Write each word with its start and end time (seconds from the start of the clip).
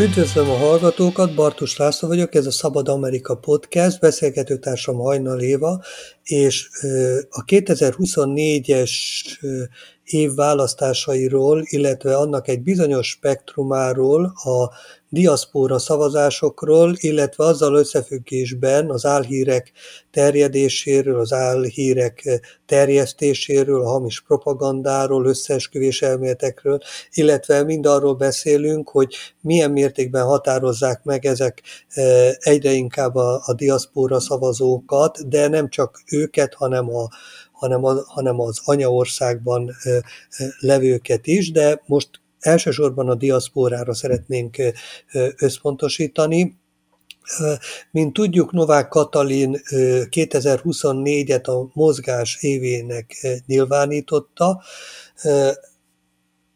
Üdvözlöm 0.00 0.50
a 0.50 0.56
hallgatókat, 0.56 1.34
Bartos 1.34 1.76
László 1.76 2.08
vagyok, 2.08 2.34
ez 2.34 2.46
a 2.46 2.50
Szabad 2.50 2.88
Amerika 2.88 3.36
Podcast, 3.36 4.00
beszélgetőtársam 4.00 4.96
Hajnal 4.96 5.40
Éva, 5.40 5.82
és 6.22 6.68
a 7.30 7.44
2024-es 7.44 8.90
év 10.04 10.34
választásairól, 10.34 11.62
illetve 11.64 12.16
annak 12.16 12.48
egy 12.48 12.62
bizonyos 12.62 13.08
spektrumáról, 13.08 14.24
a 14.24 14.70
diaszpóra 15.12 15.78
szavazásokról, 15.78 16.94
illetve 16.96 17.44
azzal 17.44 17.74
összefüggésben 17.74 18.90
az 18.90 19.06
álhírek 19.06 19.72
terjedéséről, 20.10 21.20
az 21.20 21.32
álhírek 21.32 22.40
terjesztéséről, 22.66 23.80
a 23.80 23.88
hamis 23.88 24.20
propagandáról, 24.20 25.26
összeesküvés 25.26 26.02
elméletekről, 26.02 26.78
illetve 27.12 27.62
mind 27.62 27.86
arról 27.86 28.14
beszélünk, 28.14 28.88
hogy 28.88 29.14
milyen 29.40 29.70
mértékben 29.70 30.24
határozzák 30.24 31.04
meg 31.04 31.26
ezek 31.26 31.62
egyre 32.38 32.70
inkább 32.70 33.14
a, 33.14 33.42
a 33.44 33.54
diaszpóra 33.54 34.20
szavazókat, 34.20 35.28
de 35.28 35.48
nem 35.48 35.68
csak 35.68 36.02
őket, 36.10 36.54
hanem 36.54 36.94
a 36.94 37.08
hanem, 37.52 37.84
a, 37.84 37.94
hanem 38.06 38.40
az 38.40 38.60
anyaországban 38.64 39.70
levőket 40.60 41.26
is, 41.26 41.50
de 41.50 41.82
most 41.86 42.08
elsősorban 42.40 43.08
a 43.08 43.14
diaszpórára 43.14 43.94
szeretnénk 43.94 44.56
összpontosítani. 45.36 46.58
Mint 47.90 48.12
tudjuk, 48.12 48.52
Novák 48.52 48.88
Katalin 48.88 49.60
2024-et 50.10 51.44
a 51.44 51.70
mozgás 51.72 52.42
évének 52.42 53.26
nyilvánította. 53.46 54.62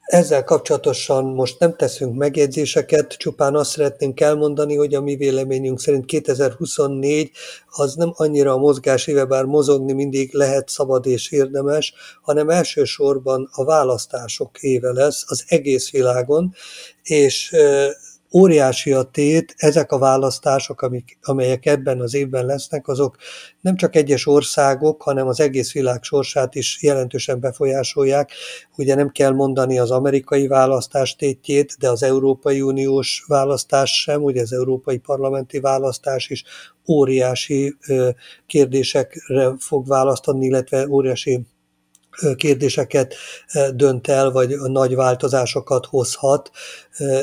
Ezzel 0.05 0.45
kapcsolatosan 0.45 1.25
most 1.25 1.59
nem 1.59 1.77
teszünk 1.77 2.17
megjegyzéseket, 2.17 3.13
csupán 3.13 3.55
azt 3.55 3.71
szeretnénk 3.71 4.21
elmondani, 4.21 4.77
hogy 4.77 4.95
a 4.95 5.01
mi 5.01 5.17
véleményünk 5.17 5.81
szerint 5.81 6.05
2024 6.05 7.31
az 7.71 7.95
nem 7.95 8.13
annyira 8.17 8.53
a 8.53 8.59
mozgás 8.59 9.07
éve, 9.07 9.25
bár 9.25 9.45
mozogni 9.45 9.93
mindig 9.93 10.35
lehet 10.35 10.69
szabad 10.69 11.07
és 11.07 11.31
érdemes, 11.31 11.95
hanem 12.23 12.49
elsősorban 12.49 13.49
a 13.53 13.65
választások 13.65 14.59
éve 14.63 14.93
lesz 14.93 15.25
az 15.27 15.45
egész 15.47 15.91
világon, 15.91 16.55
és 17.03 17.55
óriási 18.37 18.93
a 18.93 19.03
tét, 19.03 19.55
ezek 19.57 19.93
a 19.93 19.99
választások, 19.99 20.83
amik, 20.83 21.19
amelyek 21.23 21.67
ebben 21.67 22.01
az 22.01 22.15
évben 22.15 22.47
lesznek, 22.47 22.89
azok 22.89 23.17
nem 23.61 23.77
csak 23.77 23.97
egyes 23.97 24.27
országok, 24.27 25.03
hanem 25.03 25.27
az 25.27 25.41
egész 25.41 25.73
világ 25.73 26.03
sorsát 26.03 26.55
is 26.55 26.83
jelentősen 26.83 27.41
befolyásolják. 27.41 28.31
Ugye 28.77 28.95
nem 28.95 29.11
kell 29.11 29.33
mondani 29.33 29.79
az 29.79 29.91
amerikai 29.91 30.47
választás 30.47 31.17
tétjét, 31.17 31.77
de 31.79 31.91
az 31.91 32.03
Európai 32.03 32.61
Uniós 32.61 33.25
választás 33.27 34.01
sem, 34.01 34.23
ugye 34.23 34.41
az 34.41 34.53
Európai 34.53 34.99
Parlamenti 34.99 35.61
választás 35.61 36.31
is 36.31 36.45
óriási 36.89 37.77
kérdésekre 38.47 39.55
fog 39.59 39.87
választani, 39.87 40.47
illetve 40.47 40.89
óriási 40.89 41.41
kérdéseket 42.37 43.15
dönt 43.75 44.09
el, 44.09 44.31
vagy 44.31 44.57
nagy 44.59 44.95
változásokat 44.95 45.87
hozhat, 45.87 46.51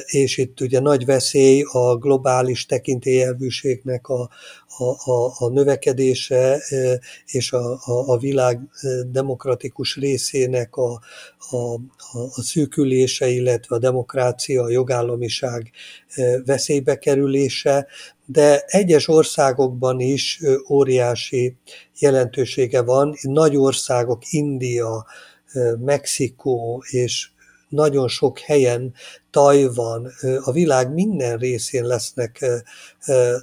és 0.05 0.37
itt 0.37 0.61
ugye 0.61 0.79
nagy 0.79 1.05
veszély 1.05 1.63
a 1.71 1.95
globális 1.95 2.65
tekintélyelvűségnek 2.65 4.07
a, 4.07 4.29
a, 4.77 5.45
a, 5.45 5.49
növekedése 5.49 6.61
és 7.25 7.51
a, 7.51 7.71
a, 7.71 7.81
a 8.07 8.17
világ 8.17 8.59
demokratikus 9.05 9.95
részének 9.95 10.75
a, 10.75 11.01
a, 11.49 11.73
a 12.11 12.41
szűkülése, 12.41 13.27
illetve 13.27 13.75
a 13.75 13.79
demokrácia, 13.79 14.63
a 14.63 14.69
jogállamiság 14.69 15.71
veszélybe 16.45 16.97
kerülése, 16.97 17.87
de 18.25 18.63
egyes 18.67 19.07
országokban 19.07 19.99
is 19.99 20.41
óriási 20.69 21.55
jelentősége 21.99 22.81
van. 22.81 23.15
Nagy 23.21 23.55
országok, 23.55 24.21
India, 24.29 25.05
Mexikó 25.79 26.83
és 26.89 27.29
nagyon 27.71 28.07
sok 28.07 28.39
helyen, 28.39 28.93
Tajvan, 29.31 30.11
a 30.43 30.51
világ 30.51 30.93
minden 30.93 31.37
részén 31.37 31.85
lesznek 31.85 32.45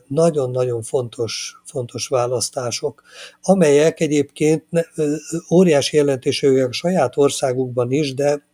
nagyon-nagyon 0.06 0.82
fontos, 0.82 1.60
fontos 1.64 2.06
választások, 2.06 3.02
amelyek 3.42 4.00
egyébként 4.00 4.64
óriási 5.50 5.96
jelentőségűek 5.96 6.68
a 6.68 6.72
saját 6.72 7.16
országukban 7.16 7.92
is, 7.92 8.14
de 8.14 8.46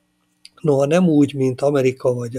noha 0.65 0.87
nem 0.87 1.09
úgy, 1.09 1.35
mint 1.35 1.61
Amerika 1.61 2.13
vagy, 2.15 2.39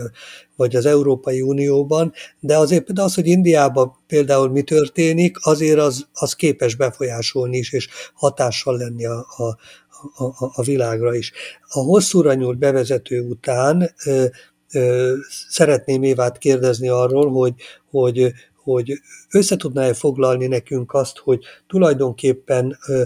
vagy 0.55 0.75
az 0.75 0.85
Európai 0.85 1.41
Unióban, 1.41 2.13
de 2.39 2.57
azért 2.57 2.83
például 2.83 3.07
az, 3.07 3.15
hogy 3.15 3.27
Indiában 3.27 3.95
például 4.07 4.49
mi 4.49 4.61
történik, 4.61 5.37
azért 5.39 5.79
az, 5.79 6.07
az 6.13 6.33
képes 6.33 6.75
befolyásolni 6.75 7.57
is, 7.57 7.73
és 7.73 7.87
hatással 8.13 8.77
lenni 8.77 9.05
a, 9.05 9.17
a, 9.17 9.57
a, 10.15 10.23
a 10.37 10.61
világra 10.63 11.15
is. 11.15 11.31
A 11.67 11.79
hosszúra 11.79 12.33
nyúlt 12.33 12.57
bevezető 12.57 13.21
után 13.21 13.93
ö, 14.05 14.25
ö, 14.73 15.13
szeretném 15.49 16.03
Évát 16.03 16.37
kérdezni 16.37 16.89
arról, 16.89 17.31
hogy, 17.31 17.53
hogy, 17.89 18.33
hogy 18.63 18.93
összetudná-e 19.31 19.93
foglalni 19.93 20.47
nekünk 20.47 20.93
azt, 20.93 21.17
hogy 21.17 21.43
tulajdonképpen 21.67 22.77
ö, 22.87 23.03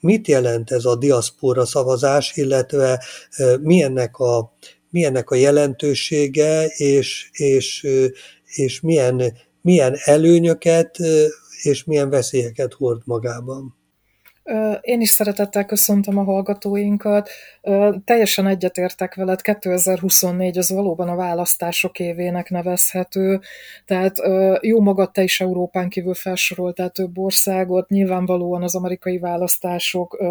mit 0.00 0.28
jelent 0.28 0.70
ez 0.70 0.84
a 0.84 0.96
diaszpora 0.96 1.66
szavazás, 1.66 2.36
illetve 2.36 3.04
milyennek 3.60 4.16
a, 4.16 4.52
milyennek 4.90 5.30
a 5.30 5.34
jelentősége, 5.34 6.66
és, 6.66 7.30
és, 7.32 7.86
és 8.44 8.80
milyen, 8.80 9.32
milyen 9.62 9.96
előnyöket 10.04 10.96
és 11.62 11.84
milyen 11.84 12.10
veszélyeket 12.10 12.72
hord 12.74 13.00
magában. 13.04 13.79
Én 14.80 15.00
is 15.00 15.08
szeretettel 15.08 15.64
köszöntöm 15.64 16.18
a 16.18 16.22
hallgatóinkat. 16.22 17.30
Teljesen 18.04 18.46
egyetértek 18.46 19.14
veled, 19.14 19.40
2024 19.40 20.58
az 20.58 20.70
valóban 20.70 21.08
a 21.08 21.14
választások 21.14 21.98
évének 21.98 22.50
nevezhető, 22.50 23.40
tehát 23.84 24.16
jó 24.60 24.80
magad 24.80 25.12
te 25.12 25.22
is 25.22 25.40
Európán 25.40 25.88
kívül 25.88 26.14
felsoroltál 26.14 26.90
több 26.90 27.18
országot, 27.18 27.88
nyilvánvalóan 27.88 28.62
az 28.62 28.74
amerikai 28.74 29.18
választások 29.18 30.22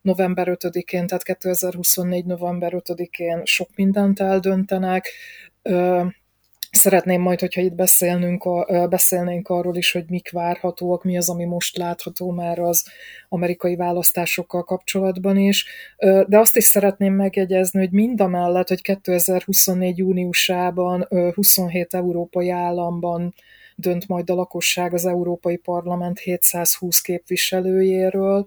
november 0.00 0.46
5-én, 0.50 1.06
tehát 1.06 1.22
2024. 1.22 2.24
november 2.24 2.72
5-én 2.76 3.40
sok 3.44 3.68
mindent 3.74 4.20
eldöntenek, 4.20 5.08
Szeretném 6.70 7.20
majd, 7.20 7.40
hogyha 7.40 7.60
itt 7.60 7.74
beszélnünk 7.74 8.44
a, 8.44 8.86
beszélnénk 8.88 9.48
arról 9.48 9.76
is, 9.76 9.92
hogy 9.92 10.04
mik 10.08 10.30
várhatóak, 10.30 11.04
mi 11.04 11.16
az, 11.16 11.28
ami 11.28 11.44
most 11.44 11.76
látható 11.76 12.30
már 12.30 12.58
az 12.58 12.84
amerikai 13.28 13.76
választásokkal 13.76 14.64
kapcsolatban 14.64 15.36
is. 15.36 15.66
De 16.26 16.38
azt 16.38 16.56
is 16.56 16.64
szeretném 16.64 17.14
megjegyezni, 17.14 17.78
hogy 17.78 17.92
mind 17.92 18.20
a 18.20 18.26
mellett, 18.26 18.68
hogy 18.68 18.82
2024. 18.82 19.98
júniusában 19.98 21.08
27 21.34 21.94
európai 21.94 22.50
államban 22.50 23.34
dönt 23.76 24.08
majd 24.08 24.30
a 24.30 24.34
lakosság 24.34 24.94
az 24.94 25.06
Európai 25.06 25.56
Parlament 25.56 26.18
720 26.18 27.00
képviselőjéről, 27.00 28.46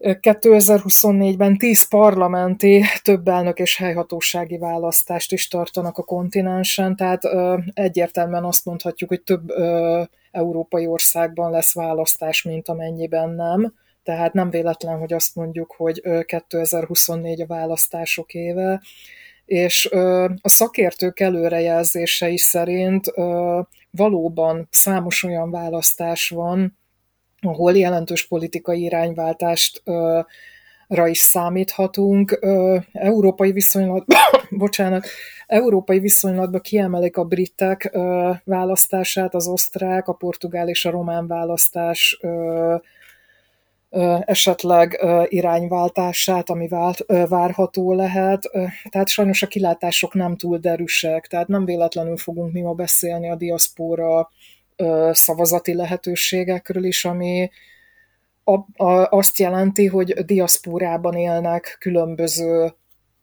2024-ben 0.00 1.56
10 1.56 1.88
parlamenti, 1.88 2.84
több 3.02 3.28
elnök 3.28 3.58
és 3.58 3.76
helyhatósági 3.76 4.58
választást 4.58 5.32
is 5.32 5.48
tartanak 5.48 5.98
a 5.98 6.02
kontinensen, 6.02 6.96
tehát 6.96 7.22
egyértelműen 7.72 8.44
azt 8.44 8.64
mondhatjuk, 8.64 9.08
hogy 9.08 9.22
több 9.22 9.50
európai 10.30 10.86
országban 10.86 11.50
lesz 11.50 11.74
választás, 11.74 12.42
mint 12.42 12.68
amennyiben 12.68 13.30
nem. 13.30 13.74
Tehát 14.02 14.32
nem 14.32 14.50
véletlen, 14.50 14.98
hogy 14.98 15.12
azt 15.12 15.34
mondjuk, 15.34 15.74
hogy 15.76 16.02
2024 16.26 17.40
a 17.40 17.46
választások 17.46 18.34
éve, 18.34 18.82
és 19.44 19.86
a 20.40 20.48
szakértők 20.48 21.20
előrejelzései 21.20 22.38
szerint 22.38 23.12
valóban 23.90 24.68
számos 24.70 25.22
olyan 25.22 25.50
választás 25.50 26.28
van, 26.28 26.78
ahol 27.40 27.76
jelentős 27.76 28.26
politikai 28.26 28.82
irányváltást 28.82 29.82
ra 30.88 31.06
is 31.06 31.18
számíthatunk. 31.18 32.38
Európai 32.92 33.52
viszonylatban, 33.52 34.18
bocsánat, 34.50 35.06
európai 35.46 35.98
viszonylatban 35.98 36.60
kiemelik 36.60 37.16
a 37.16 37.24
britek 37.24 37.90
választását, 38.44 39.34
az 39.34 39.46
osztrák, 39.46 40.08
a 40.08 40.12
portugál 40.12 40.68
és 40.68 40.84
a 40.84 40.90
román 40.90 41.26
választás 41.26 42.18
esetleg 44.20 45.04
irányváltását, 45.28 46.50
ami 46.50 46.68
várható 47.28 47.94
lehet. 47.94 48.50
Tehát 48.90 49.08
sajnos 49.08 49.42
a 49.42 49.46
kilátások 49.46 50.14
nem 50.14 50.36
túl 50.36 50.58
derűsek, 50.58 51.26
tehát 51.26 51.48
nem 51.48 51.64
véletlenül 51.64 52.16
fogunk 52.16 52.52
mi 52.52 52.60
ma 52.60 52.72
beszélni 52.72 53.30
a 53.30 53.36
diaszpóra 53.36 54.30
szavazati 55.12 55.74
lehetőségekről 55.74 56.84
is, 56.84 57.04
ami 57.04 57.50
azt 59.08 59.38
jelenti, 59.38 59.86
hogy 59.86 60.24
diaszpórában 60.24 61.14
élnek 61.14 61.76
különböző 61.80 62.74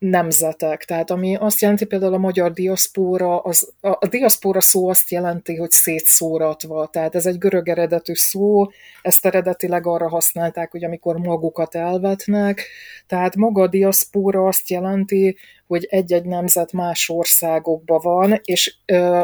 nemzetek. 0.04 0.86
Tehát 0.86 1.12
ami 1.12 1.36
azt 1.36 1.62
jelenti 1.62 1.86
például 1.86 2.14
a 2.14 2.18
magyar 2.18 2.52
diaszpóra, 2.52 3.40
az, 3.40 3.74
a, 3.82 3.88
a 3.88 4.08
diaszpóra 4.10 4.62
szó 4.62 4.90
azt 4.90 5.12
jelenti, 5.12 5.56
hogy 5.56 5.72
szétszóratva. 5.72 6.88
Tehát 6.88 7.16
ez 7.16 7.26
egy 7.26 7.38
görög 7.38 7.70
eredetű 7.70 8.14
szó, 8.14 8.66
ezt 9.02 9.26
eredetileg 9.26 9.88
arra 9.88 10.10
használták, 10.10 10.72
hogy 10.72 10.84
amikor 10.84 11.18
magukat 11.18 11.76
elvetnek. 11.76 12.68
Tehát 13.08 13.36
maga 13.36 13.62
a 13.62 13.68
diaszpóra 13.68 14.48
azt 14.48 14.70
jelenti, 14.70 15.38
hogy 15.68 15.88
egy-egy 15.90 16.26
nemzet 16.26 16.72
más 16.72 17.10
országokban 17.10 18.00
van, 18.04 18.42
és 18.44 18.76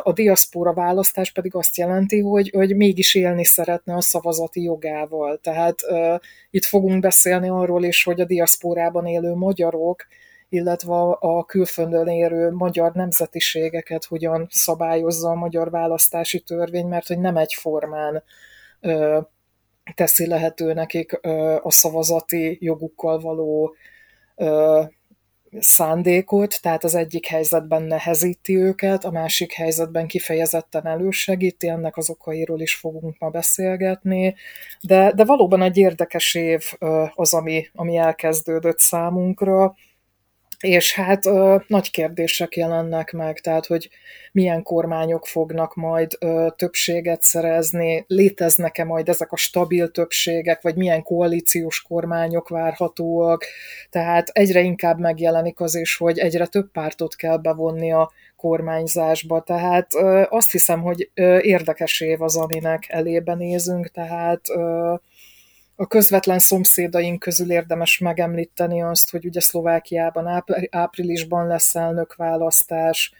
a 0.04 0.14
diaszpóra 0.14 0.74
választás 0.74 1.32
pedig 1.32 1.56
azt 1.56 1.78
jelenti, 1.78 2.20
hogy, 2.20 2.50
hogy 2.50 2.76
mégis 2.76 3.16
élni 3.16 3.46
szeretne 3.46 3.96
a 3.96 4.02
szavazati 4.02 4.62
jogával. 4.62 5.40
Tehát 5.44 5.76
itt 6.50 6.66
fogunk 6.66 7.02
beszélni 7.02 7.50
arról 7.50 7.84
is, 7.84 8.04
hogy 8.04 8.20
a 8.20 8.26
diaszpórában 8.26 9.06
élő 9.06 9.34
magyarok, 9.34 10.06
illetve 10.50 10.94
a 11.20 11.44
külföldön 11.44 12.08
érő 12.08 12.52
magyar 12.52 12.92
nemzetiségeket 12.92 14.06
hogyan 14.06 14.48
szabályozza 14.50 15.30
a 15.30 15.36
magyar 15.36 15.70
választási 15.70 16.40
törvény, 16.40 16.88
mert 16.88 17.08
hogy 17.08 17.20
nem 17.20 17.38
egyformán 17.38 18.24
ö, 18.80 19.20
teszi 19.96 20.28
lehető 20.28 20.74
nekik 20.74 21.20
ö, 21.22 21.58
a 21.62 21.72
szavazati 21.72 22.58
jogukkal 22.62 23.20
való 23.20 23.76
ö, 24.36 24.82
szándékot, 25.60 26.62
tehát 26.62 26.84
az 26.84 26.96
egyik 26.96 27.26
helyzetben 27.26 27.84
nehezíti 27.84 28.58
őket, 28.58 29.04
a 29.04 29.12
másik 29.12 29.54
helyzetben 29.54 30.08
kifejezetten 30.08 30.88
elősegíti, 30.88 31.68
ennek 31.68 31.98
az 31.98 32.10
okairól 32.10 32.62
is 32.62 32.76
fogunk 32.76 33.16
ma 33.20 33.30
beszélgetni, 33.30 34.36
de, 34.82 35.12
de 35.16 35.26
valóban 35.26 35.62
egy 35.62 35.78
érdekes 35.78 36.34
év 36.36 36.64
az, 37.14 37.34
ami, 37.34 37.70
ami 37.74 37.96
elkezdődött 37.98 38.80
számunkra, 38.80 39.76
és 40.60 40.94
hát 40.94 41.26
ö, 41.26 41.56
nagy 41.68 41.92
kérdések 41.92 42.56
jelennek 42.56 43.12
meg, 43.12 43.40
tehát 43.40 43.66
hogy 43.66 43.90
milyen 44.32 44.64
kormányok 44.64 45.26
fognak 45.26 45.76
majd 45.76 46.16
ö, 46.20 46.48
többséget 46.56 47.22
szerezni, 47.22 48.04
léteznek-e 48.08 48.84
majd 48.84 49.10
ezek 49.10 49.32
a 49.32 49.36
stabil 49.36 49.92
többségek, 49.92 50.62
vagy 50.62 50.76
milyen 50.76 51.04
koalíciós 51.04 51.82
kormányok 51.82 52.50
várhatóak, 52.50 53.46
tehát 53.90 54.30
egyre 54.30 54.60
inkább 54.60 55.00
megjelenik 55.00 55.60
az 55.60 55.76
is, 55.76 55.98
hogy 55.98 56.20
egyre 56.20 56.46
több 56.46 56.72
pártot 56.72 57.16
kell 57.16 57.38
bevonni 57.38 57.92
a 57.92 58.12
kormányzásba, 58.36 59.42
tehát 59.42 59.96
ö, 59.96 60.24
azt 60.30 60.52
hiszem, 60.52 60.82
hogy 60.82 61.10
ö, 61.14 61.40
érdekes 61.40 62.02
év 62.02 62.22
az, 62.22 62.38
aminek 62.38 62.86
elébe 62.88 63.36
nézünk, 63.36 63.88
tehát 63.88 64.42
ö, 64.50 64.94
a 65.82 65.88
közvetlen 65.88 66.40
szomszédaink 66.40 67.20
közül 67.20 67.52
érdemes 67.52 67.98
megemlíteni 67.98 68.82
azt, 68.82 69.12
hogy 69.12 69.26
ugye 69.26 69.40
Szlovákiában 69.40 70.44
áprilisban 70.70 71.48
lesz 71.48 71.76
elnökválasztás, 71.76 73.14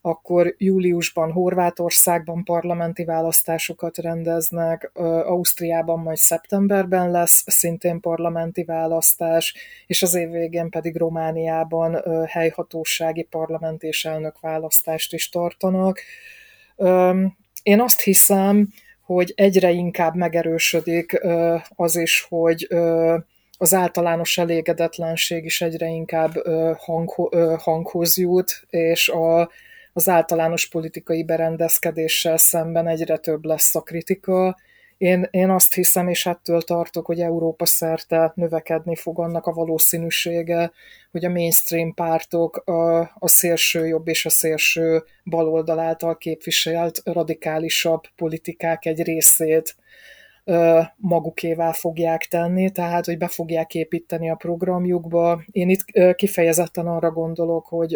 akkor 0.00 0.54
júliusban 0.58 1.32
Horvátországban 1.32 2.44
parlamenti 2.44 3.04
választásokat 3.04 3.96
rendeznek, 3.96 4.90
Ausztriában 5.24 5.98
majd 5.98 6.16
szeptemberben 6.16 7.10
lesz 7.10 7.42
szintén 7.46 8.00
parlamenti 8.00 8.64
választás, 8.64 9.54
és 9.86 10.02
az 10.02 10.14
év 10.14 10.30
végén 10.30 10.70
pedig 10.70 10.96
Romániában 10.96 12.02
helyhatósági 12.26 13.22
parlament 13.22 13.82
és 13.82 14.04
elnökválasztást 14.04 15.12
is 15.12 15.28
tartanak. 15.28 16.00
Én 17.62 17.80
azt 17.80 18.00
hiszem, 18.00 18.68
hogy 19.08 19.32
egyre 19.36 19.70
inkább 19.70 20.14
megerősödik 20.14 21.20
az 21.68 21.96
is, 21.96 22.26
hogy 22.28 22.68
az 23.58 23.74
általános 23.74 24.38
elégedetlenség 24.38 25.44
is 25.44 25.60
egyre 25.60 25.86
inkább 25.86 26.32
hanghoz 27.58 28.16
jut, 28.16 28.66
és 28.70 29.08
a, 29.08 29.50
az 29.92 30.08
általános 30.08 30.68
politikai 30.68 31.24
berendezkedéssel 31.24 32.36
szemben 32.36 32.88
egyre 32.88 33.16
több 33.16 33.44
lesz 33.44 33.74
a 33.74 33.80
kritika, 33.80 34.56
én, 34.98 35.28
én 35.30 35.50
azt 35.50 35.74
hiszem, 35.74 36.08
és 36.08 36.26
ettől 36.26 36.62
tartok, 36.62 37.06
hogy 37.06 37.20
Európa 37.20 37.66
szerte 37.66 38.32
növekedni 38.34 38.96
fog 38.96 39.20
annak 39.20 39.46
a 39.46 39.52
valószínűsége, 39.52 40.72
hogy 41.10 41.24
a 41.24 41.30
mainstream 41.30 41.94
pártok 41.94 42.56
a, 42.56 43.00
a 43.00 43.28
szélső 43.28 43.86
jobb 43.86 44.08
és 44.08 44.26
a 44.26 44.30
szélső 44.30 45.02
baloldal 45.24 45.78
által 45.78 46.16
képviselt 46.16 47.00
radikálisabb 47.04 48.02
politikák 48.16 48.86
egy 48.86 49.02
részét 49.02 49.76
magukévá 50.96 51.72
fogják 51.72 52.24
tenni, 52.24 52.70
tehát 52.70 53.04
hogy 53.04 53.18
be 53.18 53.28
fogják 53.28 53.74
építeni 53.74 54.30
a 54.30 54.34
programjukba. 54.34 55.42
Én 55.50 55.68
itt 55.68 56.14
kifejezetten 56.14 56.86
arra 56.86 57.10
gondolok, 57.10 57.66
hogy 57.66 57.94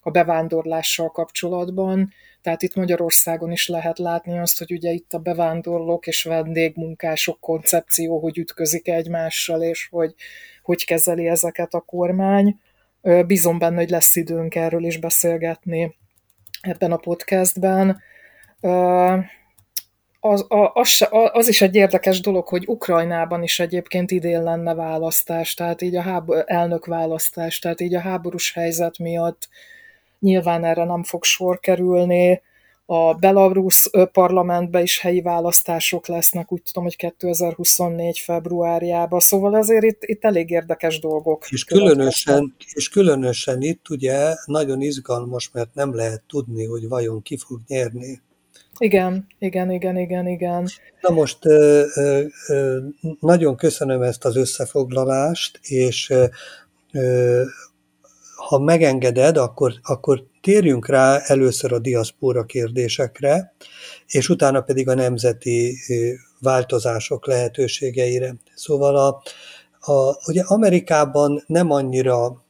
a 0.00 0.10
bevándorlással 0.10 1.10
kapcsolatban 1.10 2.12
tehát 2.42 2.62
itt 2.62 2.74
Magyarországon 2.74 3.50
is 3.50 3.68
lehet 3.68 3.98
látni 3.98 4.38
azt, 4.38 4.58
hogy 4.58 4.72
ugye 4.72 4.90
itt 4.90 5.12
a 5.12 5.18
bevándorlók 5.18 6.06
és 6.06 6.22
vendégmunkások 6.22 7.40
koncepció, 7.40 8.18
hogy 8.18 8.38
ütközik 8.38 8.88
egymással, 8.88 9.62
és 9.62 9.88
hogy 9.90 10.14
hogy 10.62 10.84
kezeli 10.84 11.28
ezeket 11.28 11.74
a 11.74 11.80
kormány. 11.80 12.58
Bízom 13.26 13.58
benne, 13.58 13.76
hogy 13.76 13.90
lesz 13.90 14.16
időnk 14.16 14.54
erről 14.54 14.84
is 14.84 14.98
beszélgetni 14.98 15.96
ebben 16.60 16.92
a 16.92 16.96
podcastben. 16.96 18.00
Az, 20.20 20.46
az, 20.72 21.08
az 21.32 21.48
is 21.48 21.62
egy 21.62 21.74
érdekes 21.74 22.20
dolog, 22.20 22.48
hogy 22.48 22.64
Ukrajnában 22.66 23.42
is 23.42 23.60
egyébként 23.60 24.10
idén 24.10 24.42
lenne 24.42 24.74
választás, 24.74 25.54
tehát 25.54 25.82
így 25.82 25.96
a 25.96 26.00
háború, 26.00 26.40
elnök 26.46 26.86
választás, 26.86 27.58
tehát 27.58 27.80
így 27.80 27.94
a 27.94 28.00
háborús 28.00 28.52
helyzet 28.52 28.98
miatt 28.98 29.48
nyilván 30.22 30.64
erre 30.64 30.84
nem 30.84 31.02
fog 31.02 31.24
sor 31.24 31.60
kerülni. 31.60 32.42
A 32.86 33.14
Belarus 33.14 33.90
parlamentbe 34.12 34.82
is 34.82 35.00
helyi 35.00 35.20
választások 35.20 36.06
lesznek, 36.06 36.52
úgy 36.52 36.62
tudom, 36.62 36.84
hogy 36.84 36.96
2024 36.96 38.18
februárjában, 38.18 39.20
szóval 39.20 39.54
azért 39.54 39.84
itt, 39.84 40.02
itt 40.02 40.24
elég 40.24 40.50
érdekes 40.50 41.00
dolgok. 41.00 41.46
És 41.50 41.64
különösen, 41.64 42.54
és 42.74 42.88
különösen 42.88 43.62
itt 43.62 43.88
ugye 43.88 44.34
nagyon 44.44 44.80
izgalmas, 44.80 45.50
mert 45.52 45.74
nem 45.74 45.94
lehet 45.94 46.22
tudni, 46.26 46.64
hogy 46.64 46.88
vajon 46.88 47.22
ki 47.22 47.36
fog 47.36 47.60
nyerni. 47.66 48.20
Igen, 48.78 49.26
igen, 49.38 49.70
igen, 49.70 49.98
igen, 49.98 50.28
igen. 50.28 50.68
Na 51.00 51.10
most 51.10 51.38
nagyon 53.20 53.56
köszönöm 53.56 54.02
ezt 54.02 54.24
az 54.24 54.36
összefoglalást, 54.36 55.60
és 55.62 56.12
ha 58.48 58.58
megengeded, 58.58 59.36
akkor, 59.36 59.72
akkor 59.82 60.24
térjünk 60.40 60.88
rá 60.88 61.18
először 61.18 61.72
a 61.72 61.78
diaszpóra 61.78 62.44
kérdésekre, 62.44 63.54
és 64.06 64.28
utána 64.28 64.60
pedig 64.60 64.88
a 64.88 64.94
nemzeti 64.94 65.76
változások 66.40 67.26
lehetőségeire. 67.26 68.34
Szóval 68.54 68.96
a, 68.96 69.22
a, 69.92 70.16
ugye 70.26 70.42
Amerikában 70.46 71.44
nem 71.46 71.70
annyira 71.70 72.41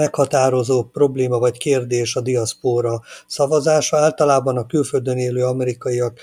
meghatározó 0.00 0.82
probléma 0.82 1.38
vagy 1.38 1.58
kérdés 1.58 2.16
a 2.16 2.20
diaszpóra 2.20 3.00
szavazása. 3.26 3.96
Általában 3.96 4.56
a 4.56 4.66
külföldön 4.66 5.16
élő 5.18 5.44
amerikaiak 5.44 6.18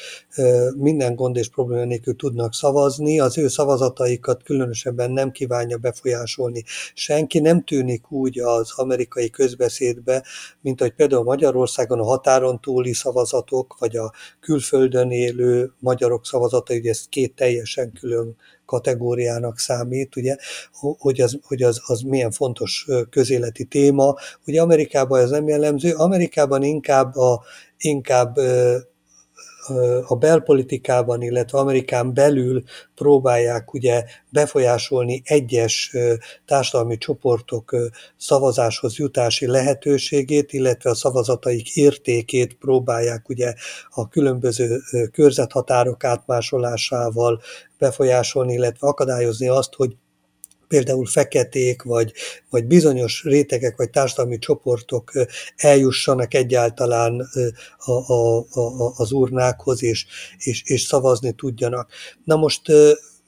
minden 0.75 1.15
gond 1.15 1.35
és 1.35 1.49
probléma 1.49 1.83
nélkül 1.83 2.15
tudnak 2.15 2.53
szavazni, 2.53 3.19
az 3.19 3.37
ő 3.37 3.47
szavazataikat 3.47 4.43
különösebben 4.43 5.11
nem 5.11 5.31
kívánja 5.31 5.77
befolyásolni. 5.77 6.63
Senki 6.93 7.39
nem 7.39 7.63
tűnik 7.63 8.11
úgy 8.11 8.39
az 8.39 8.71
amerikai 8.75 9.29
közbeszédbe, 9.29 10.23
mint 10.61 10.79
hogy 10.79 10.93
például 10.93 11.23
Magyarországon 11.23 11.99
a 11.99 12.03
határon 12.03 12.61
túli 12.61 12.93
szavazatok, 12.93 13.75
vagy 13.79 13.97
a 13.97 14.11
külföldön 14.39 15.11
élő 15.11 15.71
magyarok 15.79 16.25
szavazatai, 16.25 16.77
ugye 16.77 16.89
ez 16.89 17.05
két 17.09 17.35
teljesen 17.35 17.91
külön 17.91 18.35
kategóriának 18.67 19.59
számít, 19.59 20.15
ugye, 20.15 20.35
hogy 20.99 21.21
az, 21.21 21.39
hogy 21.43 21.63
az, 21.63 21.81
az 21.85 22.01
milyen 22.01 22.31
fontos 22.31 22.87
közéleti 23.09 23.63
téma. 23.63 24.15
Ugye 24.47 24.61
Amerikában 24.61 25.19
ez 25.19 25.29
nem 25.29 25.47
jellemző, 25.47 25.93
Amerikában 25.93 26.63
inkább 26.63 27.15
a, 27.15 27.43
inkább 27.77 28.37
a 30.07 30.15
belpolitikában, 30.15 31.21
illetve 31.21 31.57
Amerikán 31.57 32.13
belül 32.13 32.63
próbálják 32.95 33.73
ugye 33.73 34.03
befolyásolni 34.29 35.21
egyes 35.25 35.95
társadalmi 36.45 36.97
csoportok 36.97 37.75
szavazáshoz 38.17 38.97
jutási 38.97 39.47
lehetőségét, 39.47 40.53
illetve 40.53 40.89
a 40.89 40.95
szavazataik 40.95 41.75
értékét 41.75 42.53
próbálják 42.53 43.29
ugye 43.29 43.53
a 43.89 44.07
különböző 44.07 44.79
körzethatárok 45.11 46.03
átmásolásával 46.03 47.41
befolyásolni, 47.77 48.53
illetve 48.53 48.87
akadályozni 48.87 49.47
azt, 49.47 49.73
hogy 49.73 49.95
például 50.67 51.05
feketék, 51.05 51.81
vagy, 51.81 52.13
vagy 52.49 52.65
bizonyos 52.65 53.23
rétegek, 53.23 53.77
vagy 53.77 53.89
társadalmi 53.89 54.37
csoportok 54.37 55.11
eljussanak 55.55 56.33
egyáltalán 56.33 57.27
a, 57.77 57.91
a, 57.91 58.37
a, 58.37 58.93
az 58.95 59.11
urnákhoz, 59.11 59.83
és, 59.83 60.05
és, 60.37 60.63
és 60.65 60.81
szavazni 60.81 61.31
tudjanak. 61.31 61.91
Na 62.23 62.35
most 62.35 62.61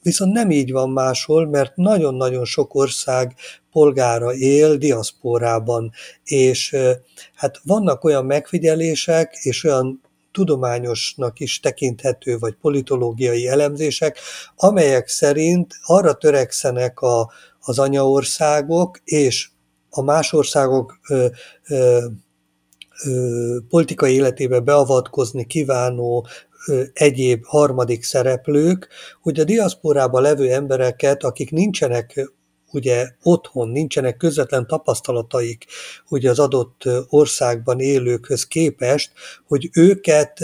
viszont 0.02 0.32
nem 0.32 0.50
így 0.50 0.72
van 0.72 0.90
máshol, 0.90 1.46
mert 1.46 1.76
nagyon-nagyon 1.76 2.44
sok 2.44 2.74
ország 2.74 3.34
polgára 3.72 4.34
él 4.34 4.76
diaszporában, 4.76 5.92
és 6.24 6.76
hát 7.34 7.60
vannak 7.64 8.04
olyan 8.04 8.24
megfigyelések 8.24 9.32
és 9.42 9.64
olyan 9.64 10.00
tudományosnak 10.32 11.40
is 11.40 11.60
tekinthető, 11.60 12.38
vagy 12.38 12.54
politológiai 12.54 13.48
elemzések, 13.48 14.18
amelyek 14.56 15.08
szerint 15.08 15.74
arra 15.82 16.14
törekszenek 16.14 17.00
a, 17.00 17.30
az 17.60 17.78
anyaországok 17.78 19.00
és 19.04 19.48
a 19.90 20.02
más 20.02 20.32
országok 20.32 20.98
ö, 21.08 21.26
ö, 21.68 22.06
ö, 23.04 23.56
politikai 23.68 24.14
életébe 24.14 24.60
beavatkozni 24.60 25.46
kívánó 25.46 26.26
ö, 26.66 26.82
egyéb 26.92 27.44
harmadik 27.44 28.02
szereplők, 28.02 28.88
hogy 29.22 29.40
a 29.40 29.44
diaszporában 29.44 30.22
levő 30.22 30.52
embereket, 30.52 31.22
akik 31.24 31.50
nincsenek 31.50 32.30
ugye 32.72 33.08
otthon 33.22 33.68
nincsenek 33.68 34.16
közvetlen 34.16 34.66
tapasztalataik 34.66 35.64
ugye 36.08 36.30
az 36.30 36.38
adott 36.38 36.82
országban 37.08 37.80
élőkhöz 37.80 38.46
képest, 38.46 39.12
hogy 39.46 39.68
őket 39.72 40.38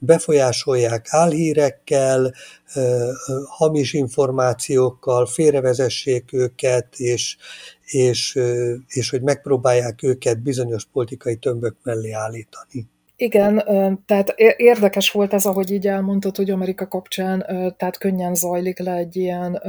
befolyásolják 0.00 1.06
álhírekkel, 1.08 2.34
hamis 3.46 3.92
információkkal, 3.92 5.26
félrevezessék 5.26 6.32
őket, 6.32 6.86
és, 6.96 7.36
és, 7.84 8.38
és 8.88 9.10
hogy 9.10 9.22
megpróbálják 9.22 10.02
őket 10.02 10.42
bizonyos 10.42 10.84
politikai 10.92 11.36
tömbök 11.36 11.76
mellé 11.82 12.10
állítani. 12.10 12.88
Igen, 13.16 13.64
tehát 14.06 14.34
érdekes 14.56 15.10
volt 15.10 15.32
ez, 15.32 15.46
ahogy 15.46 15.70
így 15.70 15.86
elmondtad, 15.86 16.36
hogy 16.36 16.50
Amerika 16.50 16.88
kapcsán 16.88 17.44
tehát 17.76 17.98
könnyen 17.98 18.34
zajlik 18.34 18.78
le 18.78 18.92
egy 18.92 19.16
ilyen 19.16 19.62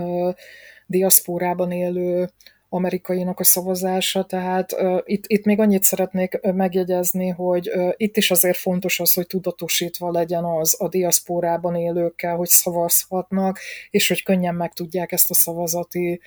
diaszpórában 0.92 1.72
élő 1.72 2.30
amerikainak 2.74 3.40
a 3.40 3.44
szavazása, 3.44 4.24
tehát 4.24 4.72
uh, 4.74 5.02
itt, 5.04 5.24
itt 5.28 5.46
még 5.46 5.60
annyit 5.60 5.84
szeretnék 5.84 6.40
megjegyezni, 6.42 7.30
hogy 7.30 7.70
uh, 7.76 7.92
itt 7.98 8.18
is 8.18 8.32
azért 8.32 8.58
fontos 8.58 9.00
az, 9.00 9.14
hogy 9.14 9.28
tudatosítva 9.28 10.12
legyen 10.12 10.44
az 10.44 10.76
a 10.82 10.88
diaszpórában 10.88 11.76
élőkkel, 11.76 12.36
hogy 12.36 12.48
szavazhatnak, 12.48 13.60
és 13.90 14.08
hogy 14.08 14.24
könnyen 14.24 14.56
meg 14.56 14.74
tudják 14.74 15.12
ezt 15.12 15.30
a 15.30 15.34
szavazati 15.34 16.22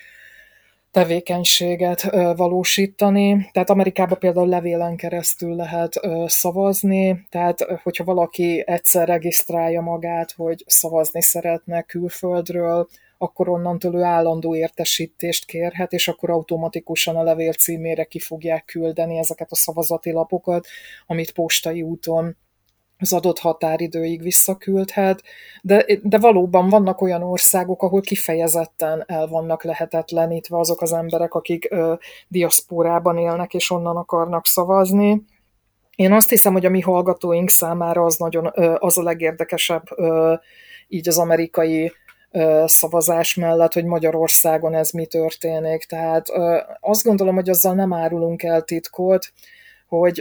tevékenységet 0.91 2.01
valósítani. 2.35 3.49
Tehát 3.51 3.69
Amerikában 3.69 4.19
például 4.19 4.47
levélen 4.47 4.95
keresztül 4.95 5.55
lehet 5.55 5.99
szavazni, 6.25 7.27
tehát 7.29 7.65
hogyha 7.83 8.03
valaki 8.03 8.63
egyszer 8.65 9.07
regisztrálja 9.07 9.81
magát, 9.81 10.31
hogy 10.31 10.63
szavazni 10.67 11.21
szeretne 11.21 11.81
külföldről, 11.81 12.87
akkor 13.17 13.49
onnantól 13.49 13.95
ő 13.95 14.01
állandó 14.01 14.55
értesítést 14.55 15.45
kérhet, 15.45 15.91
és 15.91 16.07
akkor 16.07 16.29
automatikusan 16.29 17.15
a 17.15 17.23
levél 17.23 17.53
címére 17.53 18.03
ki 18.03 18.19
fogják 18.19 18.65
küldeni 18.65 19.17
ezeket 19.17 19.51
a 19.51 19.55
szavazati 19.55 20.11
lapokat, 20.11 20.67
amit 21.05 21.31
postai 21.31 21.81
úton 21.81 22.37
az 22.97 23.13
adott 23.13 23.39
határidőig 23.39 24.21
visszaküldhet, 24.21 25.23
de, 25.61 25.85
de 26.01 26.17
valóban 26.17 26.69
vannak 26.69 27.01
olyan 27.01 27.23
országok, 27.23 27.83
ahol 27.83 28.01
kifejezetten 28.01 29.03
el 29.07 29.27
vannak 29.27 29.63
lehetetlenítve 29.63 30.57
azok 30.57 30.81
az 30.81 30.93
emberek, 30.93 31.33
akik 31.33 31.67
ö, 31.71 31.93
diaszpórában 32.27 33.17
élnek 33.17 33.53
és 33.53 33.71
onnan 33.71 33.95
akarnak 33.95 34.45
szavazni. 34.45 35.23
Én 35.95 36.11
azt 36.11 36.29
hiszem, 36.29 36.53
hogy 36.53 36.65
a 36.65 36.69
mi 36.69 36.81
hallgatóink 36.81 37.49
számára 37.49 38.03
az, 38.03 38.17
nagyon, 38.17 38.51
ö, 38.53 38.75
az 38.79 38.97
a 38.97 39.03
legérdekesebb 39.03 39.83
ö, 39.95 40.33
így 40.87 41.07
az 41.07 41.17
amerikai 41.17 41.91
szavazás 42.65 43.35
mellett, 43.35 43.73
hogy 43.73 43.85
Magyarországon 43.85 44.75
ez 44.75 44.89
mi 44.91 45.05
történik. 45.05 45.83
Tehát 45.83 46.27
azt 46.79 47.03
gondolom, 47.03 47.35
hogy 47.35 47.49
azzal 47.49 47.73
nem 47.73 47.93
árulunk 47.93 48.43
el 48.43 48.61
titkot, 48.61 49.33
hogy 49.87 50.19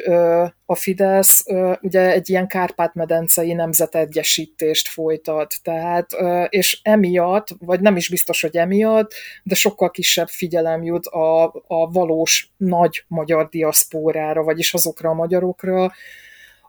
a 0.66 0.74
Fidesz 0.74 1.44
ugye 1.80 2.12
egy 2.12 2.30
ilyen 2.30 2.46
Kárpát-medencei 2.46 3.52
nemzetegyesítést 3.52 4.88
folytat, 4.88 5.54
tehát, 5.62 6.10
és 6.48 6.80
emiatt, 6.82 7.48
vagy 7.58 7.80
nem 7.80 7.96
is 7.96 8.08
biztos, 8.08 8.40
hogy 8.40 8.56
emiatt, 8.56 9.12
de 9.42 9.54
sokkal 9.54 9.90
kisebb 9.90 10.28
figyelem 10.28 10.82
jut 10.82 11.06
a, 11.06 11.44
a 11.66 11.90
valós 11.92 12.50
nagy 12.56 13.04
magyar 13.08 13.48
diaszpórára, 13.48 14.42
vagyis 14.42 14.74
azokra 14.74 15.10
a 15.10 15.14
magyarokra, 15.14 15.92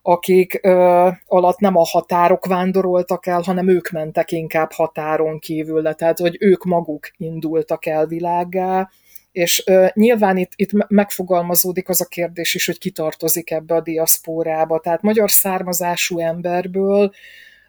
akik 0.08 0.60
ö, 0.62 1.10
alatt 1.26 1.60
nem 1.60 1.76
a 1.76 1.86
határok 1.86 2.46
vándoroltak 2.46 3.26
el, 3.26 3.42
hanem 3.42 3.68
ők 3.68 3.90
mentek 3.90 4.32
inkább 4.32 4.72
határon 4.72 5.40
kívül, 5.40 5.94
tehát 5.94 6.20
hogy 6.20 6.38
ők 6.40 6.64
maguk 6.64 7.08
indultak 7.18 7.86
el 7.86 8.06
világgá, 8.06 8.90
és 9.32 9.64
ö, 9.66 9.86
nyilván 9.94 10.38
itt, 10.38 10.52
itt 10.56 10.90
megfogalmazódik 10.90 11.90
az 11.90 12.02
a 12.02 12.06
kérdés 12.06 12.54
is, 12.54 12.66
hogy 12.66 12.78
kitartozik 12.78 13.52
ebbe 13.52 13.76
a 13.76 13.82
diaszpórába. 13.82 14.80
Tehát 14.80 15.02
magyar 15.02 15.32
származású 15.32 16.20
emberből 16.20 17.12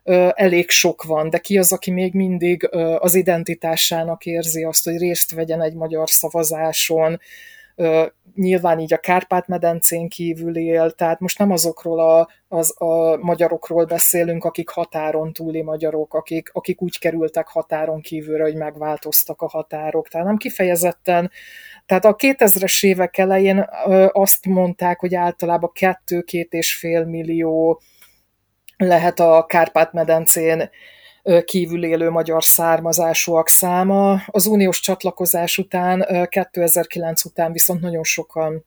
ö, 0.05 0.29
elég 0.35 0.71
sok 0.71 1.03
van, 1.03 1.31
de 1.31 1.39
ki 1.39 1.59
az, 1.59 1.73
aki 1.73 1.91
még 1.91 2.15
mindig 2.15 2.69
ö, 2.71 2.97
az 2.99 3.15
identitásának 3.15 4.27
érzi 4.27 4.65
azt, 4.65 4.85
hogy 4.85 4.99
részt 4.99 5.35
vegyen 5.35 5.63
egy 5.63 5.75
magyar 5.75 6.11
szavazáson, 6.11 7.21
nyilván 8.35 8.79
így 8.79 8.93
a 8.93 8.99
Kárpát-medencén 8.99 10.09
kívül 10.09 10.57
él, 10.57 10.91
tehát 10.91 11.21
most 11.21 11.39
nem 11.39 11.51
azokról 11.51 12.01
a, 12.01 12.29
az, 12.49 12.81
a 12.81 13.17
magyarokról 13.17 13.85
beszélünk, 13.85 14.45
akik 14.45 14.69
határon 14.69 15.33
túli 15.33 15.63
magyarok, 15.63 16.15
akik, 16.15 16.51
akik 16.53 16.83
úgy 16.83 16.99
kerültek 16.99 17.49
határon 17.49 18.01
kívülre, 18.01 18.43
hogy 18.43 18.57
megváltoztak 18.57 19.43
a 19.43 19.49
határok, 19.49 20.09
tehát 20.09 20.27
nem 20.27 20.37
kifejezetten. 20.37 21.31
Tehát 21.87 22.05
a 22.05 22.17
2000-es 22.17 22.85
évek 22.85 23.19
elején 23.19 23.67
azt 24.13 24.47
mondták, 24.47 25.01
hogy 25.01 25.15
általában 25.15 25.71
kettő-két 25.73 26.53
és 26.53 26.75
fél 26.75 27.05
millió 27.05 27.81
lehet 28.77 29.21
a 29.21 29.45
Kárpát-medencén 29.49 30.71
kívül 31.45 32.11
magyar 32.11 32.45
származásúak 32.45 33.49
száma. 33.49 34.23
Az 34.27 34.47
uniós 34.47 34.81
csatlakozás 34.81 35.59
után, 35.59 36.07
2009 36.29 37.25
után 37.25 37.53
viszont 37.53 37.81
nagyon 37.81 38.05
sokan 38.05 38.65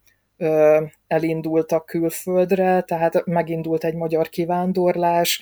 elindultak 1.08 1.86
külföldre, 1.86 2.82
tehát 2.82 3.26
megindult 3.26 3.84
egy 3.84 3.96
magyar 3.96 4.30
kivándorlás, 4.30 5.42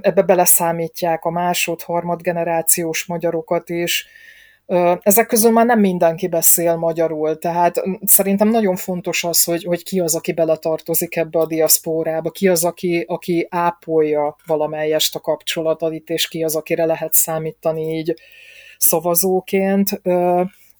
ebbe 0.00 0.22
beleszámítják 0.22 1.24
a 1.24 1.30
másod-harmad 1.30 2.22
generációs 2.22 3.06
magyarokat 3.06 3.68
is, 3.68 4.06
ezek 5.02 5.26
közül 5.26 5.50
már 5.50 5.66
nem 5.66 5.80
mindenki 5.80 6.28
beszél 6.28 6.76
magyarul, 6.76 7.38
tehát 7.38 7.82
szerintem 8.04 8.48
nagyon 8.48 8.76
fontos 8.76 9.24
az, 9.24 9.44
hogy, 9.44 9.64
hogy 9.64 9.82
ki 9.82 10.00
az, 10.00 10.14
aki 10.14 10.32
beletartozik 10.32 11.16
ebbe 11.16 11.38
a 11.38 11.46
diaszpórába, 11.46 12.30
ki 12.30 12.48
az, 12.48 12.64
aki, 12.64 13.04
aki 13.08 13.46
ápolja 13.50 14.36
valamelyest 14.46 15.14
a 15.14 15.20
kapcsolatait, 15.20 16.08
és 16.08 16.28
ki 16.28 16.42
az, 16.42 16.56
akire 16.56 16.84
lehet 16.84 17.12
számítani 17.12 17.82
így 17.82 18.14
szavazóként. 18.78 20.00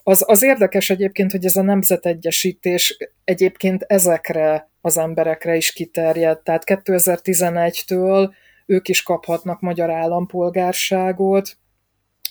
Az, 0.03 0.25
az 0.27 0.43
érdekes 0.43 0.91
egyébként, 0.91 1.31
hogy 1.31 1.45
ez 1.45 1.57
a 1.57 1.63
nemzetegyesítés 1.63 2.97
egyébként 3.25 3.83
ezekre 3.83 4.71
az 4.81 4.99
emberekre 4.99 5.57
is 5.57 5.73
kiterjed. 5.73 6.39
Tehát 6.39 6.63
2011-től 6.67 8.31
ők 8.67 8.89
is 8.89 9.03
kaphatnak 9.03 9.61
magyar 9.61 9.91
állampolgárságot, 9.91 11.57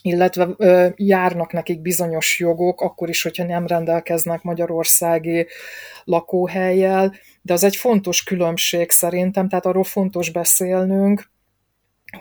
illetve 0.01 0.47
ö, 0.57 0.87
járnak 0.95 1.51
nekik 1.51 1.81
bizonyos 1.81 2.39
jogok, 2.39 2.81
akkor 2.81 3.09
is, 3.09 3.21
hogyha 3.21 3.43
nem 3.43 3.67
rendelkeznek 3.67 4.41
magyarországi 4.41 5.47
lakóhelyjel, 6.03 7.13
de 7.41 7.53
az 7.53 7.63
egy 7.63 7.75
fontos 7.75 8.23
különbség 8.23 8.91
szerintem, 8.91 9.49
tehát 9.49 9.65
arról 9.65 9.83
fontos 9.83 10.29
beszélnünk, 10.31 11.29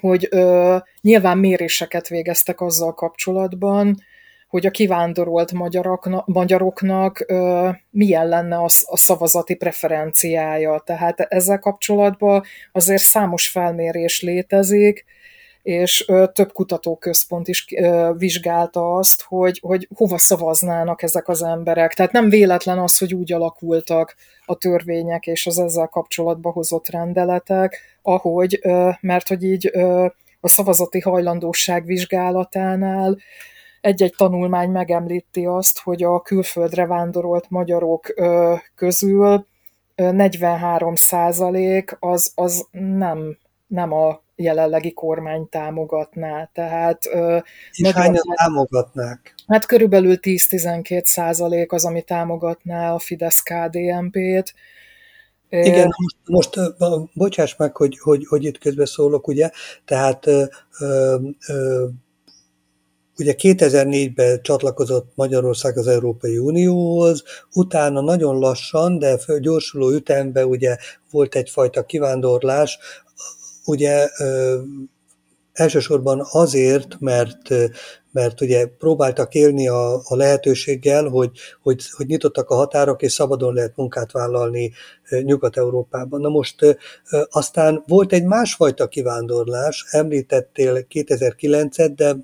hogy 0.01 0.29
ö, 0.31 0.77
nyilván 1.01 1.39
méréseket 1.39 2.09
végeztek 2.09 2.61
azzal 2.61 2.95
kapcsolatban, 2.95 3.97
hogy 4.49 4.67
a 4.67 4.71
kivándorolt 4.71 5.53
magyaroknak, 5.53 6.27
magyaroknak 6.27 7.25
ö, 7.27 7.69
milyen 7.91 8.29
lenne 8.29 8.57
a, 8.57 8.65
a 8.65 8.97
szavazati 8.97 9.55
preferenciája. 9.55 10.83
Tehát 10.87 11.21
ezzel 11.21 11.59
kapcsolatban 11.59 12.43
azért 12.73 13.03
számos 13.03 13.49
felmérés 13.49 14.21
létezik, 14.21 15.05
és 15.63 16.05
több 16.33 16.53
kutatóközpont 16.53 17.49
is 17.49 17.67
vizsgálta 18.17 18.95
azt, 18.95 19.23
hogy, 19.23 19.61
hogy 19.63 19.89
hova 19.95 20.19
szavaznának 20.19 21.03
ezek 21.03 21.29
az 21.29 21.43
emberek. 21.43 21.95
Tehát 21.95 22.13
nem 22.13 22.29
véletlen 22.29 22.79
az, 22.79 22.99
hogy 22.99 23.15
úgy 23.15 23.33
alakultak 23.33 24.17
a 24.45 24.55
törvények 24.55 25.27
és 25.27 25.47
az 25.47 25.59
ezzel 25.59 25.87
kapcsolatba 25.87 26.51
hozott 26.51 26.89
rendeletek, 26.89 27.99
ahogy, 28.03 28.61
mert 29.01 29.29
hogy 29.29 29.45
így 29.45 29.67
a 30.41 30.49
szavazati 30.49 31.01
hajlandóság 31.01 31.85
vizsgálatánál 31.85 33.19
egy-egy 33.81 34.15
tanulmány 34.17 34.71
megemlíti 34.71 35.45
azt, 35.45 35.81
hogy 35.81 36.03
a 36.03 36.21
külföldre 36.21 36.87
vándorolt 36.87 37.51
magyarok 37.51 38.15
közül 38.75 39.47
43 39.95 40.95
százalék 40.95 41.97
az, 42.01 42.33
az 42.35 42.67
nem, 42.71 43.39
nem 43.67 43.93
a 43.93 44.23
jelenlegi 44.43 44.93
kormány 44.93 45.49
támogatná. 45.49 46.51
Tehát, 46.53 47.05
És 47.71 47.91
hányan 47.91 48.23
támogatnák? 48.35 49.35
Hát 49.47 49.67
körülbelül 49.67 50.17
10-12 50.21 51.05
százalék 51.05 51.73
az, 51.73 51.85
ami 51.85 52.03
támogatná 52.03 52.93
a 52.93 52.99
Fidesz-KDNP-t. 52.99 54.55
Igen, 55.49 55.89
most, 55.97 56.17
most 56.25 56.75
bocsáss 57.15 57.57
meg, 57.57 57.77
hogy, 57.77 57.99
hogy, 57.99 58.27
hogy 58.27 58.45
itt 58.45 58.59
közbeszólok, 58.59 59.29
ugye, 59.29 59.51
tehát 59.85 60.27
ö, 60.27 60.45
ö, 60.79 61.87
Ugye 63.21 63.35
2004-ben 63.39 64.43
csatlakozott 64.43 65.13
Magyarország 65.15 65.79
az 65.79 65.87
Európai 65.87 66.39
Unióhoz, 66.39 67.23
utána 67.55 68.01
nagyon 68.01 68.39
lassan, 68.39 68.99
de 68.99 69.19
gyorsuló 69.41 69.91
ütemben 69.91 70.45
ugye 70.45 70.77
volt 71.11 71.35
egyfajta 71.35 71.85
kivándorlás, 71.85 72.79
ugye 73.71 74.09
elsősorban 75.53 76.27
azért, 76.31 76.97
mert, 77.01 77.49
mert 78.13 78.41
ugye 78.41 78.67
próbáltak 78.67 79.35
élni 79.35 79.69
a, 79.69 79.95
a 79.95 80.17
lehetőséggel, 80.17 81.09
hogy, 81.09 81.31
hogy, 81.63 81.83
hogy 81.91 82.07
nyitottak 82.07 82.51
a 82.51 82.55
határok, 82.55 83.03
és 83.03 83.13
szabadon 83.13 83.55
lehet 83.55 83.77
munkát 83.77 84.13
vállalni 84.13 84.73
Nyugat-Európában. 85.23 86.21
Na 86.21 86.29
most 86.29 86.79
aztán 87.31 87.83
volt 87.87 88.13
egy 88.13 88.25
másfajta 88.25 88.89
kivándorlás, 88.89 89.87
említettél 89.91 90.87
2009-et, 90.91 91.93
de 91.97 92.17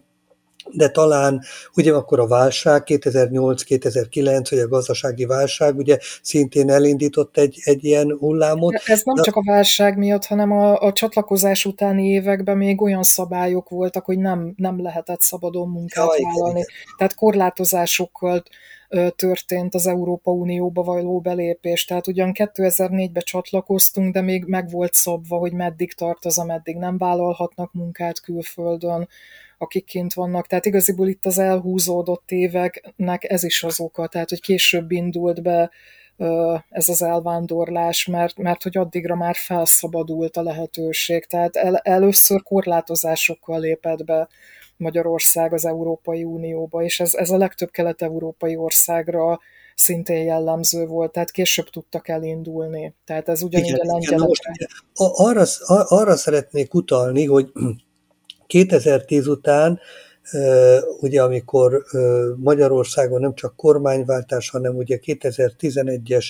de 0.71 0.89
talán 0.89 1.43
ugye 1.77 1.93
akkor 1.93 2.21
a 2.21 2.27
válság, 2.27 2.83
2008-2009, 2.87 4.47
vagy 4.51 4.59
a 4.59 4.69
gazdasági 4.69 5.25
válság 5.25 5.77
ugye 5.77 5.99
szintén 6.23 6.71
elindított 6.71 7.37
egy, 7.37 7.59
egy 7.65 7.85
ilyen 7.85 8.17
hullámot. 8.19 8.75
Ez 8.87 9.03
nem 9.05 9.15
de... 9.15 9.23
csak 9.23 9.37
a 9.37 9.43
válság 9.47 9.97
miatt, 9.97 10.25
hanem 10.25 10.53
a, 10.53 10.81
a 10.81 10.93
csatlakozás 10.93 11.65
utáni 11.65 12.05
években 12.09 12.57
még 12.57 12.83
olyan 12.83 13.03
szabályok 13.03 13.69
voltak, 13.69 14.05
hogy 14.05 14.19
nem, 14.19 14.55
nem 14.57 14.83
lehetett 14.83 15.21
szabadon 15.21 15.69
munkát 15.69 16.19
ja, 16.19 16.25
vállalni. 16.25 16.59
Igen. 16.59 16.97
Tehát 16.97 17.15
korlátozásokkal 17.15 18.43
történt 19.17 19.75
az 19.75 19.87
Európa 19.87 20.31
Unióba 20.31 20.83
való 20.83 21.21
belépés. 21.21 21.85
Tehát 21.85 22.07
ugyan 22.07 22.33
2004-ben 22.35 23.23
csatlakoztunk, 23.25 24.13
de 24.13 24.21
még 24.21 24.45
meg 24.45 24.71
volt 24.71 24.95
szabva, 24.95 25.37
hogy 25.37 25.53
meddig 25.53 25.93
tart 25.93 26.25
az, 26.25 26.39
ameddig 26.39 26.77
nem 26.77 26.99
vállalhatnak 26.99 27.73
munkát 27.73 28.21
külföldön 28.21 29.09
akik 29.59 29.85
kint 29.85 30.15
vannak. 30.15 30.47
Tehát 30.47 30.67
igaziból 30.67 31.09
itt 31.09 31.27
az 31.27 31.39
elhúzódott 31.39 32.31
éveknek 32.31 33.31
ez 33.31 33.43
is 33.43 33.63
az 33.63 33.81
oka, 33.81 34.07
tehát 34.07 34.29
hogy 34.29 34.41
később 34.41 34.91
indult 34.91 35.43
be 35.43 35.71
ez 36.69 36.89
az 36.89 37.03
elvándorlás, 37.03 38.07
mert, 38.07 38.37
mert 38.37 38.63
hogy 38.63 38.77
addigra 38.77 39.15
már 39.17 39.35
felszabadult 39.35 40.37
a 40.37 40.43
lehetőség. 40.43 41.25
Tehát 41.25 41.57
el, 41.57 41.77
először 41.77 42.43
korlátozásokkal 42.43 43.61
lépett 43.61 44.05
be 44.05 44.29
Magyarország 44.77 45.53
az 45.53 45.67
Európai 45.67 46.25
Unióba, 46.25 46.83
és 46.83 47.01
ez, 47.01 47.15
ez 47.15 47.31
a 47.31 47.37
legtöbb 47.37 47.71
kelet-európai 47.71 48.57
országra 48.57 49.41
szintén 49.75 50.25
jellemző 50.25 50.87
volt, 50.87 51.13
tehát 51.13 51.31
később 51.31 51.71
tudtak 51.71 52.09
elindulni. 52.09 52.95
Tehát 53.05 53.29
ez 53.29 53.43
ugyanígy 53.43 53.69
igen, 53.69 53.89
a 53.89 53.93
lengyelekre. 53.93 54.53
Arra, 54.95 55.45
arra 55.89 56.17
szeretnék 56.17 56.75
utalni, 56.75 57.27
hogy 57.27 57.53
2010 58.47 59.27
után 59.27 59.81
ugye 61.01 61.23
amikor 61.23 61.85
Magyarországon 62.37 63.21
nem 63.21 63.35
csak 63.35 63.57
kormányváltás, 63.57 64.51
hanem 64.51 64.77
ugye 64.77 64.99
2011-es 65.03 66.27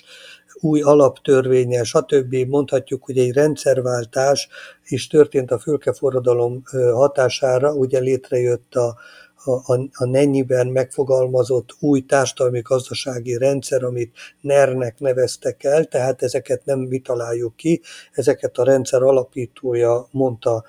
új 0.61 0.80
alaptörvénye, 0.80 1.85
stb. 1.85 2.35
mondhatjuk, 2.35 3.04
hogy 3.04 3.18
egy 3.18 3.32
rendszerváltás 3.32 4.49
is 4.88 5.06
történt 5.06 5.50
a 5.50 5.58
fülkeforradalom 5.58 6.62
hatására, 6.92 7.73
ugye 7.73 7.99
létrejött 7.99 8.75
a, 8.75 8.96
a, 9.44 9.75
a 9.92 10.04
Nennyiben 10.04 10.66
megfogalmazott 10.66 11.76
új 11.78 12.00
társadalmi 12.00 12.61
gazdasági 12.61 13.37
rendszer, 13.38 13.85
amit 13.85 14.16
NER-nek 14.40 14.98
neveztek 14.98 15.64
el, 15.64 15.85
tehát 15.85 16.22
ezeket 16.22 16.64
nem 16.64 16.79
mi 16.79 16.98
találjuk 16.98 17.57
ki, 17.57 17.81
ezeket 18.12 18.59
a 18.59 18.64
rendszer 18.64 19.02
alapítója 19.02 20.09
mondta 20.11 20.64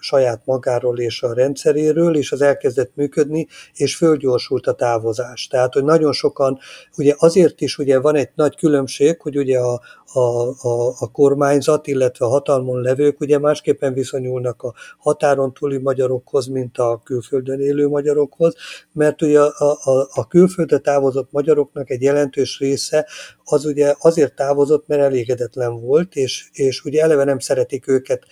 saját 0.00 0.42
magáról 0.44 0.98
és 0.98 1.22
a 1.22 1.32
rendszeréről, 1.32 2.16
és 2.16 2.32
az 2.32 2.42
elkezdett 2.42 2.94
működni, 2.94 3.46
és 3.74 3.96
fölgyorsult 3.96 4.66
a 4.66 4.72
távozás. 4.72 5.46
Tehát, 5.46 5.72
hogy 5.72 5.84
nagyon 5.84 6.12
sokan, 6.12 6.58
ugye 6.96 7.14
azért 7.18 7.60
is 7.60 7.78
ugye 7.78 8.00
van 8.00 8.16
egy 8.16 8.30
nagy 8.34 8.56
különbség, 8.56 9.20
hogy 9.20 9.36
ugye 9.36 9.58
a, 9.58 9.80
a, 10.12 10.48
a, 10.68 10.94
a 10.98 11.10
kormányzat, 11.12 11.86
illetve 11.86 12.26
a 12.26 12.28
hatalmon 12.28 12.80
levők 12.80 13.20
ugye 13.20 13.38
másképpen 13.38 13.92
viszonyulnak 13.92 14.62
a 14.62 14.74
határon 14.98 15.52
túli 15.52 15.78
magyarokhoz, 15.78 16.46
mint 16.46 16.78
a 16.78 17.00
külföldön 17.04 17.60
élő 17.60 17.88
magyarokhoz, 17.88 18.54
mert 18.92 19.22
ugye 19.22 19.40
a, 19.40 19.78
a, 19.84 20.08
a 20.12 20.26
külföldre 20.26 20.78
távozott 20.78 21.32
magyaroknak 21.32 21.90
egy 21.90 22.02
jelentős 22.02 22.58
része 22.58 23.06
az 23.44 23.64
ugye 23.64 23.94
azért 23.98 24.34
távozott, 24.34 24.86
mert 24.86 25.02
elégedetlen 25.02 25.80
volt, 25.80 26.14
és, 26.14 26.48
és 26.52 26.84
ugye 26.84 27.02
eleve 27.02 27.24
nem 27.24 27.38
szeretik 27.38 27.88
őket 27.88 28.22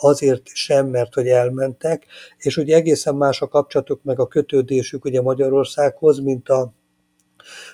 azért 0.00 0.42
sem, 0.46 0.86
mert 0.86 1.14
hogy 1.14 1.26
elmentek, 1.26 2.06
és 2.38 2.56
ugye 2.56 2.76
egészen 2.76 3.14
más 3.14 3.42
a 3.42 3.48
kapcsolatuk 3.48 4.02
meg 4.02 4.20
a 4.20 4.26
kötődésük 4.26 5.04
ugye 5.04 5.22
Magyarországhoz, 5.22 6.18
mint 6.18 6.48
a 6.48 6.72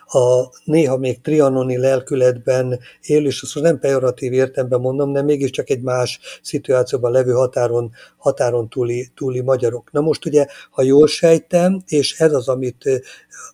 a 0.07 0.49
néha 0.65 0.97
még 0.97 1.21
trianoni 1.21 1.77
lelkületben 1.77 2.79
él, 3.03 3.27
és 3.27 3.43
azt 3.43 3.61
nem 3.61 3.79
pejoratív 3.79 4.33
értemben 4.33 4.81
mondom, 4.81 5.13
de 5.13 5.23
mégiscsak 5.23 5.71
egy 5.71 5.83
más 5.83 6.21
szituációban 6.43 7.13
levő 7.13 7.33
határon, 7.33 7.93
határon 8.17 8.69
túli, 8.69 9.11
túli 9.15 9.41
magyarok. 9.41 9.93
Na 9.93 10.01
most 10.01 10.27
ugye, 10.27 10.47
ha 10.71 10.83
jól 10.83 11.07
sejtem, 11.07 11.83
és 11.87 12.21
ez 12.21 12.33
az, 12.33 12.49
amit, 12.49 13.03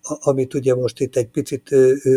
amit 0.03 0.55
ugye 0.55 0.75
most 0.75 1.01
itt 1.01 1.17
egy 1.17 1.29
picit 1.29 1.69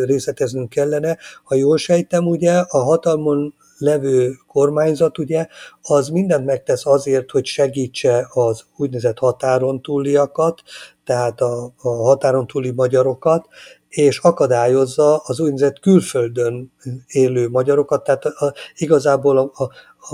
részleteznünk 0.05 0.69
kellene, 0.69 1.17
ha 1.43 1.55
jól 1.55 1.77
sejtem, 1.77 2.27
ugye 2.27 2.51
a 2.53 2.77
hatalmon 2.77 3.53
levő 3.81 4.33
kormányzat, 4.47 5.17
ugye, 5.17 5.47
az 5.81 6.09
mindent 6.09 6.45
megtesz 6.45 6.85
azért, 6.85 7.31
hogy 7.31 7.45
segítse 7.45 8.27
az 8.33 8.63
úgynevezett 8.77 9.17
határon 9.17 9.81
túliakat, 9.81 10.61
tehát 11.03 11.41
a, 11.41 11.73
a 11.77 11.89
határon 11.89 12.47
túli 12.47 12.71
magyarokat, 12.71 13.47
és 13.91 14.17
akadályozza 14.17 15.17
az 15.17 15.39
úgynevezett 15.39 15.79
külföldön 15.79 16.71
élő 17.07 17.49
magyarokat, 17.49 18.03
tehát 18.03 18.25
a, 18.25 18.53
igazából 18.75 19.37
a, 19.37 19.51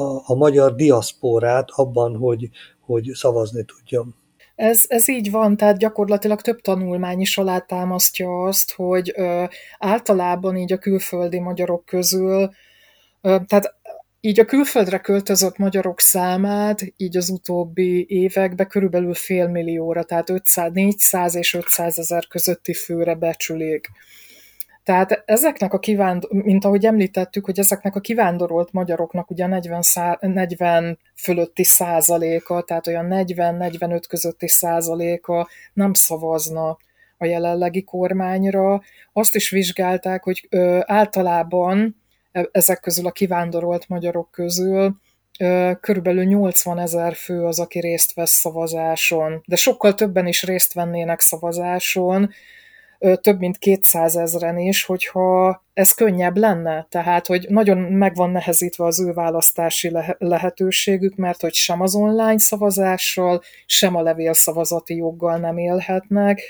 a, 0.01 0.21
a 0.25 0.35
magyar 0.35 0.75
diaszpórát 0.75 1.69
abban, 1.71 2.15
hogy, 2.15 2.49
hogy 2.79 3.11
szavazni 3.13 3.65
tudjon. 3.65 4.15
Ez, 4.55 4.83
ez 4.87 5.09
így 5.09 5.31
van, 5.31 5.57
tehát 5.57 5.77
gyakorlatilag 5.77 6.41
több 6.41 6.61
tanulmány 6.61 7.19
is 7.19 7.37
alátámasztja 7.37 8.43
azt, 8.43 8.73
hogy 8.73 9.13
ö, 9.15 9.43
általában 9.79 10.55
így 10.55 10.73
a 10.73 10.77
külföldi 10.77 11.39
magyarok 11.39 11.85
közül, 11.85 12.49
ö, 13.21 13.35
tehát 13.47 13.75
így 14.27 14.39
a 14.39 14.45
külföldre 14.45 14.97
költözött 14.97 15.57
magyarok 15.57 15.99
számát 15.99 16.81
így 16.97 17.17
az 17.17 17.29
utóbbi 17.29 18.05
években 18.09 18.67
körülbelül 18.67 19.13
fél 19.13 19.47
millióra, 19.47 20.03
tehát 20.03 20.29
500, 20.29 20.71
400 20.73 21.35
és 21.35 21.53
500 21.53 21.99
ezer 21.99 22.27
közötti 22.27 22.73
főre 22.73 23.15
becsülik. 23.15 23.87
Tehát 24.83 25.23
ezeknek 25.25 25.73
a 25.73 25.79
kivándor, 25.79 26.31
mint 26.31 26.65
ahogy 26.65 26.85
említettük, 26.85 27.45
hogy 27.45 27.59
ezeknek 27.59 27.95
a 27.95 27.99
kivándorolt 27.99 28.71
magyaroknak 28.71 29.29
ugye 29.29 29.47
40, 29.47 29.81
szá, 29.81 30.17
40 30.21 30.99
fölötti 31.15 31.63
százaléka, 31.63 32.61
tehát 32.61 32.87
olyan 32.87 33.07
40-45 33.09 34.03
közötti 34.07 34.47
százaléka 34.47 35.47
nem 35.73 35.93
szavazna 35.93 36.77
a 37.17 37.25
jelenlegi 37.25 37.83
kormányra. 37.83 38.81
Azt 39.13 39.35
is 39.35 39.49
vizsgálták, 39.49 40.23
hogy 40.23 40.47
ö, 40.49 40.79
általában 40.85 41.95
ezek 42.31 42.79
közül 42.79 43.05
a 43.05 43.11
kivándorolt 43.11 43.87
magyarok 43.87 44.31
közül 44.31 44.95
körülbelül 45.81 46.23
80 46.23 46.79
ezer 46.79 47.15
fő 47.15 47.45
az, 47.45 47.59
aki 47.59 47.79
részt 47.79 48.13
vesz 48.13 48.31
szavazáson, 48.31 49.41
de 49.45 49.55
sokkal 49.55 49.93
többen 49.93 50.27
is 50.27 50.43
részt 50.43 50.73
vennének 50.73 51.19
szavazáson, 51.19 52.29
több 53.21 53.39
mint 53.39 53.57
200 53.57 54.15
ezeren 54.15 54.57
is, 54.57 54.83
hogyha 54.83 55.63
ez 55.73 55.91
könnyebb 55.91 56.37
lenne. 56.37 56.87
Tehát, 56.89 57.27
hogy 57.27 57.45
nagyon 57.49 57.77
meg 57.77 58.15
van 58.15 58.29
nehezítve 58.29 58.85
az 58.85 59.01
ő 59.01 59.13
választási 59.13 59.91
lehetőségük, 60.17 61.15
mert 61.15 61.41
hogy 61.41 61.53
sem 61.53 61.81
az 61.81 61.95
online 61.95 62.39
szavazással, 62.39 63.41
sem 63.65 63.95
a 63.95 64.01
levélszavazati 64.01 64.95
joggal 64.95 65.37
nem 65.37 65.57
élhetnek 65.57 66.41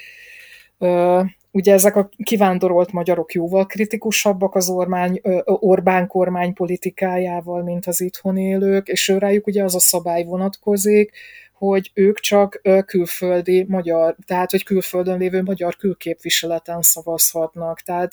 Ugye 1.51 1.73
ezek 1.73 1.95
a 1.95 2.10
kivándorolt 2.23 2.91
magyarok 2.91 3.33
jóval 3.33 3.65
kritikusabbak 3.65 4.55
az 4.55 4.69
Orbán, 4.69 5.21
Orbán 5.45 6.07
kormány 6.07 6.53
politikájával, 6.53 7.63
mint 7.63 7.86
az 7.86 8.01
itthon 8.01 8.38
élők, 8.38 8.88
és 8.88 9.07
rájuk 9.07 9.47
ugye 9.47 9.63
az 9.63 9.75
a 9.75 9.79
szabály 9.79 10.23
vonatkozik, 10.23 11.12
hogy 11.53 11.91
ők 11.93 12.19
csak 12.19 12.62
külföldi 12.86 13.65
magyar, 13.67 14.15
tehát 14.25 14.51
hogy 14.51 14.63
külföldön 14.63 15.17
lévő 15.17 15.41
magyar 15.41 15.75
külképviseleten 15.75 16.81
szavazhatnak. 16.81 17.81
Tehát 17.81 18.12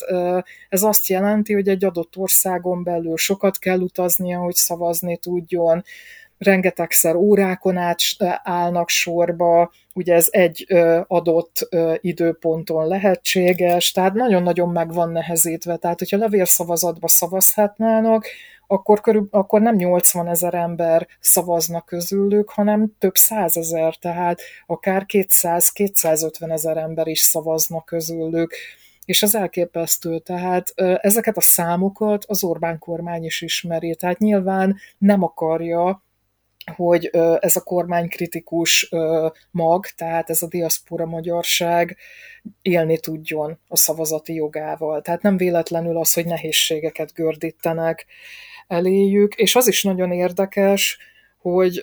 ez 0.68 0.83
azt 0.83 1.07
jelenti, 1.07 1.53
hogy 1.53 1.68
egy 1.68 1.85
adott 1.85 2.16
országon 2.16 2.83
belül 2.83 3.16
sokat 3.16 3.59
kell 3.59 3.81
utaznia, 3.81 4.38
hogy 4.38 4.55
szavazni 4.55 5.16
tudjon, 5.16 5.83
rengetegszer 6.38 7.14
órákon 7.14 7.77
át 7.77 7.99
állnak 8.42 8.88
sorba, 8.88 9.73
ugye 9.94 10.14
ez 10.14 10.28
egy 10.30 10.66
adott 11.07 11.68
időponton 12.00 12.87
lehetséges, 12.87 13.90
tehát 13.90 14.12
nagyon-nagyon 14.12 14.68
meg 14.68 14.92
van 14.92 15.11
nehezítve. 15.11 15.76
Tehát, 15.76 15.98
hogyha 15.98 16.16
levélszavazatba 16.16 17.09
szavazhatnának, 17.09 18.26
akkor, 18.66 19.00
körül, 19.00 19.28
akkor 19.30 19.61
nem 19.61 19.74
80 19.74 20.28
ezer 20.28 20.54
ember 20.54 21.07
szavazna 21.20 21.80
közülük, 21.80 22.50
hanem 22.50 22.92
több 22.98 23.16
százezer, 23.16 23.96
tehát 23.96 24.40
akár 24.66 25.04
200-250 25.09 26.52
ezer 26.52 26.76
ember 26.76 27.07
is 27.07 27.20
szavazna 27.20 27.83
közülük 27.85 28.54
és 29.04 29.22
az 29.22 29.35
elképesztő, 29.35 30.18
tehát 30.18 30.72
ezeket 31.00 31.37
a 31.37 31.40
számokat 31.40 32.24
az 32.24 32.44
Orbán 32.44 32.78
kormány 32.78 33.24
is 33.24 33.42
ismeri, 33.42 33.94
tehát 33.94 34.18
nyilván 34.18 34.76
nem 34.98 35.22
akarja, 35.22 36.04
hogy 36.77 37.11
ez 37.38 37.57
a 37.57 37.62
kormánykritikus 37.62 38.88
mag, 39.50 39.87
tehát 39.87 40.31
ez 40.31 40.42
a 40.42 40.48
diaszpora 40.48 41.07
magyarság 41.07 41.96
élni 42.62 42.98
tudjon 42.98 43.59
a 43.68 43.77
szavazati 43.77 44.35
jogával. 44.35 45.03
Tehát 45.03 45.22
nem 45.22 45.37
véletlenül 45.37 45.98
az, 45.98 46.12
hogy 46.12 46.27
nehézségeket 46.27 47.12
gördítenek 47.12 48.07
eléjük, 48.66 49.35
és 49.35 49.57
az 49.57 49.68
is 49.68 49.83
nagyon 49.83 50.12
érdekes, 50.12 50.98
hogy 51.38 51.83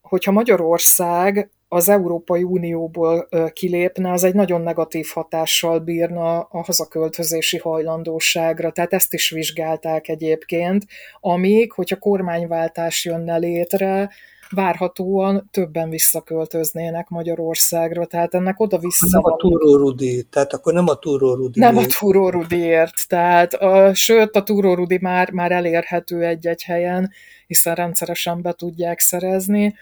hogyha 0.00 0.32
Magyarország 0.32 1.50
az 1.68 1.88
Európai 1.88 2.42
Unióból 2.42 3.28
kilépne, 3.52 4.12
az 4.12 4.24
egy 4.24 4.34
nagyon 4.34 4.60
negatív 4.60 5.06
hatással 5.14 5.78
bírna 5.78 6.38
a 6.38 6.62
hazaköltözési 6.64 7.58
hajlandóságra. 7.58 8.70
Tehát 8.70 8.92
ezt 8.92 9.14
is 9.14 9.30
vizsgálták 9.30 10.08
egyébként, 10.08 10.84
amíg, 11.20 11.72
hogyha 11.72 11.96
kormányváltás 11.96 13.04
jönne 13.04 13.36
létre, 13.36 14.10
várhatóan 14.50 15.48
többen 15.50 15.90
visszaköltöznének 15.90 17.08
Magyarországra, 17.08 18.06
tehát 18.06 18.34
ennek 18.34 18.60
oda-vissza... 18.60 19.06
Nem 19.10 19.24
a 19.24 19.36
Túró 19.36 19.76
Rudi, 19.76 20.22
tehát 20.30 20.52
akkor 20.52 20.72
nem 20.72 20.88
a 20.88 20.94
Túró 20.94 21.34
Rudi. 21.34 21.60
Nem 21.60 21.76
a 21.76 21.86
Túró 21.98 22.30
Rudiért, 22.30 23.08
tehát 23.08 23.54
a, 23.54 23.94
sőt, 23.94 24.36
a 24.36 24.42
Túró 24.42 24.74
Rudi 24.74 24.98
már, 25.00 25.30
már 25.30 25.52
elérhető 25.52 26.24
egy-egy 26.24 26.62
helyen, 26.62 27.10
hiszen 27.46 27.74
rendszeresen 27.74 28.42
be 28.42 28.52
tudják 28.52 29.00
szerezni, 29.00 29.74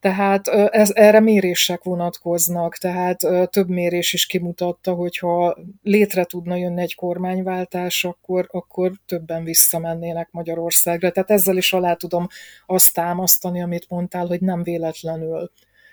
tehát 0.00 0.48
ez, 0.48 0.90
erre 0.94 1.20
mérések 1.20 1.82
vonatkoznak, 1.82 2.76
tehát 2.76 3.26
több 3.50 3.68
mérés 3.68 4.12
is 4.12 4.26
kimutatta, 4.26 4.92
hogyha 4.92 5.56
létre 5.82 6.24
tudna 6.24 6.56
jönni 6.56 6.80
egy 6.80 6.94
kormányváltás, 6.94 8.04
akkor, 8.04 8.48
akkor 8.50 8.92
többen 9.06 9.44
visszamennének 9.44 10.28
Magyarországra. 10.30 11.10
Tehát 11.10 11.30
ezzel 11.30 11.56
is 11.56 11.72
alá 11.72 11.94
tudom 11.94 12.26
azt 12.66 12.94
támasztani, 12.94 13.62
amit 13.62 13.88
mondtál, 13.88 14.26
hogy 14.26 14.40
nem 14.40 14.62
véletlenül 14.62 15.50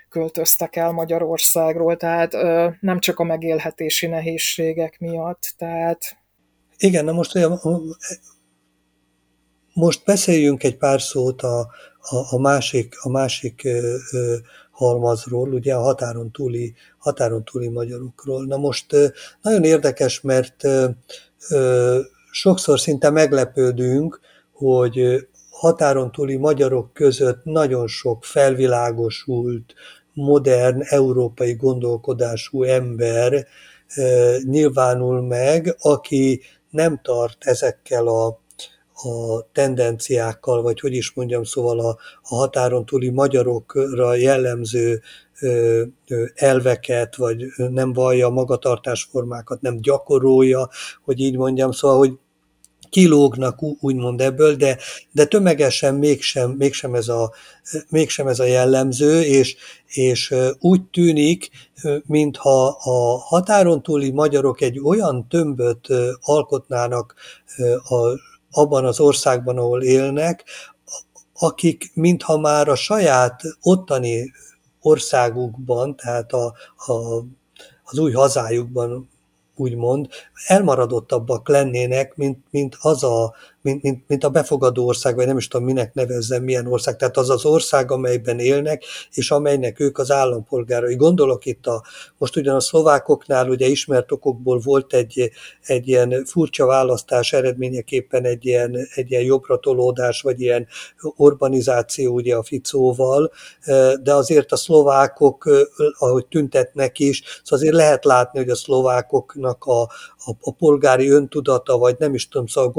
költöztek 0.09 0.75
el 0.75 0.91
Magyarországról, 0.91 1.97
tehát 1.97 2.31
nem 2.81 2.99
csak 2.99 3.19
a 3.19 3.23
megélhetési 3.23 4.07
nehézségek 4.07 4.99
miatt. 4.99 5.53
Tehát... 5.57 6.17
Igen, 6.77 7.05
na 7.05 7.11
most 7.11 7.33
most 9.73 10.05
beszéljünk 10.05 10.63
egy 10.63 10.77
pár 10.77 11.01
szót 11.01 11.41
a, 11.41 11.67
a, 12.09 12.35
a 12.35 12.39
másik, 12.39 12.95
a 13.01 13.09
másik 13.09 13.61
ö, 13.65 13.95
ö, 14.11 14.35
halmazról, 14.71 15.53
ugye 15.53 15.73
a 15.75 15.81
határon 15.81 16.31
túli, 16.31 16.73
határon 16.97 17.43
túli 17.43 17.67
magyarokról. 17.67 18.45
Na 18.45 18.57
most 18.57 18.93
ö, 18.93 19.07
nagyon 19.41 19.63
érdekes, 19.63 20.21
mert 20.21 20.63
ö, 20.63 20.89
ö, 21.49 21.99
sokszor 22.31 22.79
szinte 22.79 23.09
meglepődünk, 23.09 24.19
hogy 24.51 25.27
határon 25.49 26.11
túli 26.11 26.35
magyarok 26.35 26.93
között 26.93 27.43
nagyon 27.43 27.87
sok 27.87 28.23
felvilágosult, 28.23 29.73
modern, 30.13 30.81
európai 30.81 31.53
gondolkodású 31.53 32.63
ember 32.63 33.47
nyilvánul 34.43 35.21
meg, 35.21 35.75
aki 35.79 36.41
nem 36.69 36.99
tart 37.03 37.37
ezekkel 37.39 38.07
a 38.07 38.39
a 39.03 39.47
tendenciákkal, 39.51 40.61
vagy 40.61 40.79
hogy 40.79 40.93
is 40.93 41.13
mondjam, 41.13 41.43
szóval 41.43 41.79
a, 41.79 41.97
a 42.21 42.35
határon 42.35 42.85
túli 42.85 43.09
magyarokra 43.09 44.15
jellemző 44.15 45.01
elveket, 46.35 47.15
vagy 47.15 47.45
nem 47.55 47.93
vallja 47.93 48.29
magatartásformákat, 48.29 49.61
nem 49.61 49.81
gyakorolja, 49.81 50.69
hogy 51.03 51.19
így 51.19 51.37
mondjam, 51.37 51.71
szóval, 51.71 51.97
hogy 51.97 52.13
kilógnak 52.89 53.61
úgymond 53.79 54.21
ebből, 54.21 54.55
de, 54.55 54.77
de 55.11 55.25
tömegesen 55.25 55.95
mégsem, 55.95 56.51
mégsem, 56.51 56.95
ez 56.95 57.07
a, 57.07 57.31
mégsem 57.89 58.27
ez 58.27 58.39
a 58.39 58.45
jellemző, 58.45 59.21
és, 59.21 59.55
és 59.87 60.35
úgy 60.59 60.83
tűnik, 60.83 61.49
mintha 62.05 62.67
a 62.67 63.17
határon 63.17 63.83
túli 63.83 64.11
magyarok 64.11 64.61
egy 64.61 64.79
olyan 64.83 65.27
tömböt 65.27 65.87
alkotnának 66.21 67.15
a 67.89 68.19
abban 68.51 68.85
az 68.85 68.99
országban, 68.99 69.57
ahol 69.57 69.83
élnek, 69.83 70.43
akik 71.33 71.91
mintha 71.93 72.37
már 72.37 72.67
a 72.67 72.75
saját 72.75 73.41
ottani 73.61 74.31
országukban, 74.81 75.95
tehát 75.95 76.33
a, 76.33 76.53
a, 76.75 76.93
az 77.83 77.97
új 77.97 78.11
hazájukban 78.11 79.09
úgymond, 79.55 80.07
elmaradottabbak 80.47 81.49
lennének, 81.49 82.15
mint, 82.15 82.45
mint 82.49 82.77
az 82.79 83.03
a, 83.03 83.33
mint, 83.61 83.83
mint, 83.83 84.03
mint 84.07 84.23
a 84.23 84.29
befogadó 84.29 84.85
ország, 84.85 85.15
vagy 85.15 85.25
nem 85.25 85.37
is 85.37 85.47
tudom 85.47 85.65
minek 85.65 85.93
nevezzem, 85.93 86.43
milyen 86.43 86.67
ország. 86.67 86.95
Tehát 86.95 87.17
az 87.17 87.29
az 87.29 87.45
ország, 87.45 87.91
amelyben 87.91 88.39
élnek, 88.39 88.83
és 89.11 89.31
amelynek 89.31 89.79
ők 89.79 89.97
az 89.97 90.11
állampolgárai. 90.11 90.95
Gondolok 90.95 91.45
itt 91.45 91.67
a, 91.67 91.83
most 92.17 92.35
ugyan 92.35 92.55
a 92.55 92.59
szlovákoknál 92.59 93.49
ugye 93.49 93.67
ismert 93.67 94.11
okokból 94.11 94.59
volt 94.59 94.93
egy, 94.93 95.31
egy 95.65 95.87
ilyen 95.87 96.25
furcsa 96.25 96.65
választás 96.65 97.33
eredményeképpen 97.33 98.23
egy 98.23 98.45
ilyen, 98.45 98.77
egy 98.95 99.11
ilyen 99.11 99.23
jobbra 99.23 99.57
tolódás, 99.57 100.21
vagy 100.21 100.41
ilyen 100.41 100.67
urbanizáció 101.01 102.13
ugye 102.13 102.35
a 102.35 102.43
Ficóval, 102.43 103.31
de 104.03 104.13
azért 104.13 104.51
a 104.51 104.55
szlovákok, 104.55 105.49
ahogy 105.97 106.25
tüntetnek 106.25 106.99
is, 106.99 107.23
szóval 107.43 107.59
azért 107.59 107.75
lehet 107.75 108.05
látni, 108.05 108.39
hogy 108.39 108.49
a 108.49 108.55
szlovákoknak 108.55 109.63
a, 109.63 109.81
a, 109.81 110.31
a 110.41 110.51
polgári 110.51 111.09
öntudata, 111.09 111.77
vagy 111.77 111.95
nem 111.99 112.13
is 112.13 112.27
tudom, 112.27 112.47
szóval 112.47 112.69
a 112.69 112.73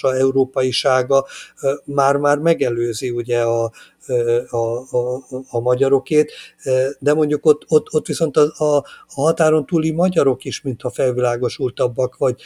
gondolkodása, 0.00 0.14
európaisága 0.14 1.26
már-már 1.84 2.38
megelőzi 2.38 3.10
ugye 3.10 3.42
a, 3.42 3.70
a, 4.50 4.96
a, 4.96 5.24
a 5.50 5.60
magyarokét, 5.60 6.32
de 6.98 7.14
mondjuk 7.14 7.46
ott, 7.46 7.64
ott, 7.68 7.92
ott 7.92 8.06
viszont 8.06 8.36
a, 8.36 8.52
a 8.64 8.84
határon 9.06 9.66
túli 9.66 9.90
magyarok 9.90 10.44
is, 10.44 10.62
mintha 10.62 10.90
felvilágosultabbak, 10.90 12.16
vagy, 12.16 12.42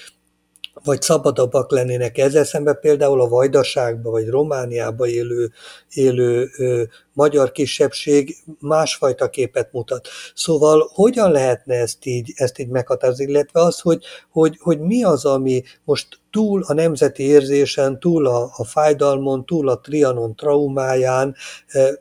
vagy 0.84 1.02
szabadabbak 1.02 1.70
lennének. 1.70 2.18
Ezzel 2.18 2.44
szemben 2.44 2.78
például 2.80 3.20
a 3.20 3.28
Vajdaságban 3.28 4.12
vagy 4.12 4.28
Romániában 4.28 5.08
élő, 5.08 5.50
élő 5.94 6.50
ö, 6.56 6.82
magyar 7.12 7.52
kisebbség 7.52 8.36
másfajta 8.60 9.30
képet 9.30 9.72
mutat. 9.72 10.08
Szóval 10.34 10.90
hogyan 10.94 11.30
lehetne 11.30 11.74
ezt 11.74 12.06
így, 12.06 12.32
ezt 12.36 12.58
így 12.58 12.68
meghatározni, 12.68 13.24
illetve 13.24 13.60
az, 13.60 13.80
hogy, 13.80 14.04
hogy, 14.30 14.56
hogy 14.60 14.80
mi 14.80 15.04
az, 15.04 15.24
ami 15.24 15.62
most 15.84 16.18
túl 16.30 16.62
a 16.66 16.72
nemzeti 16.72 17.22
érzésen, 17.22 17.98
túl 18.00 18.26
a, 18.26 18.50
a 18.56 18.64
fájdalmon, 18.64 19.46
túl 19.46 19.68
a 19.68 19.80
trianon 19.80 20.36
traumáján, 20.36 21.34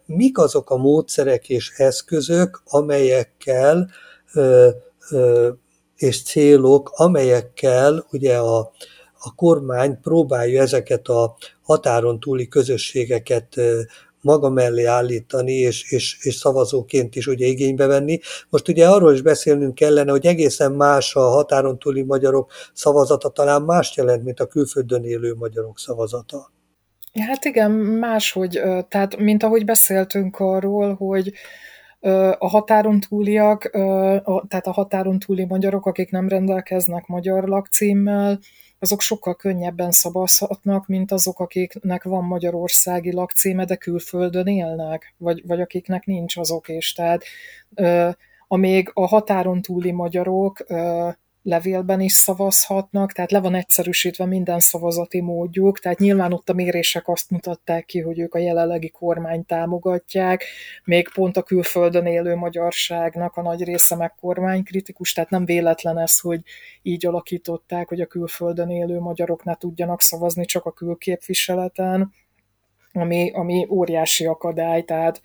mik 0.06 0.38
azok 0.38 0.70
a 0.70 0.78
módszerek 0.78 1.50
és 1.50 1.74
eszközök, 1.78 2.62
amelyekkel 2.66 3.90
ö, 4.34 4.70
és 5.98 6.24
célok, 6.24 6.92
amelyekkel 6.96 8.06
ugye 8.12 8.38
a, 8.38 8.58
a 9.20 9.36
kormány 9.36 10.00
próbálja 10.02 10.62
ezeket 10.62 11.08
a 11.08 11.36
határon 11.62 12.20
túli 12.20 12.48
közösségeket 12.48 13.56
maga 14.22 14.50
mellé 14.50 14.84
állítani, 14.84 15.54
és, 15.54 15.92
és, 15.92 16.18
és 16.22 16.36
szavazóként 16.36 17.16
is 17.16 17.28
ugye 17.28 17.46
igénybe 17.46 17.86
venni. 17.86 18.20
Most 18.50 18.68
ugye 18.68 18.88
arról 18.88 19.14
is 19.14 19.22
beszélnünk 19.22 19.76
kellene, 19.76 20.12
hogy 20.12 20.26
egészen 20.26 20.72
más 20.72 21.16
a 21.16 21.22
határon 21.22 21.80
túli 21.80 22.04
magyarok 22.04 22.52
szavazata, 22.74 23.30
talán 23.30 23.62
más 23.62 23.96
jelent, 23.96 24.24
mint 24.24 24.40
a 24.40 24.46
külföldön 24.46 25.04
élő 25.04 25.34
magyarok 25.34 25.80
szavazata. 25.80 26.52
Hát 27.14 27.46
igen, 27.46 27.72
máshogy, 27.72 28.62
tehát 28.88 29.18
mint 29.18 29.44
ahogy 29.44 29.66
beszéltünk 29.66 30.40
arról, 30.40 30.94
hogy 30.94 31.34
a 32.38 32.48
határon 32.48 33.00
túliak, 33.00 33.70
tehát 34.48 34.68
a 34.68 34.72
határon 34.72 35.20
túli 35.20 35.46
magyarok, 35.46 35.86
akik 35.86 36.12
nem 36.12 36.28
rendelkeznek 36.28 37.08
magyar 37.08 37.44
lakcímmel, 37.44 38.40
azok 38.80 39.02
sokkal 39.02 39.36
könnyebben 39.36 39.92
szavazhatnak, 39.92 40.88
mint 40.88 41.12
azok, 41.12 41.40
akiknek 41.40 42.04
van 42.04 42.24
magyarországi 42.24 43.14
lakcíme, 43.14 43.66
de 43.66 43.76
külföldön 43.76 44.48
élnek, 44.48 45.14
vagy, 45.18 45.48
vagy 45.48 45.62
akiknek 45.62 46.06
nincs 46.06 46.38
azok 46.38 46.68
is. 46.68 46.94
Tehát 46.94 47.24
amíg 48.48 48.92
a 48.94 49.08
határon 49.08 49.62
túli 49.62 49.92
magyarok 49.92 50.66
levélben 51.48 52.02
is 52.02 52.12
szavazhatnak, 52.12 53.12
tehát 53.12 53.32
le 53.32 53.40
van 53.40 53.56
egyszerűsítve 53.56 54.26
minden 54.26 54.60
szavazati 54.60 55.22
módjuk, 55.22 55.80
tehát 55.80 56.00
nyilván 56.00 56.34
ott 56.34 56.50
a 56.50 56.54
mérések 56.54 57.08
azt 57.08 57.30
mutatták 57.30 57.86
ki, 57.86 58.00
hogy 58.00 58.20
ők 58.20 58.34
a 58.34 58.40
jelenlegi 58.40 58.90
kormányt 58.90 59.48
támogatják, 59.48 60.44
még 60.84 61.10
pont 61.14 61.38
a 61.38 61.42
külföldön 61.42 62.06
élő 62.06 62.36
magyarságnak 62.36 63.36
a 63.36 63.42
nagy 63.42 63.64
része 63.64 63.96
meg 63.96 64.16
kormánykritikus, 64.16 65.14
tehát 65.14 65.30
nem 65.30 65.46
véletlen 65.46 65.98
ez, 65.98 66.20
hogy 66.20 66.42
így 66.82 67.06
alakították, 67.06 67.88
hogy 67.88 68.02
a 68.02 68.06
külföldön 68.06 68.70
élő 68.70 69.00
magyarok 69.00 69.44
ne 69.44 69.56
tudjanak 69.56 70.02
szavazni 70.02 70.46
csak 70.46 70.66
a 70.66 70.72
külképviseleten, 70.72 72.14
ami, 72.94 73.32
ami 73.34 73.68
óriási 73.70 74.26
akadály, 74.26 74.84
tehát 74.84 75.22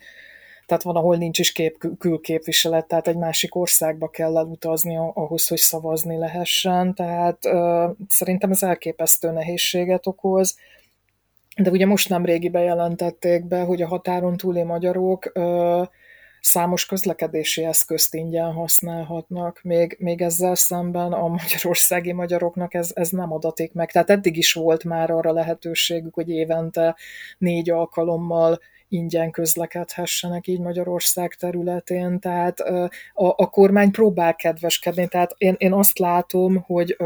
tehát 0.65 0.83
van, 0.83 0.95
ahol 0.95 1.17
nincs 1.17 1.39
is 1.39 1.51
kép, 1.51 1.77
külképviselet, 1.99 2.87
tehát 2.87 3.07
egy 3.07 3.17
másik 3.17 3.55
országba 3.55 4.09
kell 4.09 4.37
elutazni 4.37 4.95
ahhoz, 4.95 5.47
hogy 5.47 5.57
szavazni 5.57 6.17
lehessen, 6.17 6.93
tehát 6.93 7.45
ö, 7.45 7.89
szerintem 8.07 8.51
ez 8.51 8.63
elképesztő 8.63 9.31
nehézséget 9.31 10.07
okoz, 10.07 10.57
de 11.57 11.69
ugye 11.69 11.85
most 11.85 12.09
nem 12.09 12.25
régi 12.25 12.49
bejelentették 12.49 13.45
be, 13.45 13.61
hogy 13.61 13.81
a 13.81 13.87
határon 13.87 14.37
túli 14.37 14.63
magyarok 14.63 15.31
ö, 15.33 15.83
számos 16.43 16.85
közlekedési 16.85 17.63
eszközt 17.63 18.13
ingyen 18.13 18.51
használhatnak, 18.51 19.59
még, 19.63 19.95
még 19.99 20.21
ezzel 20.21 20.55
szemben 20.55 21.11
a 21.11 21.27
magyarországi 21.27 22.11
magyaroknak 22.11 22.73
ez, 22.73 22.91
ez 22.93 23.09
nem 23.09 23.33
adatik 23.33 23.73
meg. 23.73 23.91
Tehát 23.91 24.09
eddig 24.09 24.37
is 24.37 24.53
volt 24.53 24.83
már 24.83 25.11
arra 25.11 25.31
lehetőségük, 25.31 26.13
hogy 26.13 26.29
évente 26.29 26.95
négy 27.37 27.69
alkalommal 27.69 28.59
ingyen 28.87 29.31
közlekedhessenek 29.31 30.47
így 30.47 30.59
Magyarország 30.59 31.33
területén, 31.33 32.19
tehát 32.19 32.59
a, 32.59 32.89
a 33.13 33.49
kormány 33.49 33.91
próbál 33.91 34.35
kedveskedni, 34.35 35.07
tehát 35.07 35.35
én, 35.37 35.55
én 35.57 35.73
azt 35.73 35.99
látom, 35.99 36.61
hogy 36.61 36.97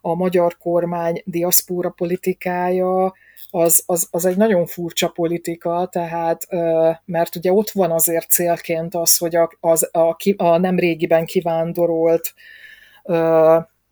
a 0.00 0.14
magyar 0.14 0.56
kormány 0.56 1.22
diaszpóra 1.24 1.90
politikája 1.90 3.14
az, 3.50 3.82
az, 3.86 4.08
az 4.10 4.24
egy 4.24 4.36
nagyon 4.36 4.66
furcsa 4.66 5.08
politika, 5.08 5.88
tehát, 5.92 6.46
mert 7.04 7.36
ugye 7.36 7.52
ott 7.52 7.70
van 7.70 7.90
azért 7.90 8.30
célként 8.30 8.94
az, 8.94 9.16
hogy 9.16 9.36
a, 9.36 9.50
az, 9.60 9.88
a, 9.92 10.16
a 10.36 10.58
nem 10.58 10.78
régiben 10.78 11.24
kivándorolt 11.24 12.34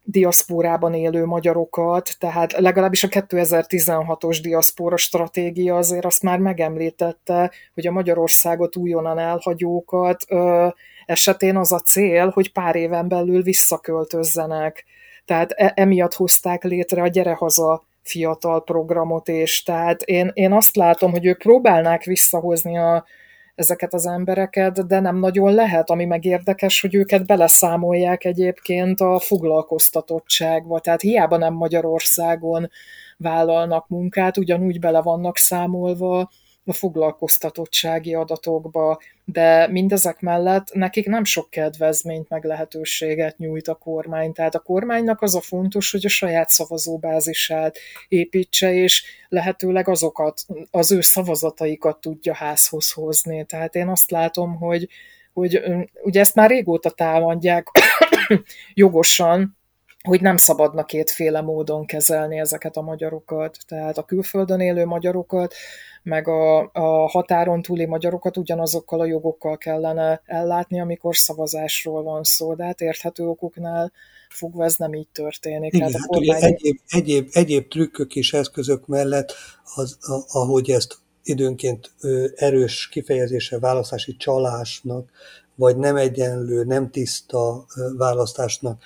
diaszpórában 0.08 0.94
élő 0.94 1.24
magyarokat, 1.24 2.10
tehát 2.18 2.52
legalábbis 2.52 3.04
a 3.04 3.08
2016-os 3.08 4.38
diaszpóra 4.42 4.96
stratégia 4.96 5.76
azért 5.76 6.04
azt 6.04 6.22
már 6.22 6.38
megemlítette, 6.38 7.50
hogy 7.74 7.86
a 7.86 7.92
Magyarországot 7.92 8.76
újonnan 8.76 9.18
elhagyókat 9.18 10.24
ö, 10.28 10.68
esetén 11.06 11.56
az 11.56 11.72
a 11.72 11.80
cél, 11.80 12.28
hogy 12.28 12.52
pár 12.52 12.76
éven 12.76 13.08
belül 13.08 13.42
visszaköltözzenek. 13.42 14.84
Tehát 15.24 15.50
e- 15.50 15.72
emiatt 15.76 16.14
hozták 16.14 16.64
létre 16.64 17.02
a 17.02 17.08
Gyere 17.08 17.32
Haza 17.32 17.84
fiatal 18.06 18.64
programot, 18.64 19.28
és 19.28 19.62
tehát 19.62 20.02
én, 20.02 20.30
én 20.32 20.52
azt 20.52 20.76
látom, 20.76 21.10
hogy 21.10 21.26
ők 21.26 21.38
próbálnák 21.38 22.04
visszahozni 22.04 22.78
a, 22.78 23.04
ezeket 23.54 23.94
az 23.94 24.06
embereket, 24.06 24.86
de 24.86 25.00
nem 25.00 25.16
nagyon 25.16 25.54
lehet, 25.54 25.90
ami 25.90 26.04
meg 26.04 26.24
érdekes, 26.24 26.80
hogy 26.80 26.94
őket 26.94 27.26
beleszámolják 27.26 28.24
egyébként 28.24 29.00
a 29.00 29.18
foglalkoztatottságba, 29.18 30.80
tehát 30.80 31.00
hiába 31.00 31.36
nem 31.36 31.54
Magyarországon 31.54 32.70
vállalnak 33.16 33.88
munkát, 33.88 34.36
ugyanúgy 34.36 34.80
bele 34.80 35.02
vannak 35.02 35.36
számolva 35.36 36.30
a 36.64 36.72
foglalkoztatottsági 36.72 38.14
adatokba, 38.14 38.98
de 39.28 39.68
mindezek 39.68 40.20
mellett 40.20 40.72
nekik 40.72 41.06
nem 41.06 41.24
sok 41.24 41.50
kedvezményt 41.50 42.28
meg 42.28 42.44
lehetőséget 42.44 43.38
nyújt 43.38 43.68
a 43.68 43.74
kormány. 43.74 44.32
Tehát 44.32 44.54
a 44.54 44.58
kormánynak 44.58 45.22
az 45.22 45.34
a 45.34 45.40
fontos, 45.40 45.90
hogy 45.90 46.06
a 46.06 46.08
saját 46.08 46.48
szavazóbázisát 46.48 47.78
építse, 48.08 48.72
és 48.72 49.04
lehetőleg 49.28 49.88
azokat, 49.88 50.40
az 50.70 50.92
ő 50.92 51.00
szavazataikat 51.00 52.00
tudja 52.00 52.34
házhoz 52.34 52.92
hozni. 52.92 53.44
Tehát 53.44 53.74
én 53.74 53.88
azt 53.88 54.10
látom, 54.10 54.56
hogy, 54.56 54.88
hogy 55.32 55.62
ugye 56.02 56.20
ezt 56.20 56.34
már 56.34 56.50
régóta 56.50 56.90
támadják 56.90 57.68
jogosan, 58.74 59.56
hogy 60.06 60.20
nem 60.20 60.36
szabadna 60.36 60.84
kétféle 60.84 61.40
módon 61.40 61.86
kezelni 61.86 62.38
ezeket 62.38 62.76
a 62.76 62.82
magyarokat, 62.82 63.58
tehát 63.66 63.98
a 63.98 64.02
külföldön 64.02 64.60
élő 64.60 64.84
magyarokat, 64.84 65.54
meg 66.02 66.28
a, 66.28 66.70
a 66.72 67.08
határon 67.08 67.62
túli 67.62 67.86
magyarokat 67.86 68.36
ugyanazokkal 68.36 69.00
a 69.00 69.04
jogokkal 69.04 69.56
kellene 69.56 70.22
ellátni, 70.24 70.80
amikor 70.80 71.16
szavazásról 71.16 72.02
van 72.02 72.24
szó, 72.24 72.54
de 72.54 72.64
hát 72.64 72.80
érthető 72.80 73.24
okoknál 73.24 73.92
fogva 74.28 74.64
ez 74.64 74.76
nem 74.76 74.94
így 74.94 75.08
történik. 75.12 75.74
Igen, 75.74 75.92
hát 75.92 76.00
a 76.02 76.06
kormány... 76.06 76.42
egyéb, 76.42 76.78
egyéb, 76.88 77.28
egyéb 77.32 77.68
trükkök 77.68 78.16
és 78.16 78.32
eszközök 78.32 78.86
mellett, 78.86 79.32
az, 79.74 79.98
ahogy 80.28 80.70
ezt 80.70 80.98
időnként 81.22 81.90
erős 82.34 82.88
kifejezése 82.88 83.58
választási 83.58 84.16
csalásnak 84.16 85.10
vagy 85.56 85.76
nem 85.76 85.96
egyenlő, 85.96 86.64
nem 86.64 86.90
tiszta 86.90 87.66
választásnak 87.96 88.82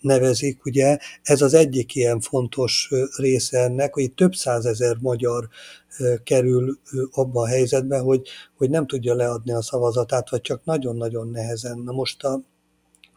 nevezik, 0.00 0.64
ugye 0.64 0.98
ez 1.22 1.42
az 1.42 1.54
egyik 1.54 1.94
ilyen 1.94 2.20
fontos 2.20 2.90
része 3.16 3.58
ennek, 3.58 3.94
hogy 3.94 4.12
több 4.12 4.34
százezer 4.34 4.96
magyar 5.00 5.48
kerül 6.24 6.78
abba 7.10 7.40
a 7.40 7.46
helyzetbe, 7.46 7.98
hogy, 7.98 8.28
hogy 8.56 8.70
nem 8.70 8.86
tudja 8.86 9.14
leadni 9.14 9.52
a 9.52 9.62
szavazatát, 9.62 10.30
vagy 10.30 10.40
csak 10.40 10.64
nagyon-nagyon 10.64 11.28
nehezen. 11.28 11.78
Na 11.78 11.92
most 11.92 12.24
a, 12.24 12.40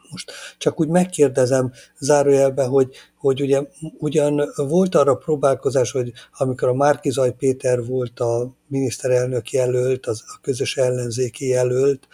most 0.09 0.31
csak 0.57 0.79
úgy 0.79 0.87
megkérdezem 0.87 1.71
zárójelbe, 1.99 2.63
hogy, 2.63 2.95
hogy 3.17 3.41
ugye, 3.41 3.61
ugyan 3.97 4.41
volt 4.55 4.95
arra 4.95 5.15
próbálkozás, 5.15 5.91
hogy 5.91 6.11
amikor 6.37 6.67
a 6.67 6.73
Márkizaj 6.73 7.35
Péter 7.35 7.85
volt 7.85 8.19
a 8.19 8.55
miniszterelnök 8.67 9.51
jelölt, 9.51 10.05
az 10.05 10.23
a 10.27 10.39
közös 10.41 10.77
ellenzéki 10.77 11.47
jelölt, 11.47 12.07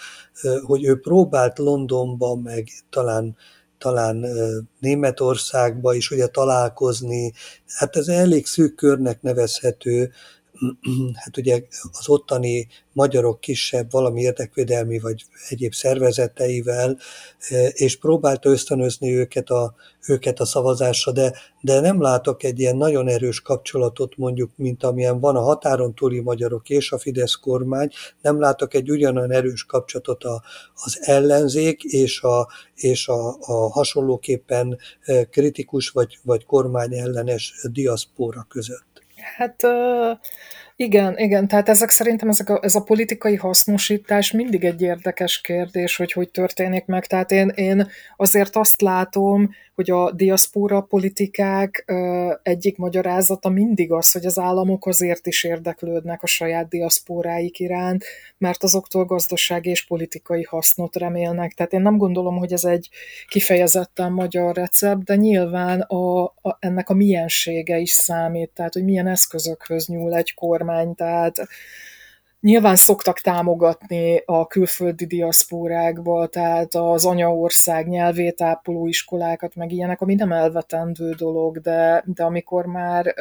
hogy 0.64 0.86
ő 0.86 1.00
próbált 1.00 1.58
Londonba, 1.58 2.36
meg 2.36 2.68
talán 2.90 3.38
talán 3.84 4.26
Németországba 4.80 5.94
is 5.94 6.12
ugye 6.12 6.28
találkozni. 6.28 7.34
Hát 7.68 7.96
ez 7.96 8.08
elég 8.08 8.46
szűk 8.46 8.76
körnek 8.76 9.22
nevezhető, 9.22 10.12
hát 11.24 11.38
ugye 11.38 11.62
az 11.92 12.10
ottani 12.10 12.68
magyarok 12.92 13.40
kisebb 13.40 13.92
valami 13.92 14.22
érdekvédelmi 14.22 15.00
vagy 15.00 15.26
egyéb 15.50 15.74
szervezeteivel, 15.74 16.98
e, 17.50 17.68
és 17.68 17.98
próbálta 17.98 18.50
ösztönözni 18.50 19.16
őket 19.16 19.50
a, 19.50 19.76
őket 20.08 20.40
a 20.40 20.46
szavazásra, 20.46 21.12
de, 21.12 21.34
de 21.62 21.80
nem 21.80 22.02
látok 22.02 22.44
egy 22.44 22.60
ilyen 22.60 22.78
nagyon 22.78 23.08
erős 23.08 23.42
kapcsolatot 23.42 24.18
mondjuk, 24.18 24.52
mint 24.56 24.84
amilyen 24.84 25.20
van 25.20 25.36
a 25.36 25.42
határon 25.42 25.94
túli 25.96 26.20
magyarok 26.20 26.70
és 26.70 26.92
a 26.92 26.98
Fidesz 26.98 27.34
kormány, 27.34 27.90
nem 28.22 28.40
látok 28.40 28.74
egy 28.74 28.92
ugyanolyan 28.92 29.32
erős 29.32 29.64
kapcsolatot 29.66 30.24
a, 30.24 30.44
az 30.74 30.98
ellenzék 31.02 31.84
és 31.84 32.22
a, 32.22 32.48
és 32.76 33.08
a, 33.08 33.38
a 33.40 33.72
hasonlóképpen 33.72 34.78
e, 35.02 35.24
kritikus 35.24 35.90
vagy, 35.90 36.20
vagy 36.24 36.46
kormány 36.46 36.94
ellenes 36.94 37.54
diaszpóra 37.72 38.46
között. 38.50 38.93
Hát 39.38 39.66
igen, 40.76 41.18
igen, 41.18 41.48
tehát 41.48 41.70
ezek 41.70 41.90
szerintem 41.90 42.30
ezek 42.30 42.50
a, 42.50 42.60
ez 42.62 42.76
a 42.76 42.84
politikai 42.84 43.36
hasznosítás 43.36 44.32
mindig 44.32 44.64
egy 44.64 44.82
érdekes 44.82 45.42
kérdés, 45.42 45.96
hogy 45.96 46.12
hogy 46.12 46.30
történik 46.30 46.86
meg. 46.86 47.06
Tehát 47.06 47.32
én, 47.32 47.48
én 47.56 47.88
azért 48.18 48.56
azt 48.56 48.82
látom, 48.82 49.50
hogy 49.76 49.90
a 49.92 50.12
diaszpóra 50.12 50.82
politikák 50.82 51.86
egyik 52.44 52.78
magyarázata 52.78 53.50
mindig 53.50 53.92
az, 53.92 54.12
hogy 54.12 54.26
az 54.26 54.40
államok 54.40 54.86
azért 54.86 55.28
is 55.28 55.44
érdeklődnek 55.44 56.24
a 56.24 56.28
saját 56.28 56.68
diaszpóráik 56.68 57.60
iránt, 57.60 58.04
mert 58.38 58.64
azoktól 58.64 59.06
gazdasági 59.06 59.70
és 59.70 59.86
politikai 59.86 60.44
hasznot 60.44 60.96
remélnek. 60.96 61.54
Tehát 61.54 61.74
én 61.74 61.82
nem 61.82 61.98
gondolom, 61.98 62.38
hogy 62.38 62.54
ez 62.54 62.64
egy 62.64 62.90
kifejezetten 63.28 64.12
magyar 64.12 64.56
recept, 64.56 65.04
de 65.04 65.16
nyilván 65.16 65.82
a, 65.82 66.24
a, 66.24 66.58
ennek 66.60 66.90
a 66.90 66.94
miensége 66.94 67.78
is 67.78 67.92
számít, 67.92 68.52
tehát 68.54 68.74
hogy 68.74 68.84
milyen 68.84 69.08
eszközökhöz 69.08 69.88
nyúl 69.88 70.16
egy 70.16 70.34
kormány, 70.34 70.96
tehát 70.96 71.48
Nyilván 72.44 72.76
szoktak 72.76 73.20
támogatni 73.20 74.22
a 74.26 74.48
külföldi 74.48 75.06
diaszpórákba, 75.06 76.28
tehát 76.28 76.76
az 76.76 77.06
anyaország 77.06 77.88
nyelvét 77.88 78.42
ápoló 78.42 78.88
iskolákat, 78.88 79.56
meg 79.56 79.72
ilyenek, 79.72 80.02
ami 80.02 80.16
nem 80.16 80.32
elvetendő 80.32 81.12
dolog, 81.12 81.60
de, 81.60 82.04
de 82.06 82.24
amikor 82.24 82.66
már 82.66 83.14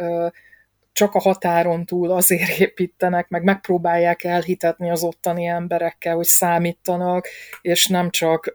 csak 0.93 1.15
a 1.15 1.21
határon 1.21 1.85
túl 1.85 2.11
azért 2.11 2.59
építenek, 2.59 3.29
meg 3.29 3.43
megpróbálják 3.43 4.25
elhitetni 4.25 4.91
az 4.91 5.03
ottani 5.03 5.47
emberekkel, 5.47 6.15
hogy 6.15 6.27
számítanak, 6.27 7.29
és 7.61 7.87
nem 7.87 8.11
csak 8.11 8.53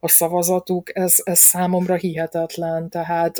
a 0.00 0.08
szavazatuk, 0.08 0.96
ez, 0.96 1.16
ez 1.24 1.38
számomra 1.38 1.94
hihetetlen. 1.94 2.88
Tehát 2.88 3.38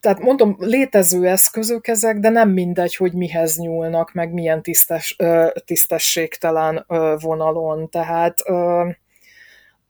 tehát 0.00 0.20
mondom, 0.20 0.56
létező 0.58 1.26
eszközök 1.26 1.86
ezek, 1.86 2.18
de 2.18 2.28
nem 2.28 2.50
mindegy, 2.50 2.96
hogy 2.96 3.12
mihez 3.12 3.58
nyúlnak, 3.58 4.12
meg 4.12 4.32
milyen 4.32 4.62
tisztes, 4.62 5.16
tisztességtelen 5.64 6.84
vonalon. 7.20 7.88
Tehát 7.88 8.40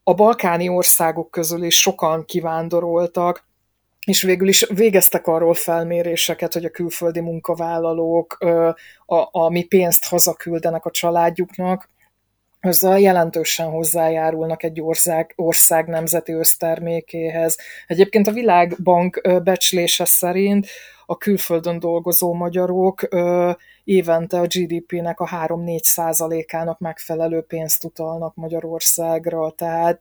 a 0.03 0.15
balkáni 0.15 0.69
országok 0.69 1.31
közül 1.31 1.63
is 1.63 1.81
sokan 1.81 2.25
kivándoroltak, 2.25 3.49
és 4.07 4.23
végül 4.23 4.49
is 4.49 4.67
végeztek 4.75 5.27
arról 5.27 5.55
felméréseket, 5.55 6.53
hogy 6.53 6.65
a 6.65 6.71
külföldi 6.71 7.21
munkavállalók 7.21 8.39
a, 9.07 9.29
a 9.31 9.49
mi 9.51 9.63
pénzt 9.65 10.05
hazaküldenek 10.05 10.85
a 10.85 10.91
családjuknak, 10.91 11.89
azzal 12.61 12.99
jelentősen 12.99 13.71
hozzájárulnak 13.71 14.63
egy 14.63 14.81
ország, 14.81 15.33
ország 15.37 15.87
nemzeti 15.87 16.33
össztermékéhez. 16.33 17.59
Egyébként 17.87 18.27
a 18.27 18.33
Világbank 18.33 19.21
becslése 19.43 20.05
szerint 20.05 20.67
a 21.07 21.17
külföldön 21.17 21.79
dolgozó 21.79 22.35
magyarok 22.35 23.09
évente 23.85 24.39
a 24.39 24.47
GDP-nek 24.47 25.21
a 25.21 25.29
3-4 25.47 25.83
százalékának 25.83 26.79
megfelelő 26.79 27.41
pénzt 27.41 27.85
utalnak 27.85 28.35
Magyarországra. 28.35 29.51
Tehát 29.51 30.01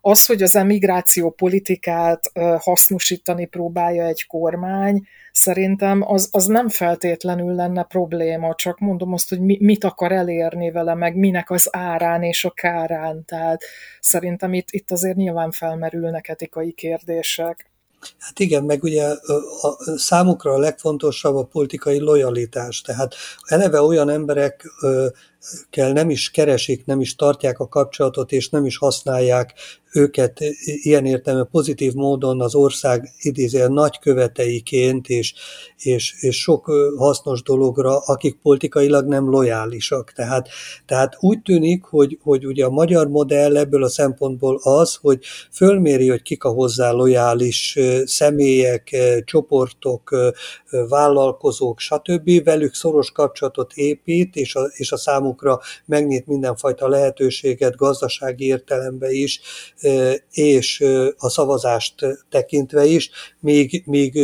az, 0.00 0.26
hogy 0.26 0.42
az 0.42 0.56
emigráció 0.56 1.30
politikát 1.30 2.32
hasznosítani 2.58 3.46
próbálja 3.46 4.04
egy 4.04 4.26
kormány, 4.26 5.06
szerintem 5.38 6.02
az, 6.02 6.28
az 6.30 6.46
nem 6.46 6.68
feltétlenül 6.68 7.54
lenne 7.54 7.82
probléma, 7.82 8.54
csak 8.54 8.78
mondom 8.78 9.12
azt, 9.12 9.28
hogy 9.28 9.40
mi, 9.40 9.58
mit 9.60 9.84
akar 9.84 10.12
elérni 10.12 10.70
vele, 10.70 10.94
meg 10.94 11.16
minek 11.16 11.50
az 11.50 11.68
árán 11.70 12.22
és 12.22 12.44
a 12.44 12.50
kárán. 12.50 13.24
Tehát 13.24 13.62
szerintem 14.00 14.54
itt, 14.54 14.68
itt 14.70 14.90
azért 14.90 15.16
nyilván 15.16 15.50
felmerülnek 15.50 16.28
etikai 16.28 16.72
kérdések. 16.72 17.70
Hát 18.18 18.38
igen, 18.38 18.64
meg 18.64 18.82
ugye 18.82 19.04
a 19.60 19.96
számukra 19.96 20.52
a 20.52 20.58
legfontosabb 20.58 21.34
a 21.34 21.44
politikai 21.44 21.98
lojalitás. 21.98 22.80
Tehát 22.80 23.14
eleve 23.46 23.80
olyan 23.80 24.08
emberek 24.08 24.64
kell 25.70 25.92
nem 25.92 26.10
is 26.10 26.30
keresik, 26.30 26.84
nem 26.84 27.00
is 27.00 27.14
tartják 27.14 27.58
a 27.58 27.68
kapcsolatot, 27.68 28.32
és 28.32 28.48
nem 28.48 28.64
is 28.64 28.76
használják 28.76 29.54
őket 29.92 30.38
ilyen 30.62 31.06
értelme 31.06 31.44
pozitív 31.44 31.92
módon 31.92 32.40
az 32.40 32.54
ország 32.54 33.10
idézél 33.20 33.68
nagyköveteiként, 33.68 35.08
és, 35.08 35.34
és, 35.78 36.14
és 36.20 36.40
sok 36.40 36.72
hasznos 36.96 37.42
dologra, 37.42 37.98
akik 37.98 38.38
politikailag 38.42 39.06
nem 39.06 39.30
lojálisak. 39.30 40.12
Tehát, 40.12 40.48
tehát 40.86 41.16
úgy 41.20 41.42
tűnik, 41.42 41.84
hogy, 41.84 42.18
hogy 42.22 42.46
ugye 42.46 42.64
a 42.64 42.70
magyar 42.70 43.08
modell 43.08 43.56
ebből 43.56 43.84
a 43.84 43.88
szempontból 43.88 44.60
az, 44.62 44.94
hogy 44.94 45.24
fölméri, 45.52 46.08
hogy 46.08 46.22
kik 46.22 46.44
a 46.44 46.48
hozzá 46.48 46.90
lojális 46.90 47.78
személyek, 48.04 48.96
csoportok, 49.24 50.16
vállalkozók, 50.88 51.78
stb. 51.78 52.44
velük 52.44 52.74
szoros 52.74 53.10
kapcsolatot 53.10 53.72
épít, 53.72 54.36
és 54.36 54.54
a, 54.54 54.70
és 54.74 54.92
a 54.92 54.96
számukra 55.28 55.60
megnyit 55.84 56.26
mindenfajta 56.26 56.88
lehetőséget 56.88 57.76
gazdasági 57.76 58.44
értelemben 58.44 59.10
is, 59.10 59.40
és 60.30 60.84
a 61.16 61.28
szavazást 61.28 61.94
tekintve 62.30 62.84
is, 62.84 63.10
míg, 63.40 63.82
míg 63.86 64.18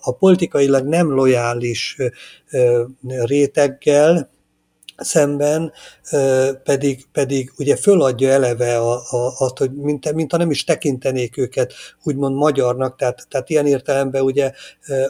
a 0.00 0.12
politikailag 0.12 0.86
nem 0.86 1.10
lojális 1.14 1.96
réteggel, 3.06 4.30
szemben 4.98 5.72
pedig, 6.64 7.06
pedig 7.12 7.52
ugye 7.56 7.76
föladja 7.76 8.28
eleve 8.30 8.78
a, 8.78 8.92
a, 8.92 9.34
azt, 9.38 9.58
hogy 9.58 9.72
mint, 9.72 10.12
mint 10.12 10.30
ha 10.30 10.36
nem 10.36 10.50
is 10.50 10.64
tekintenék 10.64 11.36
őket 11.36 11.72
úgymond 12.02 12.36
magyarnak, 12.36 12.96
tehát, 12.96 13.26
tehát 13.28 13.50
ilyen 13.50 13.66
értelemben 13.66 14.22
ugye 14.22 14.52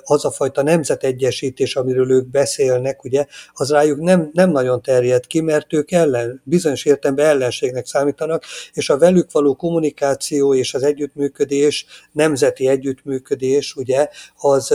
az 0.02 0.24
a 0.24 0.30
fajta 0.30 0.62
nemzetegyesítés, 0.62 1.76
amiről 1.76 2.10
ők 2.10 2.26
beszélnek, 2.26 3.04
ugye, 3.04 3.26
az 3.52 3.70
rájuk 3.70 4.00
nem, 4.00 4.30
nem 4.32 4.50
nagyon 4.50 4.82
terjed 4.82 5.26
ki, 5.26 5.40
mert 5.40 5.72
ők 5.72 5.90
ellen, 5.90 6.42
bizonyos 6.44 6.84
értelemben 6.84 7.26
ellenségnek 7.26 7.86
számítanak, 7.86 8.44
és 8.72 8.90
a 8.90 8.98
velük 8.98 9.32
való 9.32 9.54
kommunikáció 9.54 10.54
és 10.54 10.74
az 10.74 10.82
együttműködés, 10.82 11.86
nemzeti 12.12 12.68
együttműködés, 12.68 13.74
ugye, 13.74 14.08
az 14.36 14.74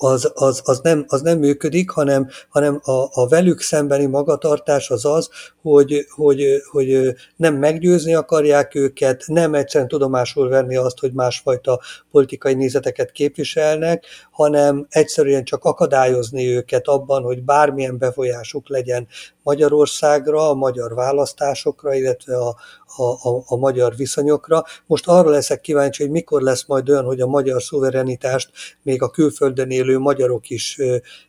az, 0.00 0.32
az, 0.34 0.60
az, 0.64 0.80
nem, 0.82 1.04
az 1.08 1.20
nem 1.20 1.38
működik, 1.38 1.90
hanem, 1.90 2.28
hanem 2.48 2.80
a, 2.82 3.20
a 3.20 3.28
velük 3.28 3.60
szembeni 3.60 4.06
magatartás 4.06 4.90
az 4.90 5.04
az, 5.04 5.28
hogy, 5.62 6.06
hogy, 6.10 6.42
hogy 6.70 7.14
nem 7.36 7.54
meggyőzni 7.54 8.14
akarják 8.14 8.74
őket, 8.74 9.24
nem 9.26 9.54
egyszerűen 9.54 9.88
tudomásul 9.88 10.48
venni 10.48 10.76
azt, 10.76 10.98
hogy 10.98 11.12
másfajta 11.12 11.80
politikai 12.10 12.54
nézeteket 12.54 13.10
képviselnek, 13.10 14.04
hanem 14.30 14.86
egyszerűen 14.90 15.44
csak 15.44 15.64
akadályozni 15.64 16.46
őket 16.46 16.86
abban, 16.86 17.22
hogy 17.22 17.42
bármilyen 17.42 17.98
befolyásuk 17.98 18.68
legyen 18.68 19.06
Magyarországra, 19.42 20.50
a 20.50 20.54
magyar 20.54 20.94
választásokra, 20.94 21.94
illetve 21.94 22.36
a, 22.36 22.56
a, 22.96 23.28
a, 23.28 23.42
a 23.46 23.56
magyar 23.56 23.96
viszonyokra. 23.96 24.64
Most 24.86 25.06
arra 25.06 25.30
leszek 25.30 25.60
kíváncsi, 25.60 26.02
hogy 26.02 26.12
mikor 26.12 26.42
lesz 26.42 26.66
majd 26.66 26.88
olyan, 26.90 27.04
hogy 27.04 27.20
a 27.20 27.26
magyar 27.26 27.62
szuverenitást 27.62 28.50
még 28.82 29.02
a 29.02 29.10
külföldön 29.10 29.70
élő 29.70 29.98
magyarok 29.98 30.50
is, 30.50 30.78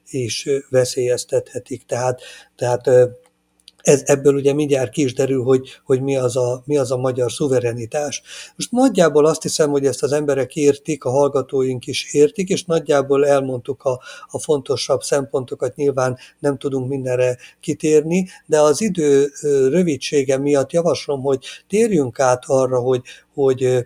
is 0.09 0.49
veszélyeztethetik. 0.69 1.85
Tehát, 1.85 2.21
tehát 2.55 2.89
ez, 3.81 4.01
ebből 4.05 4.35
ugye 4.35 4.53
mindjárt 4.53 4.91
ki 4.91 5.03
is 5.03 5.13
derül, 5.13 5.43
hogy, 5.43 5.69
hogy 5.83 6.01
mi, 6.01 6.15
az 6.15 6.37
a, 6.37 6.61
mi 6.65 6.77
az 6.77 6.91
a 6.91 6.97
magyar 6.97 7.31
szuverenitás. 7.31 8.21
Most 8.55 8.71
nagyjából 8.71 9.25
azt 9.25 9.41
hiszem, 9.41 9.69
hogy 9.69 9.85
ezt 9.85 10.03
az 10.03 10.11
emberek 10.11 10.55
értik, 10.55 11.03
a 11.03 11.09
hallgatóink 11.09 11.87
is 11.87 12.13
értik, 12.13 12.49
és 12.49 12.65
nagyjából 12.65 13.27
elmondtuk 13.27 13.83
a, 13.83 13.99
a 14.27 14.39
fontosabb 14.39 15.01
szempontokat, 15.01 15.75
nyilván 15.75 16.17
nem 16.39 16.57
tudunk 16.57 16.89
mindenre 16.89 17.37
kitérni, 17.59 18.27
de 18.45 18.59
az 18.59 18.81
idő 18.81 19.31
rövidsége 19.69 20.37
miatt 20.37 20.71
javaslom, 20.71 21.21
hogy 21.21 21.45
térjünk 21.67 22.19
át 22.19 22.43
arra, 22.47 22.79
hogy, 22.79 23.01
hogy 23.33 23.85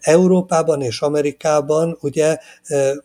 Európában 0.00 0.82
és 0.82 1.00
Amerikában 1.00 1.98
ugye 2.00 2.38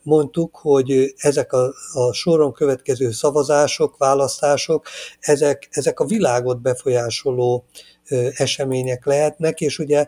mondtuk, 0.03 0.55
hogy 0.55 1.13
ezek 1.17 1.53
a, 1.53 1.73
a 1.93 2.13
soron 2.13 2.53
következő 2.53 3.11
szavazások, 3.11 3.97
választások, 3.97 4.87
ezek, 5.19 5.67
ezek 5.71 5.99
a 5.99 6.05
világot 6.05 6.61
befolyásoló 6.61 7.65
események 8.33 9.05
lehetnek, 9.05 9.61
és 9.61 9.79
ugye 9.79 10.05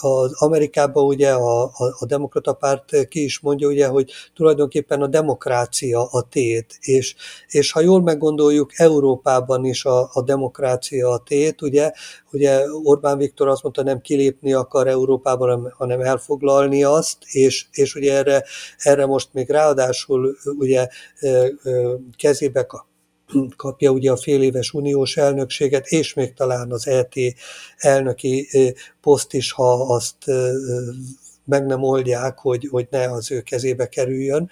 az 0.00 0.32
Amerikában 0.32 1.04
ugye 1.04 1.32
a, 1.32 1.62
a, 1.62 1.96
a 1.98 2.06
demokrata 2.06 2.52
párt 2.52 3.08
ki 3.08 3.24
is 3.24 3.40
mondja, 3.40 3.68
ugye, 3.68 3.86
hogy 3.86 4.12
tulajdonképpen 4.34 5.02
a 5.02 5.06
demokrácia 5.06 6.08
a 6.10 6.22
tét, 6.22 6.76
és, 6.80 7.14
és 7.48 7.72
ha 7.72 7.80
jól 7.80 8.02
meggondoljuk, 8.02 8.78
Európában 8.78 9.64
is 9.64 9.84
a, 9.84 10.10
a 10.12 10.22
demokrácia 10.22 11.10
a 11.10 11.18
tét, 11.18 11.62
ugye, 11.62 11.92
ugye 12.32 12.62
Orbán 12.82 13.18
Viktor 13.18 13.48
azt 13.48 13.62
mondta, 13.62 13.82
nem 13.82 14.00
kilépni 14.00 14.52
akar 14.52 14.88
Európában, 14.88 15.74
hanem 15.76 16.00
elfoglalni 16.00 16.84
azt, 16.84 17.18
és, 17.30 17.66
és 17.72 17.94
ugye 17.94 18.14
erre, 18.16 18.44
erre 18.78 19.06
most 19.06 19.28
még 19.32 19.50
ráadásul 19.50 20.36
ugye 20.58 20.88
kezébe 22.16 22.66
kapja 23.56 23.90
ugye 23.90 24.10
a 24.10 24.16
fél 24.16 24.42
éves 24.42 24.72
uniós 24.72 25.16
elnökséget, 25.16 25.86
és 25.86 26.14
még 26.14 26.34
talán 26.34 26.72
az 26.72 26.86
ET 26.86 27.14
elnöki 27.76 28.48
poszt 29.00 29.32
is, 29.32 29.52
ha 29.52 29.94
azt 29.94 30.16
meg 31.46 31.66
nem 31.66 31.82
oldják, 31.82 32.38
hogy, 32.38 32.68
hogy 32.70 32.86
ne 32.90 33.10
az 33.10 33.30
ő 33.30 33.40
kezébe 33.40 33.88
kerüljön. 33.88 34.50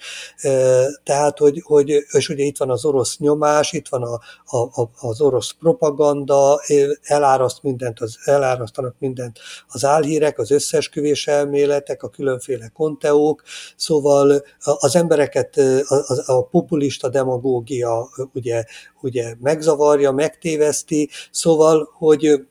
Tehát, 1.02 1.38
hogy, 1.38 1.62
hogy 1.64 1.88
és 2.10 2.28
ugye 2.28 2.44
itt 2.44 2.56
van 2.56 2.70
az 2.70 2.84
orosz 2.84 3.18
nyomás, 3.18 3.72
itt 3.72 3.88
van 3.88 4.02
a, 4.02 4.20
a, 4.56 4.90
az 5.00 5.20
orosz 5.20 5.50
propaganda, 5.50 6.60
eláraszt 7.02 7.62
mindent, 7.62 8.00
az, 8.00 8.18
elárasztanak 8.24 8.94
mindent 8.98 9.38
az 9.68 9.84
álhírek, 9.84 10.38
az 10.38 10.50
összesküvés 10.50 11.26
elméletek, 11.26 12.02
a 12.02 12.08
különféle 12.08 12.68
konteók, 12.74 13.42
szóval 13.76 14.44
az 14.60 14.96
embereket 14.96 15.56
a, 15.56 15.94
a, 15.94 16.32
a 16.32 16.44
populista 16.46 17.08
demagógia 17.08 18.08
ugye, 18.32 18.64
ugye 19.00 19.34
megzavarja, 19.40 20.12
megtéveszti, 20.12 21.10
szóval, 21.30 21.88
hogy 21.92 22.46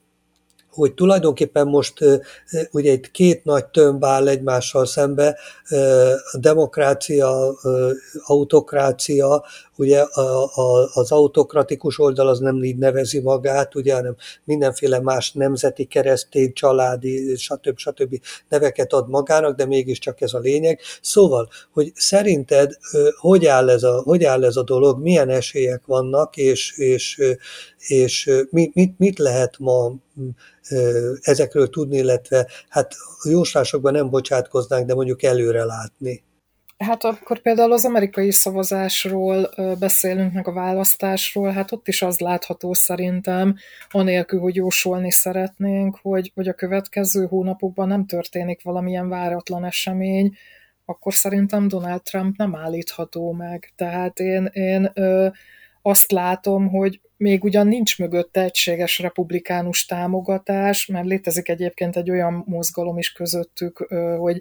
hogy 0.74 0.92
tulajdonképpen 0.92 1.66
most 1.66 1.94
ugye 2.70 2.92
itt 2.92 3.10
két 3.10 3.44
nagy 3.44 3.64
tömb 3.66 4.04
áll 4.04 4.28
egymással 4.28 4.86
szembe, 4.86 5.38
demokrácia, 6.32 7.54
autokrácia, 8.24 9.44
ugye 9.76 10.04
az 10.94 11.12
autokratikus 11.12 11.98
oldal 11.98 12.28
az 12.28 12.38
nem 12.38 12.62
így 12.62 12.76
nevezi 12.76 13.20
magát, 13.20 13.74
ugye, 13.74 13.94
hanem 13.94 14.16
mindenféle 14.44 15.00
más 15.00 15.32
nemzeti, 15.32 15.84
keresztény, 15.84 16.52
családi, 16.52 17.36
stb. 17.36 17.78
stb. 17.78 18.20
neveket 18.48 18.92
ad 18.92 19.08
magának, 19.08 19.56
de 19.56 19.66
mégiscsak 19.66 20.20
ez 20.20 20.32
a 20.32 20.38
lényeg. 20.38 20.80
Szóval, 21.02 21.48
hogy 21.72 21.92
szerinted 21.94 22.72
hogy 23.16 23.46
áll 23.46 23.70
ez 23.70 23.82
a, 23.82 24.02
hogy 24.02 24.24
áll 24.24 24.44
ez 24.44 24.56
a 24.56 24.62
dolog, 24.62 25.02
milyen 25.02 25.28
esélyek 25.28 25.82
vannak, 25.86 26.36
és, 26.36 26.78
és, 26.78 27.20
és 27.78 28.30
mit, 28.50 28.74
mit, 28.74 28.98
mit 28.98 29.18
lehet 29.18 29.58
ma 29.58 29.92
ezekről 31.20 31.68
tudni, 31.68 31.96
illetve 31.96 32.46
hát 32.68 32.94
jóslásokban 33.24 33.92
nem 33.92 34.10
bocsátkoznánk, 34.10 34.86
de 34.86 34.94
mondjuk 34.94 35.22
előre 35.22 35.64
látni. 35.64 36.22
Hát 36.78 37.04
akkor 37.04 37.40
például 37.40 37.72
az 37.72 37.84
amerikai 37.84 38.32
szavazásról 38.32 39.50
beszélünk, 39.78 40.32
meg 40.32 40.48
a 40.48 40.52
választásról, 40.52 41.50
hát 41.50 41.72
ott 41.72 41.88
is 41.88 42.02
az 42.02 42.18
látható 42.18 42.72
szerintem, 42.72 43.56
anélkül, 43.90 44.40
hogy 44.40 44.54
jósolni 44.54 45.12
szeretnénk, 45.12 45.98
hogy, 46.02 46.32
hogy 46.34 46.48
a 46.48 46.52
következő 46.52 47.26
hónapokban 47.26 47.88
nem 47.88 48.06
történik 48.06 48.62
valamilyen 48.62 49.08
váratlan 49.08 49.64
esemény, 49.64 50.36
akkor 50.84 51.14
szerintem 51.14 51.68
Donald 51.68 52.02
Trump 52.02 52.36
nem 52.36 52.56
állítható 52.56 53.32
meg. 53.32 53.72
Tehát 53.76 54.20
én, 54.20 54.44
én 54.52 54.90
ö, 54.94 55.28
azt 55.82 56.12
látom, 56.12 56.68
hogy 56.68 57.00
még 57.16 57.44
ugyan 57.44 57.66
nincs 57.66 57.98
mögötte 57.98 58.42
egységes 58.42 58.98
republikánus 58.98 59.84
támogatás, 59.84 60.86
mert 60.86 61.06
létezik 61.06 61.48
egyébként 61.48 61.96
egy 61.96 62.10
olyan 62.10 62.44
mozgalom 62.46 62.98
is 62.98 63.12
közöttük, 63.12 63.86
ö, 63.88 64.16
hogy 64.18 64.40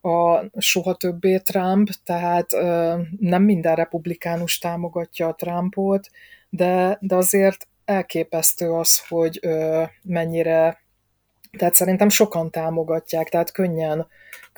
a 0.00 0.44
soha 0.60 0.94
többé 0.94 1.38
Trump, 1.38 1.88
tehát 2.04 2.52
nem 3.18 3.42
minden 3.42 3.74
republikánus 3.74 4.58
támogatja 4.58 5.28
a 5.28 5.34
Trumpot, 5.34 6.08
de, 6.48 6.98
de 7.00 7.14
azért 7.14 7.68
elképesztő 7.84 8.72
az, 8.72 9.06
hogy 9.08 9.40
mennyire, 10.02 10.82
tehát 11.58 11.74
szerintem 11.74 12.08
sokan 12.08 12.50
támogatják, 12.50 13.28
tehát 13.28 13.52
könnyen, 13.52 14.06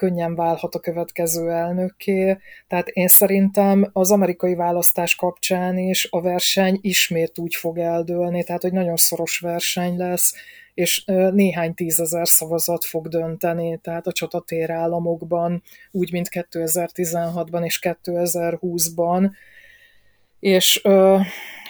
könnyen 0.01 0.35
válhat 0.35 0.75
a 0.75 0.79
következő 0.79 1.49
elnökké. 1.49 2.37
Tehát 2.67 2.87
én 2.87 3.07
szerintem 3.07 3.89
az 3.93 4.11
amerikai 4.11 4.55
választás 4.55 5.15
kapcsán 5.15 5.77
is 5.77 6.07
a 6.09 6.21
verseny 6.21 6.79
ismét 6.81 7.37
úgy 7.39 7.55
fog 7.55 7.77
eldőlni, 7.77 8.43
tehát 8.43 8.61
hogy 8.61 8.73
nagyon 8.73 8.95
szoros 8.95 9.39
verseny 9.39 9.97
lesz, 9.97 10.33
és 10.73 11.03
néhány 11.31 11.73
tízezer 11.73 12.27
szavazat 12.27 12.85
fog 12.85 13.07
dönteni, 13.07 13.77
tehát 13.77 14.07
a 14.07 14.11
csatatér 14.11 14.71
államokban, 14.71 15.63
úgy, 15.91 16.11
mint 16.11 16.27
2016-ban 16.31 17.65
és 17.65 17.79
2020-ban. 17.81 19.31
És 20.41 20.81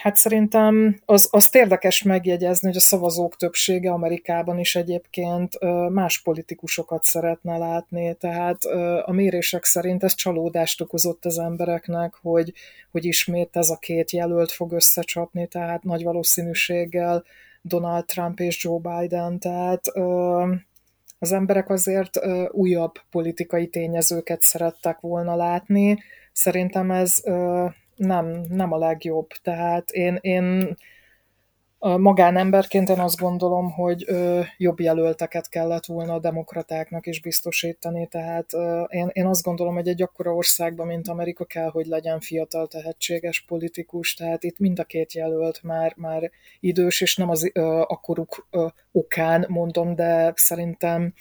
hát 0.02 0.16
szerintem 0.16 1.00
az, 1.04 1.28
azt 1.30 1.54
érdekes 1.54 2.02
megjegyezni, 2.02 2.68
hogy 2.68 2.76
a 2.76 2.80
szavazók 2.80 3.36
többsége 3.36 3.90
Amerikában 3.90 4.58
is 4.58 4.76
egyébként 4.76 5.58
más 5.90 6.20
politikusokat 6.20 7.04
szeretne 7.04 7.56
látni, 7.56 8.14
tehát 8.14 8.64
a 9.04 9.12
mérések 9.12 9.64
szerint 9.64 10.02
ez 10.02 10.14
csalódást 10.14 10.80
okozott 10.80 11.24
az 11.24 11.38
embereknek, 11.38 12.14
hogy, 12.22 12.52
hogy 12.90 13.04
ismét 13.04 13.56
ez 13.56 13.70
a 13.70 13.76
két 13.76 14.10
jelölt 14.10 14.52
fog 14.52 14.72
összecsapni, 14.72 15.46
tehát 15.46 15.82
nagy 15.82 16.02
valószínűséggel 16.02 17.24
Donald 17.62 18.04
Trump 18.04 18.40
és 18.40 18.64
Joe 18.64 18.78
Biden, 18.78 19.38
tehát 19.38 19.86
az 21.18 21.32
emberek 21.32 21.70
azért 21.70 22.20
újabb 22.50 22.94
politikai 23.10 23.66
tényezőket 23.66 24.42
szerettek 24.42 25.00
volna 25.00 25.36
látni. 25.36 25.98
Szerintem 26.32 26.90
ez 26.90 27.22
nem, 28.06 28.44
nem 28.48 28.72
a 28.72 28.78
legjobb. 28.78 29.28
Tehát 29.42 29.90
én, 29.90 30.18
én 30.20 30.76
magánemberként 31.78 32.88
én 32.88 32.98
azt 32.98 33.16
gondolom, 33.16 33.70
hogy 33.70 34.06
jobb 34.56 34.80
jelölteket 34.80 35.48
kellett 35.48 35.86
volna 35.86 36.14
a 36.14 36.18
demokratáknak 36.18 37.06
is 37.06 37.20
biztosítani, 37.20 38.06
tehát 38.06 38.50
én, 38.88 39.10
én 39.12 39.26
azt 39.26 39.42
gondolom, 39.42 39.74
hogy 39.74 39.88
egy 39.88 40.02
akkora 40.02 40.34
országban, 40.34 40.86
mint 40.86 41.08
Amerika 41.08 41.44
kell, 41.44 41.70
hogy 41.70 41.86
legyen 41.86 42.20
fiatal, 42.20 42.66
tehetséges 42.66 43.40
politikus, 43.40 44.14
tehát 44.14 44.44
itt 44.44 44.58
mind 44.58 44.78
a 44.78 44.84
két 44.84 45.12
jelölt 45.12 45.62
már, 45.62 45.92
már 45.96 46.30
idős, 46.60 47.00
és 47.00 47.16
nem 47.16 47.30
az 47.30 47.50
akkoruk 47.86 48.48
okán 48.92 49.46
mondom, 49.48 49.94
de 49.94 50.32
szerintem 50.36 51.14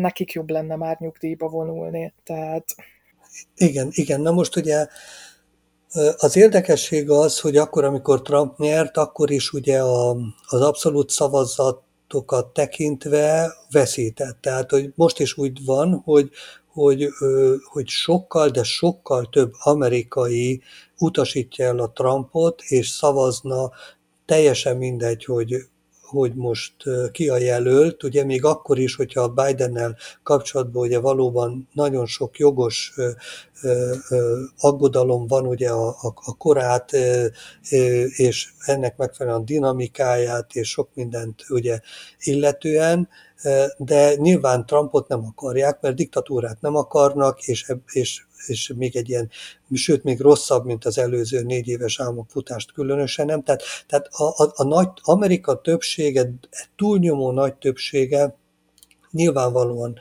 nekik 0.00 0.32
jobb 0.32 0.50
lenne 0.50 0.76
már 0.76 0.96
nyugdíjba 1.00 1.48
vonulni, 1.48 2.12
tehát... 2.24 2.64
Igen, 3.54 3.88
igen, 3.90 4.20
na 4.20 4.32
most 4.32 4.56
ugye 4.56 4.86
az 6.16 6.36
érdekesség 6.36 7.10
az, 7.10 7.40
hogy 7.40 7.56
akkor, 7.56 7.84
amikor 7.84 8.22
Trump 8.22 8.58
nyert, 8.58 8.96
akkor 8.96 9.30
is 9.30 9.52
ugye 9.52 9.82
a, 9.82 10.16
az 10.46 10.60
abszolút 10.60 11.10
szavazatokat 11.10 12.46
tekintve 12.52 13.54
veszített. 13.70 14.40
Tehát, 14.40 14.70
hogy 14.70 14.92
most 14.94 15.18
is 15.20 15.36
úgy 15.36 15.64
van, 15.64 16.02
hogy, 16.04 16.30
hogy, 16.72 17.08
hogy 17.70 17.88
sokkal, 17.88 18.48
de 18.48 18.62
sokkal 18.62 19.28
több 19.28 19.52
amerikai 19.58 20.62
utasítja 20.98 21.66
el 21.66 21.78
a 21.78 21.90
Trumpot, 21.90 22.62
és 22.62 22.88
szavazna 22.88 23.70
teljesen 24.24 24.76
mindegy, 24.76 25.24
hogy 25.24 25.54
hogy 26.04 26.34
most 26.34 26.74
ki 27.12 27.28
a 27.28 27.36
jelölt, 27.36 28.02
ugye 28.02 28.24
még 28.24 28.44
akkor 28.44 28.78
is, 28.78 28.94
hogyha 28.94 29.20
a 29.20 29.28
Bidennel 29.28 29.96
kapcsolatban 30.22 30.82
ugye 30.82 30.98
valóban 30.98 31.68
nagyon 31.72 32.06
sok 32.06 32.38
jogos 32.38 32.94
aggodalom 34.58 35.26
van 35.26 35.46
ugye 35.46 35.68
a, 35.68 35.88
a, 35.88 36.14
a 36.24 36.36
korát 36.36 36.90
és 38.16 38.52
ennek 38.58 38.96
megfelelően 38.96 39.40
a 39.40 39.44
dinamikáját 39.44 40.54
és 40.54 40.68
sok 40.68 40.88
mindent 40.94 41.44
ugye 41.48 41.80
illetően, 42.18 43.08
de 43.76 44.14
nyilván 44.14 44.66
Trumpot 44.66 45.08
nem 45.08 45.24
akarják, 45.24 45.80
mert 45.80 45.94
diktatúrát 45.94 46.60
nem 46.60 46.76
akarnak, 46.76 47.42
és, 47.42 47.72
és 47.92 48.22
és 48.46 48.72
még 48.76 48.96
egy 48.96 49.08
ilyen, 49.08 49.30
sőt, 49.72 50.04
még 50.04 50.20
rosszabb, 50.20 50.64
mint 50.64 50.84
az 50.84 50.98
előző 50.98 51.42
négy 51.42 51.68
éves 51.68 52.00
álmokfutást 52.00 52.72
különösen 52.72 53.26
nem. 53.26 53.42
Tehát, 53.42 53.62
tehát 53.86 54.06
a, 54.10 54.42
a, 54.42 54.52
a 54.54 54.64
nagy 54.64 54.88
Amerika 55.02 55.60
többsége, 55.60 56.30
túlnyomó 56.76 57.30
nagy 57.30 57.54
többsége 57.54 58.36
nyilvánvalóan 59.14 59.98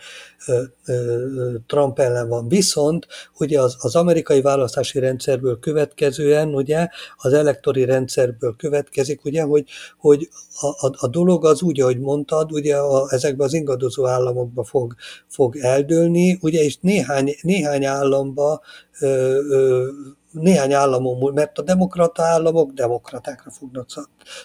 Trump 1.68 2.00
ellen 2.00 2.28
van. 2.28 2.48
Viszont 2.48 3.08
ugye 3.40 3.62
az, 3.62 3.76
az 3.80 3.96
amerikai 3.96 4.42
választási 4.42 5.00
rendszerből 5.00 5.60
következően, 5.60 6.56
ugye 6.56 6.88
az 7.18 7.34
elektori 7.34 7.86
rendszerből 7.86 8.56
következik, 8.58 9.26
ugye, 9.26 9.42
hogy, 9.42 9.66
hogy 9.98 10.30
a, 10.62 10.88
a, 10.88 10.92
a 10.98 11.08
dolog 11.08 11.46
az 11.46 11.62
úgy, 11.62 11.82
ahogy 11.82 12.00
mondtad, 12.00 12.52
ugye 12.52 12.76
a, 12.76 13.08
ezekben 13.10 13.48
az 13.48 13.54
ingadozó 13.54 14.08
államokba 14.08 14.64
fog, 14.64 14.96
fog 15.28 15.58
eldőlni, 15.58 16.38
ugye, 16.42 16.64
és 16.64 16.78
néhány, 16.82 17.36
néhány 17.42 17.86
államba 17.86 18.62
ö, 19.00 19.40
ö, 19.50 19.88
néhány 20.34 20.74
államon, 20.74 21.34
mert 21.34 21.58
a 21.58 21.62
demokrata 21.62 22.24
államok 22.24 22.72
demokratákra 22.72 23.52
fognak 23.52 23.88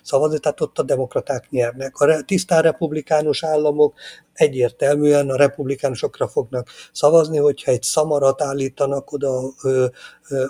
szavazni, 0.03 0.39
tehát 0.39 0.61
ott 0.61 0.78
a 0.78 0.82
demokraták 0.82 1.51
nyernek. 1.51 1.97
A 1.97 2.22
tisztán 2.22 2.62
republikánus 2.62 3.45
államok 3.45 3.95
egyértelműen 4.32 5.30
a 5.30 5.36
republikánusokra 5.36 6.28
fognak 6.28 6.68
szavazni, 6.93 7.39
hogyha 7.39 7.70
egy 7.70 7.82
szamarat 7.82 8.43
állítanak 8.43 9.12
oda, 9.12 9.55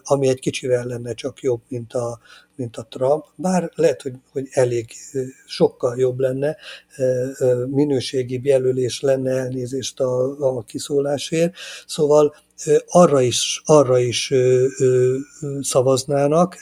ami 0.03 0.29
egy 0.29 0.41
kicsivel 0.41 0.85
lenne 0.85 1.15
csak 1.15 1.41
jobb, 1.41 1.61
mint 1.69 1.93
a, 1.93 2.19
mint 2.57 2.77
a 2.77 2.87
Trump, 2.91 3.25
bár 3.35 3.71
lehet, 3.75 4.03
hogy, 4.03 4.15
hogy 4.33 4.49
elég 4.51 4.91
sokkal 5.47 5.99
jobb 5.99 6.19
lenne, 6.19 6.57
minőségi 7.67 8.41
jelölés 8.43 9.01
lenne 9.01 9.31
elnézést 9.31 10.01
a, 10.01 10.39
a 10.57 10.63
kiszólásért. 10.63 11.55
Szóval 11.87 12.35
arra 12.89 13.21
is, 13.21 13.63
arra 13.65 13.99
is 13.99 14.33
szavaznának, 15.61 16.57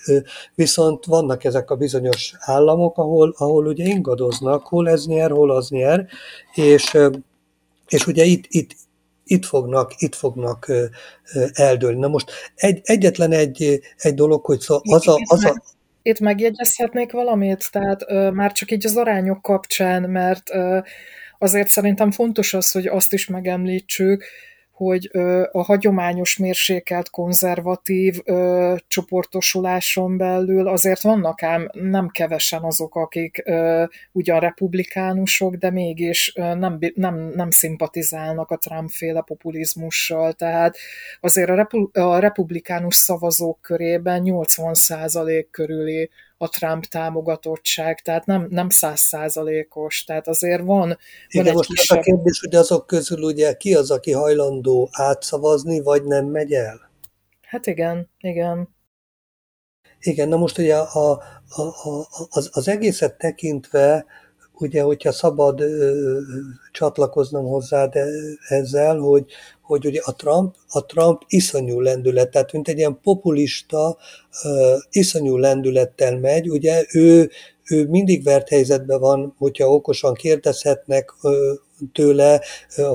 viszont 0.54 1.04
vannak 1.04 1.44
ezek 1.44 1.70
a 1.70 1.76
bizonyos 1.76 2.34
államok, 2.38 2.98
ahol, 2.98 3.34
ahol 3.38 3.66
ugye 3.66 3.84
ingadoznak, 3.84 4.66
hol 4.66 4.88
ez 4.88 5.06
nyer, 5.06 5.30
hol 5.30 5.50
az 5.50 5.68
nyer, 5.68 6.06
és, 6.54 6.96
és 7.88 8.06
ugye 8.06 8.24
itt, 8.24 8.44
itt, 8.48 8.70
itt 9.24 9.44
fognak, 9.44 9.92
itt 9.96 10.14
fognak 10.14 10.72
eldőlni. 11.52 11.98
Na 11.98 12.08
most 12.08 12.30
egy, 12.54 12.80
egyetlen 12.82 13.32
egy, 13.32 13.80
egy 13.96 14.14
dolog, 14.14 14.44
hogy 14.44 14.60
szó, 14.60 14.78
az 14.82 15.08
a, 15.08 15.14
az 15.24 15.44
a, 15.44 15.62
itt 16.02 16.20
megjegyezhetnék 16.20 17.12
valamit, 17.12 17.70
tehát 17.70 18.04
ö, 18.06 18.30
már 18.30 18.52
csak 18.52 18.70
így 18.70 18.86
az 18.86 18.96
arányok 18.96 19.42
kapcsán, 19.42 20.02
mert 20.02 20.54
ö, 20.54 20.78
azért 21.38 21.68
szerintem 21.68 22.10
fontos 22.10 22.54
az, 22.54 22.70
hogy 22.70 22.86
azt 22.86 23.12
is 23.12 23.26
megemlítsük, 23.26 24.24
hogy 24.76 25.10
a 25.52 25.62
hagyományos 25.62 26.36
mérsékelt 26.36 27.10
konzervatív 27.10 28.20
ö, 28.24 28.74
csoportosuláson 28.88 30.16
belül 30.16 30.68
azért 30.68 31.00
vannak 31.00 31.42
ám 31.42 31.68
nem 31.72 32.08
kevesen 32.08 32.62
azok, 32.62 32.94
akik 32.94 33.42
ugyan 34.12 34.40
republikánusok, 34.40 35.54
de 35.54 35.70
mégis 35.70 36.32
nem, 36.34 36.78
nem, 36.94 37.14
nem 37.34 37.50
szimpatizálnak 37.50 38.50
a 38.50 38.56
Trump-féle 38.56 39.20
populizmussal. 39.20 40.32
Tehát 40.32 40.76
azért 41.20 41.48
a, 41.48 41.54
repu, 41.54 41.88
a 41.92 42.18
republikánus 42.18 42.96
szavazók 42.96 43.60
körében 43.60 44.22
80% 44.24 45.46
körüli 45.50 46.10
a 46.38 46.48
Trump 46.48 46.84
támogatottság, 46.84 48.00
tehát 48.00 48.26
nem, 48.26 48.46
nem 48.50 48.68
százszázalékos, 48.68 50.04
tehát 50.04 50.28
azért 50.28 50.62
van, 50.62 50.98
Igen, 51.28 51.44
van 51.44 51.46
egy 51.46 51.54
most 51.54 51.68
kisebb... 51.68 51.98
a 51.98 52.00
kérdés, 52.00 52.40
hogy 52.40 52.54
azok 52.54 52.86
közül 52.86 53.22
ugye 53.22 53.52
ki 53.52 53.74
az, 53.74 53.90
aki 53.90 54.12
hajlandó 54.12 54.88
átszavazni, 54.92 55.80
vagy 55.80 56.04
nem 56.04 56.26
megy 56.26 56.52
el? 56.52 56.90
Hát 57.42 57.66
igen, 57.66 58.10
igen. 58.18 58.74
Igen, 60.00 60.28
na 60.28 60.36
most 60.36 60.58
ugye 60.58 60.76
a, 60.76 61.10
a, 61.48 61.62
a, 61.62 62.06
az, 62.28 62.48
az 62.52 62.68
egészet 62.68 63.18
tekintve 63.18 64.06
ugye, 64.52 64.82
hogyha 64.82 65.12
szabad 65.12 65.60
ö, 65.60 66.18
csatlakoznom 66.72 67.44
hozzá 67.44 67.86
de 67.86 68.04
ezzel, 68.48 68.98
hogy, 68.98 69.32
hogy 69.66 69.86
ugye 69.86 70.00
a 70.04 70.14
Trump, 70.14 70.54
a 70.68 70.84
Trump 70.86 71.22
iszonyú 71.26 71.82
tehát 71.82 72.52
mint 72.52 72.68
egy 72.68 72.78
ilyen 72.78 73.00
populista, 73.02 73.96
ö, 74.44 74.76
iszonyú 74.90 75.36
lendülettel 75.36 76.18
megy, 76.18 76.50
ugye 76.50 76.84
ő, 76.92 77.30
ő 77.70 77.86
mindig 77.88 78.24
vert 78.24 78.48
helyzetben 78.48 79.00
van, 79.00 79.34
hogyha 79.38 79.74
okosan 79.74 80.14
kérdezhetnek, 80.14 81.14
tőle 81.92 82.40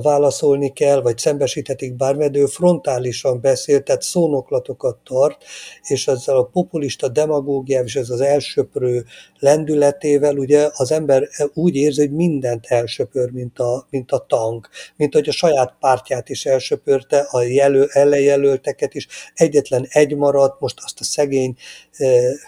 válaszolni 0.02 0.74
kell, 0.74 1.02
vagy 1.02 1.18
szembesíthetik 1.18 1.96
bármilyen, 1.96 2.36
ő 2.36 2.46
frontálisan 2.46 3.42
beszél, 3.42 3.84
tehát 3.84 4.02
szónoklatokat 4.02 4.98
tart, 5.04 5.44
és 5.88 6.08
ezzel 6.08 6.38
a 6.38 6.44
populista 6.44 7.08
demagógiával 7.08 7.86
és 7.86 7.96
ez 7.96 8.10
az 8.10 8.22
elsöprő 8.22 9.06
lendületével 9.40 10.38
ugye 10.38 10.70
az 10.74 10.92
ember 10.92 11.30
úgy 11.54 11.76
érzi, 11.76 12.00
hogy 12.00 12.12
mindent 12.12 12.66
elsöpör, 12.66 13.32
mint 13.32 13.60
a, 13.60 13.88
mint 13.90 14.12
a 14.12 14.26
tank, 14.28 14.70
mint 14.96 15.14
hogy 15.14 15.30
a 15.30 15.32
saját 15.32 15.76
pártját 15.80 16.30
is 16.30 16.46
elsöpörte, 16.46 17.28
a 17.30 17.42
jelöl, 17.42 17.88
ellenjelölteket 17.90 18.94
is, 18.94 19.08
egyetlen 19.34 19.86
egy 19.90 20.16
maradt, 20.16 20.60
most 20.60 20.80
azt 20.84 21.00
a 21.00 21.04
szegény 21.04 21.56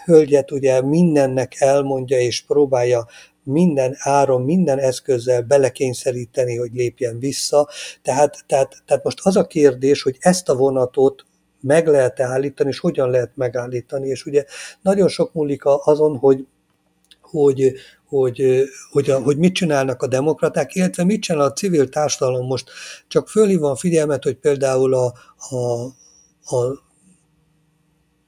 hölgyet 0.04 0.50
ugye 0.50 0.82
mindennek 0.82 1.54
elmondja 1.58 2.18
és 2.18 2.42
próbálja 2.42 3.06
minden 3.44 3.96
áron, 3.98 4.42
minden 4.42 4.78
eszközzel 4.78 5.42
belekényszeríteni, 5.42 6.56
hogy 6.56 6.70
lépjen 6.72 7.18
vissza. 7.18 7.68
Tehát, 8.02 8.44
tehát, 8.46 8.82
tehát 8.86 9.04
most 9.04 9.20
az 9.22 9.36
a 9.36 9.46
kérdés, 9.46 10.02
hogy 10.02 10.16
ezt 10.20 10.48
a 10.48 10.56
vonatot 10.56 11.24
meg 11.60 11.86
lehet 11.86 12.20
állítani, 12.20 12.68
és 12.68 12.78
hogyan 12.78 13.10
lehet 13.10 13.30
megállítani. 13.34 14.08
És 14.08 14.26
ugye 14.26 14.44
nagyon 14.82 15.08
sok 15.08 15.32
múlik 15.32 15.62
azon, 15.64 16.16
hogy, 16.16 16.46
hogy, 17.20 17.72
hogy, 18.06 18.62
hogy, 18.90 19.10
a, 19.10 19.20
hogy 19.20 19.36
mit 19.36 19.54
csinálnak 19.54 20.02
a 20.02 20.06
demokraták, 20.06 20.74
illetve 20.74 21.04
mit 21.04 21.22
csinál 21.22 21.40
a 21.40 21.52
civil 21.52 21.88
társadalom 21.88 22.46
most. 22.46 22.70
Csak 23.08 23.28
fölhívom 23.28 23.70
a 23.70 23.76
figyelmet, 23.76 24.22
hogy 24.22 24.36
például 24.36 24.94
a, 24.94 25.14
a, 25.36 25.84
a 26.56 26.82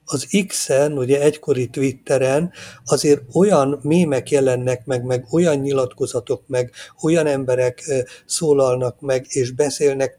az 0.07 0.27
X-en, 0.47 0.99
ugye 0.99 1.21
egykori 1.21 1.69
Twitteren 1.69 2.53
azért 2.85 3.23
olyan 3.33 3.79
mémek 3.83 4.31
jelennek 4.31 4.85
meg, 4.85 5.05
meg 5.05 5.27
olyan 5.31 5.57
nyilatkozatok, 5.57 6.43
meg 6.47 6.71
olyan 7.03 7.27
emberek 7.27 8.05
szólalnak 8.27 9.01
meg 9.01 9.27
és 9.29 9.51
beszélnek, 9.51 10.19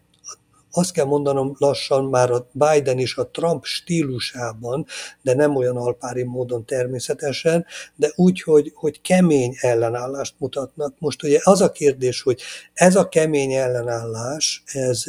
azt 0.71 0.91
kell 0.91 1.05
mondanom 1.05 1.55
lassan 1.57 2.05
már 2.05 2.31
a 2.31 2.49
Biden 2.51 2.97
is 2.97 3.17
a 3.17 3.27
Trump 3.27 3.63
stílusában, 3.63 4.85
de 5.21 5.33
nem 5.33 5.55
olyan 5.55 5.77
alpári 5.77 6.23
módon 6.23 6.65
természetesen, 6.65 7.65
de 7.95 8.11
úgy, 8.15 8.41
hogy, 8.41 8.71
hogy 8.75 9.01
kemény 9.01 9.55
ellenállást 9.59 10.35
mutatnak. 10.37 10.95
Most 10.99 11.23
ugye 11.23 11.39
az 11.43 11.61
a 11.61 11.71
kérdés, 11.71 12.21
hogy 12.21 12.41
ez 12.73 12.95
a 12.95 13.09
kemény 13.09 13.51
ellenállás, 13.51 14.63
ez, 14.65 15.03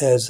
ez, 0.00 0.26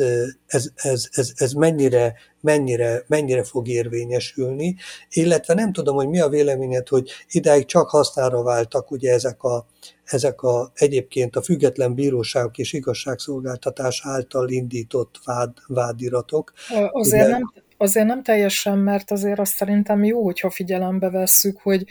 ez, 0.47 0.71
ez, 0.77 1.09
ez, 1.11 1.33
ez 1.37 1.53
mennyire, 1.53 2.15
mennyire, 2.41 3.05
mennyire 3.07 3.45
fog 3.45 3.69
érvényesülni, 3.69 4.77
illetve 5.11 5.55
nem 5.55 5.73
tudom, 5.73 5.97
hogy 5.97 6.09
mi 6.09 6.21
a 6.21 6.29
véleményed, 6.29 6.89
hogy 6.89 7.11
idáig 7.31 7.65
csak 7.65 7.89
hasznára 7.89 8.43
váltak 8.43 8.91
ugye 8.91 9.13
ezek 9.13 9.43
a, 9.43 9.67
ezek 10.05 10.43
a 10.43 10.73
egyébként 10.75 11.37
a 11.37 11.43
független 11.43 11.95
bíróságok 11.95 12.59
és 12.59 12.73
igazságszolgáltatás 12.73 14.01
által 14.05 14.49
indított 14.49 15.21
vád, 15.25 15.53
vádiratok. 15.67 16.53
Azért 16.91 17.27
ugye, 17.27 17.33
nem, 17.33 17.53
azért 17.77 18.07
nem 18.07 18.23
teljesen, 18.23 18.79
mert 18.79 19.11
azért 19.11 19.39
azt 19.39 19.55
szerintem 19.55 20.05
jó, 20.05 20.25
hogyha 20.25 20.51
figyelembe 20.51 21.11
vesszük, 21.11 21.59
hogy 21.63 21.85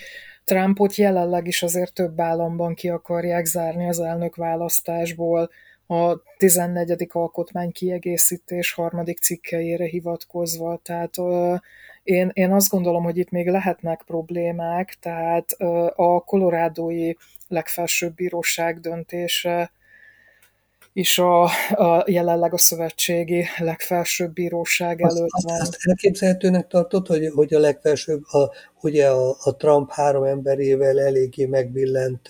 Trumpot 0.44 0.96
jelenleg 0.96 1.48
is 1.48 1.64
azért 1.64 1.94
több 1.94 2.20
államban 2.20 2.74
ki 2.74 2.90
akarják 2.90 3.46
zárni 3.46 3.88
az 3.88 4.00
elnök 4.00 4.36
választásból, 4.36 5.50
a 5.88 6.22
14. 6.38 7.08
alkotmány 7.10 7.72
kiegészítés 7.72 8.72
harmadik 8.72 9.20
cikkeire 9.20 9.86
hivatkozva, 9.86 10.80
tehát 10.84 11.18
ö, 11.18 11.56
én, 12.04 12.32
én 12.34 12.52
azt 12.52 12.70
gondolom, 12.70 13.04
hogy 13.04 13.18
itt 13.18 13.30
még 13.30 13.48
lehetnek 13.48 14.04
problémák, 14.06 14.98
tehát 15.00 15.56
ö, 15.58 15.88
a 15.96 16.20
kolorádói 16.20 17.14
legfelsőbb 17.48 18.16
bíróság 18.16 18.80
döntése 18.80 19.72
is 20.98 21.18
a, 21.18 21.44
a 21.70 22.04
jelenleg 22.06 22.54
a 22.54 22.58
szövetségi 22.58 23.46
legfelsőbb 23.58 24.34
bíróság 24.34 25.02
előtt 25.02 25.30
azt, 25.30 25.44
van. 25.44 25.62
Azt 25.62 25.78
elképzelhetőnek 25.80 26.68
tartott, 26.68 27.08
hogy, 27.08 27.32
hogy 27.34 27.54
a 27.54 27.60
legfelsőbb, 27.60 28.24
a, 28.24 28.52
ugye 28.82 29.10
a, 29.10 29.30
a 29.44 29.56
Trump 29.56 29.92
három 29.92 30.24
emberével 30.24 31.00
eléggé 31.00 31.46
megbillent 31.46 32.28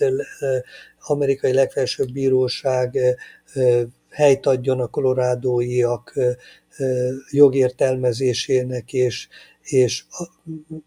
amerikai 1.00 1.52
legfelsőbb 1.52 2.12
bíróság 2.12 2.98
helyt 4.10 4.46
adjon 4.46 4.80
a 4.80 4.86
kolorádóiak 4.86 6.18
jogértelmezésének, 7.30 8.92
és, 8.92 9.28
és, 9.62 10.04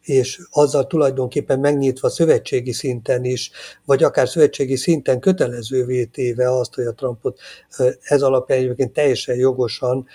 és 0.02 0.40
azzal 0.52 0.88
tulajdonképpen 0.88 1.60
megnyitva 1.60 2.10
szövetségi 2.10 2.72
szinten 2.72 3.24
is, 3.24 3.52
vagy 3.86 4.04
akár 4.04 4.28
szövetségi 4.28 4.76
szinten 4.76 5.20
kötelezővé 5.20 6.06
téve 6.06 6.52
azt, 6.52 6.76
hogy 6.76 6.86
a 6.86 6.94
Trumpot 6.94 7.40
ez 8.02 8.22
alapján 8.22 8.60
egyébként 8.60 8.94
teljesen 8.94 9.36
jogosan 9.36 10.08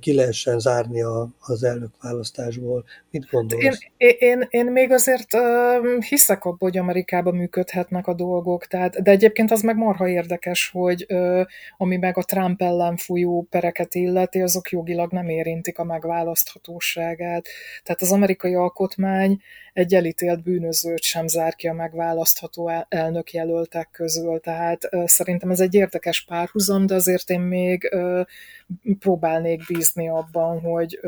ki 0.00 0.14
lehessen 0.14 0.58
zárni 0.58 1.02
a, 1.02 1.28
az 1.40 1.62
elnökválasztásból. 1.62 2.84
Mit 3.10 3.26
gondolsz? 3.30 3.78
Én, 3.96 4.14
én, 4.18 4.46
én 4.48 4.66
még 4.66 4.90
azért 4.90 5.34
uh, 5.34 6.02
hiszek 6.02 6.44
abban, 6.44 6.58
hogy 6.58 6.78
Amerikában 6.78 7.34
működhetnek 7.34 8.06
a 8.06 8.14
dolgok, 8.14 8.66
tehát, 8.66 9.02
de 9.02 9.10
egyébként 9.10 9.50
az 9.50 9.62
meg 9.62 9.76
marha 9.76 10.08
érdekes, 10.08 10.70
hogy 10.72 11.06
uh, 11.08 11.40
ami 11.76 11.96
meg 11.96 12.18
a 12.18 12.22
Trump 12.22 12.62
ellen 12.62 12.96
fújó 12.96 13.46
pereket 13.50 13.94
illeti, 13.94 14.40
azok 14.40 14.70
jogilag 14.70 15.12
nem 15.12 15.28
érintik 15.28 15.78
a 15.78 15.84
megválaszthatóságát. 15.84 17.48
Tehát 17.82 18.02
az 18.02 18.12
amerikai 18.12 18.54
alkotmány 18.92 19.40
egy 19.72 19.94
elítélt 19.94 20.42
bűnözőt 20.42 21.02
sem 21.02 21.26
zár 21.26 21.54
ki 21.54 21.68
a 21.68 21.72
megválasztható 21.72 22.70
elnökjelöltek 22.88 23.88
közül. 23.92 24.40
Tehát 24.40 24.88
szerintem 25.04 25.50
ez 25.50 25.60
egy 25.60 25.74
érdekes 25.74 26.24
párhuzam, 26.24 26.86
de 26.86 26.94
azért 26.94 27.30
én 27.30 27.40
még 27.40 27.96
próbálnék 28.98 29.66
bízni 29.66 30.08
abban, 30.08 30.60
hogy 30.60 31.00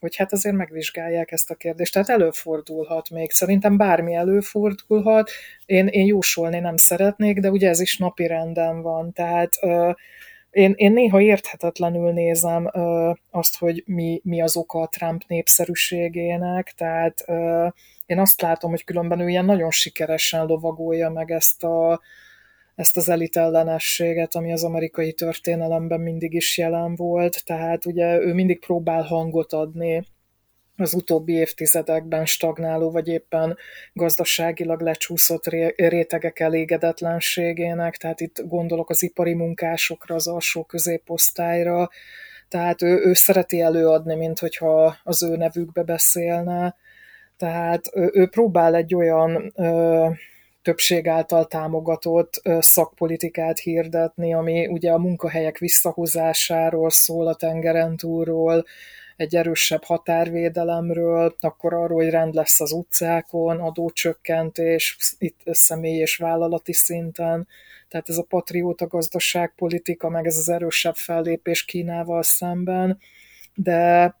hogy 0.00 0.16
hát 0.16 0.32
azért 0.32 0.56
megvizsgálják 0.56 1.32
ezt 1.32 1.50
a 1.50 1.54
kérdést. 1.54 1.92
Tehát 1.92 2.08
előfordulhat 2.08 3.10
még. 3.10 3.30
Szerintem 3.30 3.76
bármi 3.76 4.14
előfordulhat. 4.14 5.30
Én, 5.66 5.86
én 5.86 6.06
jósolni 6.06 6.58
nem 6.58 6.76
szeretnék, 6.76 7.38
de 7.40 7.50
ugye 7.50 7.68
ez 7.68 7.80
is 7.80 7.96
napi 7.96 8.26
renden 8.26 8.82
van. 8.82 9.12
Tehát 9.12 9.58
én, 10.50 10.72
én 10.76 10.92
néha 10.92 11.20
érthetetlenül 11.20 12.12
nézem 12.12 12.70
ö, 12.72 13.12
azt, 13.30 13.58
hogy 13.58 13.82
mi, 13.86 14.20
mi 14.24 14.42
az 14.42 14.56
oka 14.56 14.80
a 14.80 14.88
Trump 14.88 15.22
népszerűségének, 15.26 16.72
tehát 16.76 17.24
ö, 17.26 17.68
én 18.06 18.18
azt 18.18 18.40
látom, 18.40 18.70
hogy 18.70 18.84
különben 18.84 19.20
ő 19.20 19.28
ilyen 19.28 19.44
nagyon 19.44 19.70
sikeresen 19.70 20.46
lovagolja 20.46 21.10
meg 21.10 21.30
ezt, 21.30 21.64
a, 21.64 22.00
ezt 22.74 22.96
az 22.96 23.08
elitellenességet, 23.08 24.34
ami 24.34 24.52
az 24.52 24.64
amerikai 24.64 25.12
történelemben 25.12 26.00
mindig 26.00 26.32
is 26.32 26.58
jelen 26.58 26.94
volt, 26.94 27.44
tehát 27.44 27.86
ugye 27.86 28.18
ő 28.18 28.34
mindig 28.34 28.60
próbál 28.60 29.02
hangot 29.02 29.52
adni 29.52 30.06
az 30.80 30.94
utóbbi 30.94 31.32
évtizedekben 31.32 32.26
stagnáló, 32.26 32.90
vagy 32.90 33.08
éppen 33.08 33.56
gazdaságilag 33.92 34.80
lecsúszott 34.80 35.46
rétegek 35.76 36.40
elégedetlenségének, 36.40 37.96
tehát 37.96 38.20
itt 38.20 38.42
gondolok 38.46 38.90
az 38.90 39.02
ipari 39.02 39.34
munkásokra, 39.34 40.14
az 40.14 40.26
alsó 40.26 40.64
középosztályra, 40.64 41.88
tehát 42.48 42.82
ő, 42.82 43.00
ő 43.04 43.14
szereti 43.14 43.60
előadni, 43.60 44.14
mint 44.14 44.38
hogyha 44.38 44.96
az 45.02 45.22
ő 45.22 45.36
nevükbe 45.36 45.82
beszélne, 45.82 46.76
tehát 47.36 47.84
ő, 47.94 48.10
ő 48.12 48.26
próbál 48.28 48.74
egy 48.74 48.94
olyan 48.94 49.52
ö, 49.54 50.08
többség 50.62 51.08
által 51.08 51.46
támogatott 51.46 52.42
szakpolitikát 52.58 53.58
hirdetni, 53.58 54.34
ami 54.34 54.66
ugye 54.66 54.92
a 54.92 54.98
munkahelyek 54.98 55.58
visszahozásáról 55.58 56.90
szól 56.90 57.26
a 57.26 57.34
tengeren 57.34 57.96
túlról, 57.96 58.64
egy 59.20 59.36
erősebb 59.36 59.84
határvédelemről, 59.84 61.36
akkor 61.40 61.74
arról, 61.74 62.02
hogy 62.02 62.10
rend 62.10 62.34
lesz 62.34 62.60
az 62.60 62.72
utcákon, 62.72 63.60
adócsökkentés, 63.60 64.96
itt 65.18 65.40
személy 65.44 65.98
és 65.98 66.16
vállalati 66.16 66.72
szinten, 66.72 67.48
tehát 67.88 68.08
ez 68.08 68.16
a 68.16 68.22
patrióta 68.22 68.86
gazdaságpolitika, 68.86 70.08
meg 70.08 70.26
ez 70.26 70.36
az 70.36 70.48
erősebb 70.48 70.94
fellépés 70.94 71.64
Kínával 71.64 72.22
szemben, 72.22 72.98
de 73.54 74.14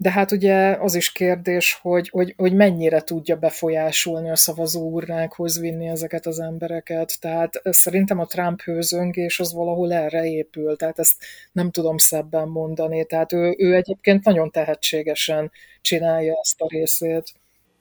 de 0.00 0.10
hát 0.10 0.32
ugye 0.32 0.76
az 0.80 0.94
is 0.94 1.12
kérdés, 1.12 1.78
hogy, 1.82 2.08
hogy, 2.08 2.34
hogy 2.36 2.52
mennyire 2.54 3.00
tudja 3.00 3.36
befolyásolni 3.36 4.30
a 4.30 4.36
szavazó 4.36 4.90
urnákhoz 4.90 5.60
vinni 5.60 5.86
ezeket 5.86 6.26
az 6.26 6.40
embereket. 6.40 7.20
Tehát 7.20 7.60
szerintem 7.64 8.18
a 8.18 8.26
Trump 8.26 8.60
hőzöngés 8.60 9.40
az 9.40 9.52
valahol 9.52 9.92
erre 9.92 10.24
épül, 10.24 10.76
tehát 10.76 10.98
ezt 10.98 11.14
nem 11.52 11.70
tudom 11.70 11.98
szebben 11.98 12.48
mondani. 12.48 13.04
Tehát 13.04 13.32
ő, 13.32 13.54
ő 13.58 13.74
egyébként 13.74 14.24
nagyon 14.24 14.50
tehetségesen 14.50 15.50
csinálja 15.80 16.38
ezt 16.42 16.60
a 16.60 16.68
részét. 16.68 17.32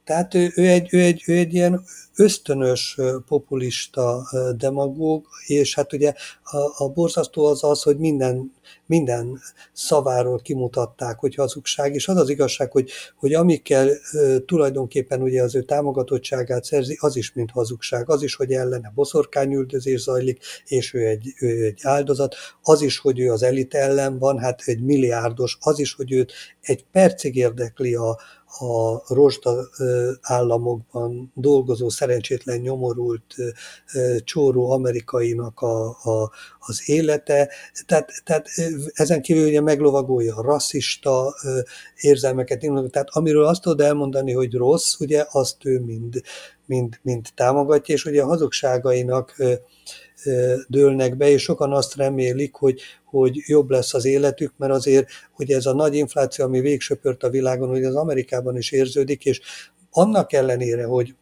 Tehát 0.03 0.34
ő, 0.34 0.51
ő, 0.55 0.68
egy, 0.68 0.88
ő, 0.91 1.01
egy, 1.01 1.24
ő 1.26 1.38
egy 1.38 1.53
ilyen 1.53 1.84
ösztönös 2.15 2.97
populista 3.28 4.28
demagóg, 4.55 5.26
és 5.45 5.76
hát 5.76 5.93
ugye 5.93 6.13
a, 6.43 6.84
a 6.84 6.89
borzasztó 6.89 7.45
az 7.45 7.63
az, 7.63 7.82
hogy 7.82 7.97
minden, 7.97 8.53
minden 8.86 9.39
szaváról 9.74 10.39
kimutatták, 10.39 11.20
hogy 11.20 11.36
hazugság, 11.36 11.93
és 11.93 12.07
az 12.07 12.18
az 12.18 12.30
igazság, 12.30 12.72
hogy, 12.72 12.91
hogy 13.15 13.34
amikkel 13.34 13.89
tulajdonképpen 14.45 15.22
ugye 15.22 15.43
az 15.43 15.55
ő 15.55 15.61
támogatottságát 15.61 16.63
szerzi, 16.63 16.97
az 16.99 17.15
is 17.15 17.34
mint 17.34 17.51
hazugság, 17.51 18.09
az 18.09 18.24
is, 18.24 18.36
hogy 18.36 18.51
ellene 18.51 18.91
boszorkányüldözés 18.95 20.01
zajlik, 20.01 20.43
és 20.65 20.93
ő 20.93 21.07
egy, 21.07 21.34
ő 21.39 21.65
egy 21.65 21.80
áldozat, 21.82 22.36
az 22.61 22.82
is, 22.82 22.97
hogy 22.97 23.20
ő 23.20 23.32
az 23.32 23.43
elit 23.43 23.74
ellen 23.74 24.20
van, 24.20 24.39
hát 24.39 24.61
egy 24.65 24.82
milliárdos, 24.82 25.57
az 25.59 25.80
is, 25.80 25.93
hogy 25.93 26.11
őt 26.11 26.34
egy 26.61 26.86
percig 26.91 27.36
érdekli 27.36 27.95
a, 27.95 28.09
a 28.59 29.03
rozsda 29.13 29.70
államokban 30.22 31.32
dolgozó 31.36 31.89
szerencsétlen 31.89 32.59
nyomorult 32.59 33.36
csóró 34.24 34.72
amerikainak 34.72 35.59
a, 35.61 35.88
a, 35.88 36.32
az 36.68 36.82
élete. 36.86 37.49
Tehát, 37.86 38.11
tehát 38.24 38.47
ezen 38.93 39.22
kívül 39.22 39.47
ugye 39.47 39.61
meglovagolja 39.61 40.36
a 40.36 40.41
rasszista 40.41 41.36
érzelmeket, 41.95 42.59
tehát 42.89 43.09
amiről 43.09 43.45
azt 43.45 43.61
tudod 43.61 43.82
elmondani, 43.82 44.34
hogy 44.34 44.53
rossz, 44.53 44.99
ugye 44.99 45.26
azt 45.32 45.65
ő 45.65 45.80
mind, 45.80 46.22
mind, 46.65 46.99
mind 47.01 47.28
támogatja, 47.36 47.95
és 47.95 48.05
ugye 48.05 48.22
a 48.22 48.28
hazugságainak 48.28 49.36
dőlnek 50.68 51.18
be, 51.18 51.30
és 51.30 51.41
sokan 51.41 51.74
azt 51.74 51.95
remélik, 51.95 52.55
hogy, 52.55 52.82
hogy 53.05 53.43
jobb 53.45 53.70
lesz 53.70 53.93
az 53.93 54.05
életük, 54.05 54.53
mert 54.57 54.74
azért 54.74 55.07
hogy 55.32 55.51
ez 55.51 55.65
a 55.65 55.74
nagy 55.74 55.95
infláció, 55.95 56.45
ami 56.45 56.59
végsöpört 56.59 57.24
a 57.24 57.30
világon, 57.30 57.70
hogy 57.70 57.84
az 57.84 57.95
Amerikában 57.95 58.57
is 58.57 58.72
érződik, 58.72 59.26
és 59.26 59.41
annak 59.91 60.34
ellenére, 60.34 60.86
hogy 60.86 61.15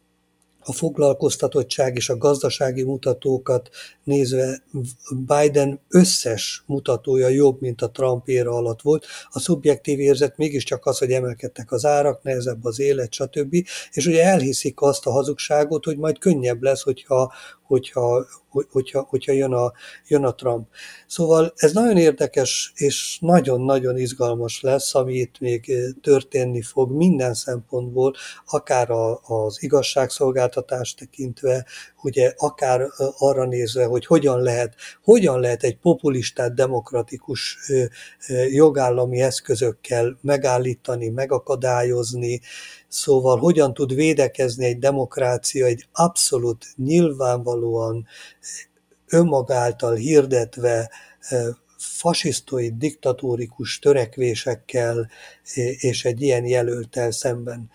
a 0.68 0.72
foglalkoztatottság 0.72 1.96
és 1.96 2.08
a 2.08 2.16
gazdasági 2.16 2.82
mutatókat 2.82 3.68
nézve 4.04 4.62
Biden 5.26 5.80
összes 5.88 6.62
mutatója 6.66 7.28
jobb, 7.28 7.60
mint 7.60 7.82
a 7.82 7.90
Trump 7.90 8.28
éra 8.28 8.52
alatt 8.52 8.82
volt. 8.82 9.06
A 9.30 9.38
szubjektív 9.38 10.00
érzet 10.00 10.36
mégiscsak 10.36 10.86
az, 10.86 10.98
hogy 10.98 11.10
emelkedtek 11.10 11.72
az 11.72 11.84
árak, 11.84 12.22
nehezebb 12.22 12.64
az 12.64 12.80
élet, 12.80 13.12
stb. 13.12 13.54
És 13.92 14.06
ugye 14.06 14.24
elhiszik 14.24 14.80
azt 14.80 15.06
a 15.06 15.10
hazugságot, 15.10 15.84
hogy 15.84 15.98
majd 15.98 16.18
könnyebb 16.18 16.62
lesz, 16.62 16.82
hogyha, 16.82 17.32
hogyha, 17.62 18.26
hogyha, 18.70 19.06
hogyha 19.08 19.32
jön, 19.32 19.52
a, 19.52 19.72
jön 20.06 20.24
a 20.24 20.34
Trump. 20.34 20.68
Szóval 21.06 21.52
ez 21.56 21.72
nagyon 21.72 21.96
érdekes 21.96 22.72
és 22.74 23.18
nagyon-nagyon 23.20 23.98
izgalmas 23.98 24.60
lesz, 24.60 24.94
ami 24.94 25.14
itt 25.14 25.38
még 25.38 25.72
történni 26.02 26.62
fog 26.62 26.90
minden 26.90 27.34
szempontból, 27.34 28.14
akár 28.46 28.90
a, 28.90 29.20
az 29.22 29.62
igazságszolgáltatást 29.62 30.98
tekintve, 30.98 31.66
ugye 32.02 32.32
akár 32.36 32.86
arra 33.18 33.44
nézve, 33.44 33.84
hogy 33.84 34.06
hogyan 34.06 34.40
lehet, 34.40 34.74
hogyan 35.02 35.40
lehet 35.40 35.62
egy 35.62 35.78
populistát 35.78 36.54
demokratikus 36.54 37.58
jogállami 38.50 39.20
eszközökkel 39.20 40.18
megállítani, 40.22 41.08
megakadályozni, 41.08 42.40
Szóval 42.96 43.38
hogyan 43.38 43.74
tud 43.74 43.94
védekezni 43.94 44.64
egy 44.64 44.78
demokrácia 44.78 45.66
egy 45.66 45.86
abszolút 45.92 46.66
nyilvánvalóan 46.76 48.06
önmagáltal 49.06 49.94
hirdetve 49.94 50.90
fasisztoid, 51.78 52.78
diktatórikus 52.78 53.78
törekvésekkel 53.78 55.08
és 55.78 56.04
egy 56.04 56.22
ilyen 56.22 56.44
jelöltel 56.44 57.10
szemben. 57.10 57.70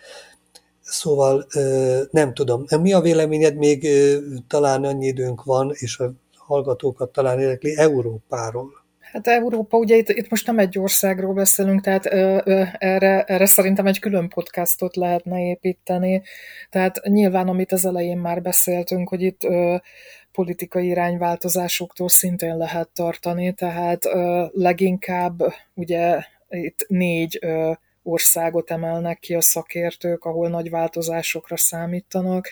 Szóval 0.82 1.48
nem 2.12 2.34
tudom. 2.34 2.66
Mi 2.82 2.94
a 2.94 3.02
véleményed, 3.02 3.56
még 3.56 3.88
talán 4.48 4.84
annyi 4.84 5.08
időnk 5.08 5.44
van, 5.44 5.72
és 5.74 6.00
a 6.00 6.14
hallgatókat 6.38 7.12
talán 7.12 7.40
érdekli 7.40 7.78
Európáról? 7.78 8.81
Hát 9.12 9.28
Európa, 9.28 9.78
ugye 9.78 9.96
itt, 9.96 10.10
itt 10.10 10.30
most 10.30 10.48
nem 10.48 10.60
egy 10.60 10.80
országról 10.80 11.34
beszélünk, 11.34 11.82
tehát 11.82 12.06
ö, 12.06 12.42
ö, 12.44 12.64
erre, 12.78 13.24
erre 13.24 13.46
szerintem 13.46 13.86
egy 13.86 14.00
külön 14.00 14.30
podcastot 14.30 14.96
lehetne 14.96 15.40
építeni. 15.40 16.22
Tehát 16.70 17.02
nyilván, 17.04 17.48
amit 17.48 17.72
az 17.72 17.86
elején 17.86 18.18
már 18.18 18.42
beszéltünk, 18.42 19.10
hogy 19.10 19.22
itt 19.22 19.44
ö, 19.44 19.76
politikai 20.32 20.88
irányváltozásoktól 20.88 22.10
szintén 22.10 22.58
lehet 22.58 22.90
tartani, 22.90 23.54
tehát 23.54 24.06
ö, 24.06 24.46
leginkább 24.52 25.40
ugye 25.74 26.20
itt 26.50 26.86
négy 26.88 27.38
ö, 27.42 27.72
országot 28.04 28.72
emelnek 28.72 29.20
ki 29.20 29.34
a 29.36 29.42
szakértők, 29.42 30.26
ahol 30.26 30.50
nagy 30.50 30.70
változásokra 30.70 31.58
számítanak 31.58 32.48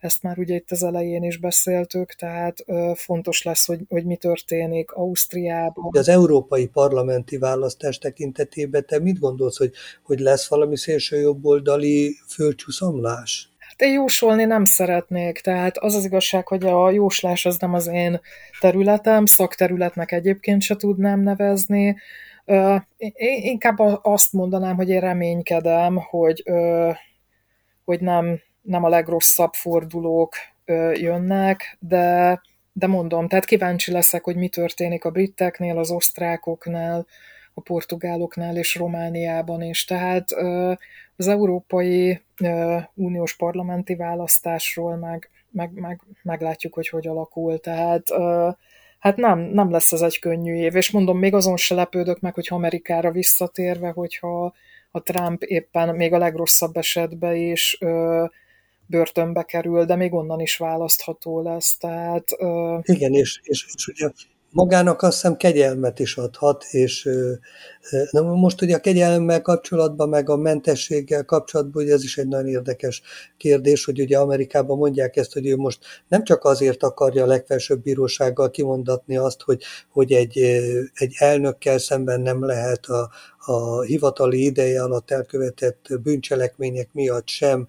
ezt 0.00 0.22
már 0.22 0.38
ugye 0.38 0.54
itt 0.54 0.70
az 0.70 0.82
elején 0.82 1.22
is 1.22 1.36
beszéltük, 1.36 2.12
tehát 2.12 2.64
fontos 2.94 3.42
lesz, 3.42 3.66
hogy, 3.66 3.80
hogy 3.88 4.04
mi 4.04 4.16
történik 4.16 4.90
Ausztriában. 4.90 5.90
Az 5.90 6.08
európai 6.08 6.66
parlamenti 6.66 7.38
választás 7.38 7.98
tekintetében 7.98 8.86
te 8.86 8.98
mit 8.98 9.18
gondolsz, 9.18 9.56
hogy, 9.56 9.72
hogy 10.02 10.18
lesz 10.18 10.48
valami 10.48 10.76
szélső 10.76 11.20
jobboldali 11.20 12.16
földcsúszomlás? 12.28 13.50
Hát 13.58 13.80
én 13.80 13.92
jósolni 13.92 14.44
nem 14.44 14.64
szeretnék, 14.64 15.40
tehát 15.40 15.78
az 15.78 15.94
az 15.94 16.04
igazság, 16.04 16.46
hogy 16.46 16.66
a 16.66 16.90
jóslás 16.90 17.46
az 17.46 17.56
nem 17.58 17.74
az 17.74 17.86
én 17.86 18.20
területem, 18.60 19.26
szakterületnek 19.26 20.12
egyébként 20.12 20.62
se 20.62 20.76
tudnám 20.76 21.20
nevezni, 21.20 21.96
én 22.96 23.42
inkább 23.42 23.78
azt 24.02 24.32
mondanám, 24.32 24.76
hogy 24.76 24.88
én 24.88 25.00
reménykedem, 25.00 25.96
hogy, 25.96 26.44
hogy 27.84 28.00
nem, 28.00 28.40
nem 28.62 28.84
a 28.84 28.88
legrosszabb 28.88 29.52
fordulók 29.52 30.34
jönnek, 30.92 31.76
de, 31.80 32.40
de 32.72 32.86
mondom, 32.86 33.28
tehát 33.28 33.44
kíváncsi 33.44 33.92
leszek, 33.92 34.24
hogy 34.24 34.36
mi 34.36 34.48
történik 34.48 35.04
a 35.04 35.10
briteknél, 35.10 35.78
az 35.78 35.90
osztrákoknál, 35.90 37.06
a 37.54 37.60
portugáloknál 37.60 38.56
és 38.56 38.74
Romániában 38.74 39.62
is. 39.62 39.84
Tehát 39.84 40.30
az 41.16 41.28
Európai 41.28 42.20
Uniós 42.94 43.36
parlamenti 43.36 43.94
választásról 43.94 44.96
meg, 44.96 45.30
meg, 45.50 45.70
meg 45.72 46.00
meglátjuk, 46.22 46.74
hogy 46.74 46.88
hogy 46.88 47.06
alakul. 47.06 47.58
Tehát 47.58 48.02
hát 48.98 49.16
nem, 49.16 49.38
nem 49.38 49.70
lesz 49.70 49.92
ez 49.92 50.00
egy 50.00 50.18
könnyű 50.18 50.54
év, 50.54 50.74
és 50.74 50.90
mondom, 50.90 51.18
még 51.18 51.34
azon 51.34 51.56
se 51.56 51.74
lepődök 51.74 52.20
meg, 52.20 52.34
hogyha 52.34 52.54
Amerikára 52.54 53.10
visszatérve, 53.10 53.88
hogyha 53.88 54.54
a 54.90 55.02
Trump 55.02 55.42
éppen 55.42 55.94
még 55.94 56.12
a 56.12 56.18
legrosszabb 56.18 56.76
esetben 56.76 57.36
is 57.36 57.78
börtönbe 58.86 59.42
kerül, 59.42 59.84
de 59.84 59.96
még 59.96 60.14
onnan 60.14 60.40
is 60.40 60.56
választható 60.56 61.42
lesz. 61.42 61.76
Tehát, 61.76 62.32
uh... 62.38 62.80
Igen, 62.82 63.12
és, 63.12 63.40
és, 63.42 63.66
és 63.74 63.86
ugye 63.86 64.10
magának 64.56 65.02
azt 65.02 65.14
hiszem 65.14 65.36
kegyelmet 65.36 65.98
is 65.98 66.16
adhat, 66.16 66.64
és 66.70 67.08
na 68.10 68.22
most 68.22 68.62
ugye 68.62 68.76
a 68.76 68.80
kegyelemmel 68.80 69.42
kapcsolatban, 69.42 70.08
meg 70.08 70.30
a 70.30 70.36
mentességgel 70.36 71.24
kapcsolatban, 71.24 71.82
ugye 71.82 71.92
ez 71.92 72.02
is 72.02 72.18
egy 72.18 72.28
nagyon 72.28 72.48
érdekes 72.48 73.02
kérdés, 73.36 73.84
hogy 73.84 74.00
ugye 74.00 74.18
Amerikában 74.18 74.78
mondják 74.78 75.16
ezt, 75.16 75.32
hogy 75.32 75.46
ő 75.46 75.56
most 75.56 75.78
nem 76.08 76.24
csak 76.24 76.44
azért 76.44 76.82
akarja 76.82 77.22
a 77.22 77.26
legfelsőbb 77.26 77.82
bírósággal 77.82 78.50
kimondatni 78.50 79.16
azt, 79.16 79.42
hogy, 79.42 79.62
hogy 79.90 80.12
egy, 80.12 80.38
egy 80.94 81.14
elnökkel 81.18 81.78
szemben 81.78 82.20
nem 82.20 82.44
lehet 82.44 82.86
a, 82.86 83.10
a 83.38 83.82
hivatali 83.82 84.44
ideje 84.44 84.82
alatt 84.82 85.10
elkövetett 85.10 85.86
bűncselekmények 86.02 86.88
miatt 86.92 87.28
sem 87.28 87.66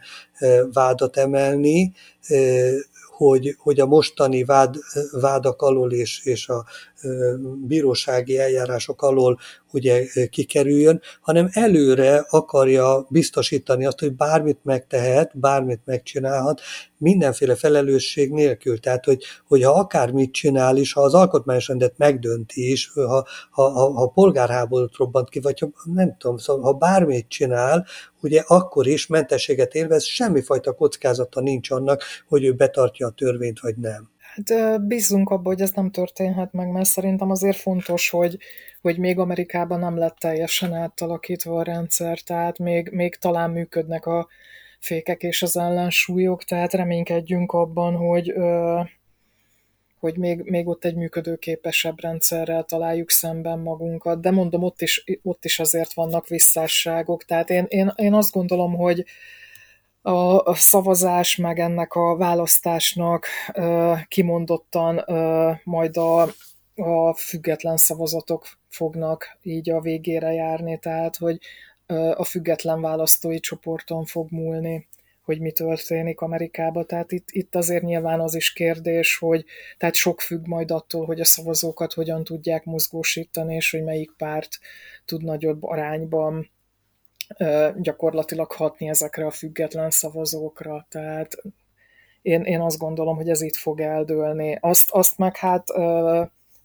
vádat 0.72 1.18
emelni, 1.18 1.94
hogy, 3.18 3.55
hogy 3.57 3.80
a 3.80 3.86
mostani 3.86 4.43
vád, 4.43 4.76
vádak 5.11 5.61
alól 5.61 5.91
és, 5.91 6.26
és 6.26 6.47
a 6.47 6.65
bírósági 7.68 8.38
eljárások 8.38 9.01
alól 9.01 9.39
ugye 9.72 10.05
kikerüljön, 10.30 11.01
hanem 11.22 11.49
előre 11.51 12.26
akarja 12.30 13.05
biztosítani 13.09 13.86
azt, 13.86 13.99
hogy 13.99 14.13
bármit 14.13 14.59
megtehet, 14.63 15.39
bármit 15.39 15.82
megcsinálhat, 15.86 16.61
mindenféle 16.97 17.55
felelősség 17.55 18.32
nélkül. 18.32 18.80
Tehát, 18.80 19.05
hogy, 19.05 19.24
hogy 19.47 19.63
ha 19.63 19.72
akármit 19.72 20.34
csinál 20.34 20.78
is, 20.78 20.93
ha 20.93 21.01
az 21.01 21.13
alkotmányos 21.13 21.68
rendet 21.68 21.97
megdönti 21.97 22.72
is, 22.72 22.91
ha, 22.93 23.28
ha, 23.51 23.70
ha, 23.70 23.91
ha 23.91 24.07
polgárháborút 24.07 24.95
robbant 24.95 25.30
ki, 25.30 25.39
vagy 25.39 25.59
ha 25.59 25.70
nem 25.84 26.15
tudom, 26.18 26.38
szóval, 26.38 26.63
ha 26.63 26.74
bármit 26.74 27.28
csinál, 27.28 27.86
ugye 28.22 28.43
akkor 28.47 28.88
is 28.88 29.07
mentességet 29.07 29.74
élvez, 29.74 30.03
semmifajta 30.03 30.74
kockázata 30.74 31.41
nincs 31.41 31.72
annak, 31.72 32.03
hogy 32.28 32.43
ő 32.43 32.53
betartja 32.53 33.07
a 33.07 33.11
törvényt, 33.11 33.59
vagy 33.59 33.76
nem. 33.78 34.09
Hát 34.20 34.82
bízunk 34.88 35.30
abban, 35.30 35.53
hogy 35.53 35.61
ez 35.61 35.72
nem 35.72 35.91
történhet 35.91 36.53
meg, 36.53 36.72
mert 36.72 36.89
szerintem 36.89 37.30
azért 37.30 37.57
fontos, 37.57 38.09
hogy, 38.09 38.38
hogy 38.88 38.98
még 38.98 39.20
Amerikában 39.20 39.80
nem 39.80 39.98
lett 39.98 40.16
teljesen 40.18 40.74
átalakítva 40.74 41.60
a 41.60 41.64
rendszer, 41.64 42.20
tehát 42.20 42.58
még, 42.58 42.90
még 42.90 43.16
talán 43.16 43.52
működnek 43.52 44.06
a 44.06 44.28
fékek 44.80 45.24
és 45.24 45.42
az 45.42 45.58
ellensúlyok, 45.58 46.44
tehát 46.44 46.74
reménykedjünk 46.74 47.52
abban, 47.52 47.96
hogy, 47.96 48.34
hogy 50.00 50.18
még, 50.18 50.42
még 50.44 50.68
ott 50.68 50.86
egy 50.86 50.96
működőképesebb 50.96 52.02
rendszerrel 52.02 52.64
találjuk 52.64 53.10
szemben 53.10 53.60
magunkat, 53.60 54.22
de 54.22 54.32
mondom, 54.32 54.64
ott 54.64 54.82
is, 54.82 55.04
ott 55.24 55.46
is 55.46 55.60
azért 55.60 55.94
vannak 55.94 56.28
visszásságok, 56.28 57.24
tehát 57.24 57.50
én, 57.50 57.66
én, 57.68 57.94
én 57.96 58.14
azt 58.14 58.32
gondolom, 58.32 58.76
hogy 58.76 59.06
a 60.02 60.56
szavazás, 60.56 61.36
meg 61.36 61.60
ennek 61.60 61.94
a 61.94 62.16
választásnak 62.18 63.26
kimondottan 64.08 65.04
majd 65.64 65.98
a, 65.98 66.28
a 66.78 67.13
független 67.13 67.78
szavazatok 67.78 68.45
fognak 68.69 69.38
így 69.41 69.69
a 69.69 69.82
végére 69.82 70.34
járni, 70.34 70.80
tehát 70.80 71.15
hogy 71.15 71.39
a 72.15 72.23
független 72.23 72.82
választói 72.82 73.39
csoporton 73.39 74.05
fog 74.05 74.32
múlni 74.32 74.88
hogy 75.28 75.39
mi 75.39 75.51
történik 75.51 76.21
Amerikában. 76.21 76.86
Tehát 76.86 77.11
itt, 77.11 77.28
itt 77.32 77.55
azért 77.55 77.84
nyilván 77.84 78.19
az 78.19 78.36
is 78.36 78.53
kérdés, 78.53 79.17
hogy 79.17 79.45
tehát 79.78 79.95
sok 79.95 80.21
függ 80.21 80.45
majd 80.45 80.71
attól, 80.71 81.05
hogy 81.05 81.19
a 81.19 81.25
szavazókat 81.25 81.93
hogyan 81.93 82.23
tudják 82.23 82.65
mozgósítani, 82.65 83.55
és 83.55 83.71
hogy 83.71 83.84
melyik 83.84 84.11
párt 84.17 84.59
tud 85.05 85.23
nagyobb 85.23 85.63
arányban 85.63 86.49
gyakorlatilag 87.75 88.51
hatni 88.51 88.88
ezekre 88.88 89.25
a 89.25 89.32
független 89.32 89.89
szavazókra. 89.89 90.86
Tehát 90.89 91.38
én, 92.21 92.41
én 92.41 92.61
azt 92.61 92.78
gondolom, 92.78 93.15
hogy 93.15 93.30
ez 93.30 93.41
itt 93.41 93.55
fog 93.55 93.82
eldőlni. 93.82 94.57
Azt, 94.61 94.91
azt 94.91 95.17
meg 95.17 95.38
hát 95.38 95.67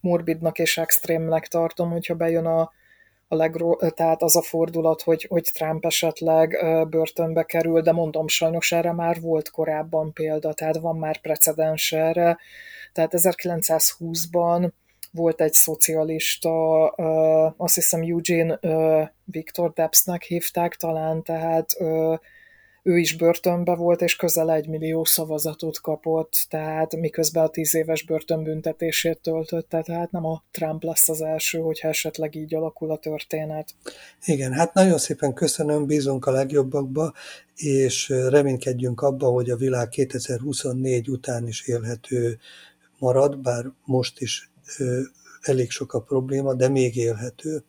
morbidnak 0.03 0.59
és 0.59 0.79
extrémnek 0.79 1.47
tartom, 1.47 1.91
hogyha 1.91 2.15
bejön 2.15 2.47
a, 2.47 2.73
a 3.29 3.35
legró, 3.35 3.77
tehát 3.95 4.23
az 4.23 4.37
a 4.37 4.43
fordulat, 4.43 5.03
hogy, 5.03 5.27
hogy 5.29 5.51
Trump 5.55 5.85
esetleg 5.85 6.57
börtönbe 6.89 7.43
kerül, 7.43 7.81
de 7.81 7.93
mondom, 7.93 8.29
sajnos 8.29 8.73
erre 8.73 8.93
már 8.93 9.21
volt 9.21 9.51
korábban 9.51 10.13
példa, 10.13 10.53
tehát 10.53 10.77
van 10.77 10.97
már 10.97 11.21
precedens 11.21 11.93
erre. 11.93 12.39
Tehát 12.93 13.13
1920-ban 13.17 14.71
volt 15.13 15.41
egy 15.41 15.53
szocialista, 15.53 16.87
azt 17.57 17.75
hiszem 17.75 18.03
Eugene 18.03 18.59
Victor 19.25 19.73
Debsnek 19.73 20.23
hívták 20.23 20.75
talán, 20.75 21.23
tehát 21.23 21.77
ő 22.83 22.99
is 22.99 23.17
börtönbe 23.17 23.75
volt, 23.75 24.01
és 24.01 24.17
közel 24.17 24.53
egy 24.53 24.69
millió 24.69 25.05
szavazatot 25.05 25.81
kapott, 25.81 26.47
tehát 26.49 26.97
miközben 26.97 27.45
a 27.45 27.49
tíz 27.49 27.75
éves 27.75 28.03
börtönbüntetését 28.03 29.21
töltötte, 29.21 29.83
tehát 29.83 30.11
nem 30.11 30.27
a 30.27 30.45
Trump 30.51 30.83
lesz 30.83 31.09
az 31.09 31.21
első, 31.21 31.59
hogyha 31.59 31.89
esetleg 31.89 32.35
így 32.35 32.55
alakul 32.55 32.91
a 32.91 32.99
történet. 32.99 33.75
Igen, 34.25 34.53
hát 34.53 34.75
nagyon 34.75 34.99
szépen 34.99 35.33
köszönöm, 35.33 35.87
bízunk 35.87 36.27
a 36.27 36.31
legjobbakba, 36.31 37.13
és 37.57 38.09
reménykedjünk 38.09 39.01
abba, 39.01 39.27
hogy 39.27 39.51
a 39.51 39.57
világ 39.57 39.89
2024 39.89 41.09
után 41.09 41.47
is 41.47 41.67
élhető 41.67 42.39
marad, 42.99 43.39
bár 43.39 43.65
most 43.85 44.21
is 44.21 44.51
elég 45.41 45.71
sok 45.71 45.93
a 45.93 46.01
probléma, 46.01 46.55
de 46.55 46.69
még 46.69 46.97
élhető. 46.97 47.65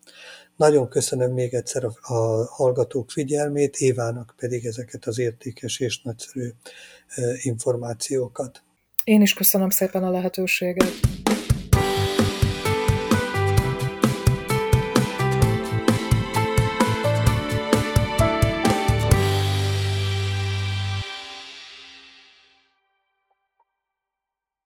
Nagyon 0.56 0.90
köszönöm 0.90 1.34
még 1.34 1.54
egyszer 1.54 1.84
a, 1.84 2.14
a 2.14 2.46
hallgatók 2.46 3.12
figyelmét, 3.12 3.76
Évának 3.76 4.34
pedig 4.38 4.66
ezeket 4.66 5.06
az 5.06 5.20
értékes 5.20 5.80
és 5.80 6.02
nagyszerű 6.02 6.50
információkat. 7.42 8.64
Én 9.04 9.22
is 9.22 9.34
köszönöm 9.34 9.70
szépen 9.70 10.04
a 10.04 10.10
lehetőséget. 10.10 10.92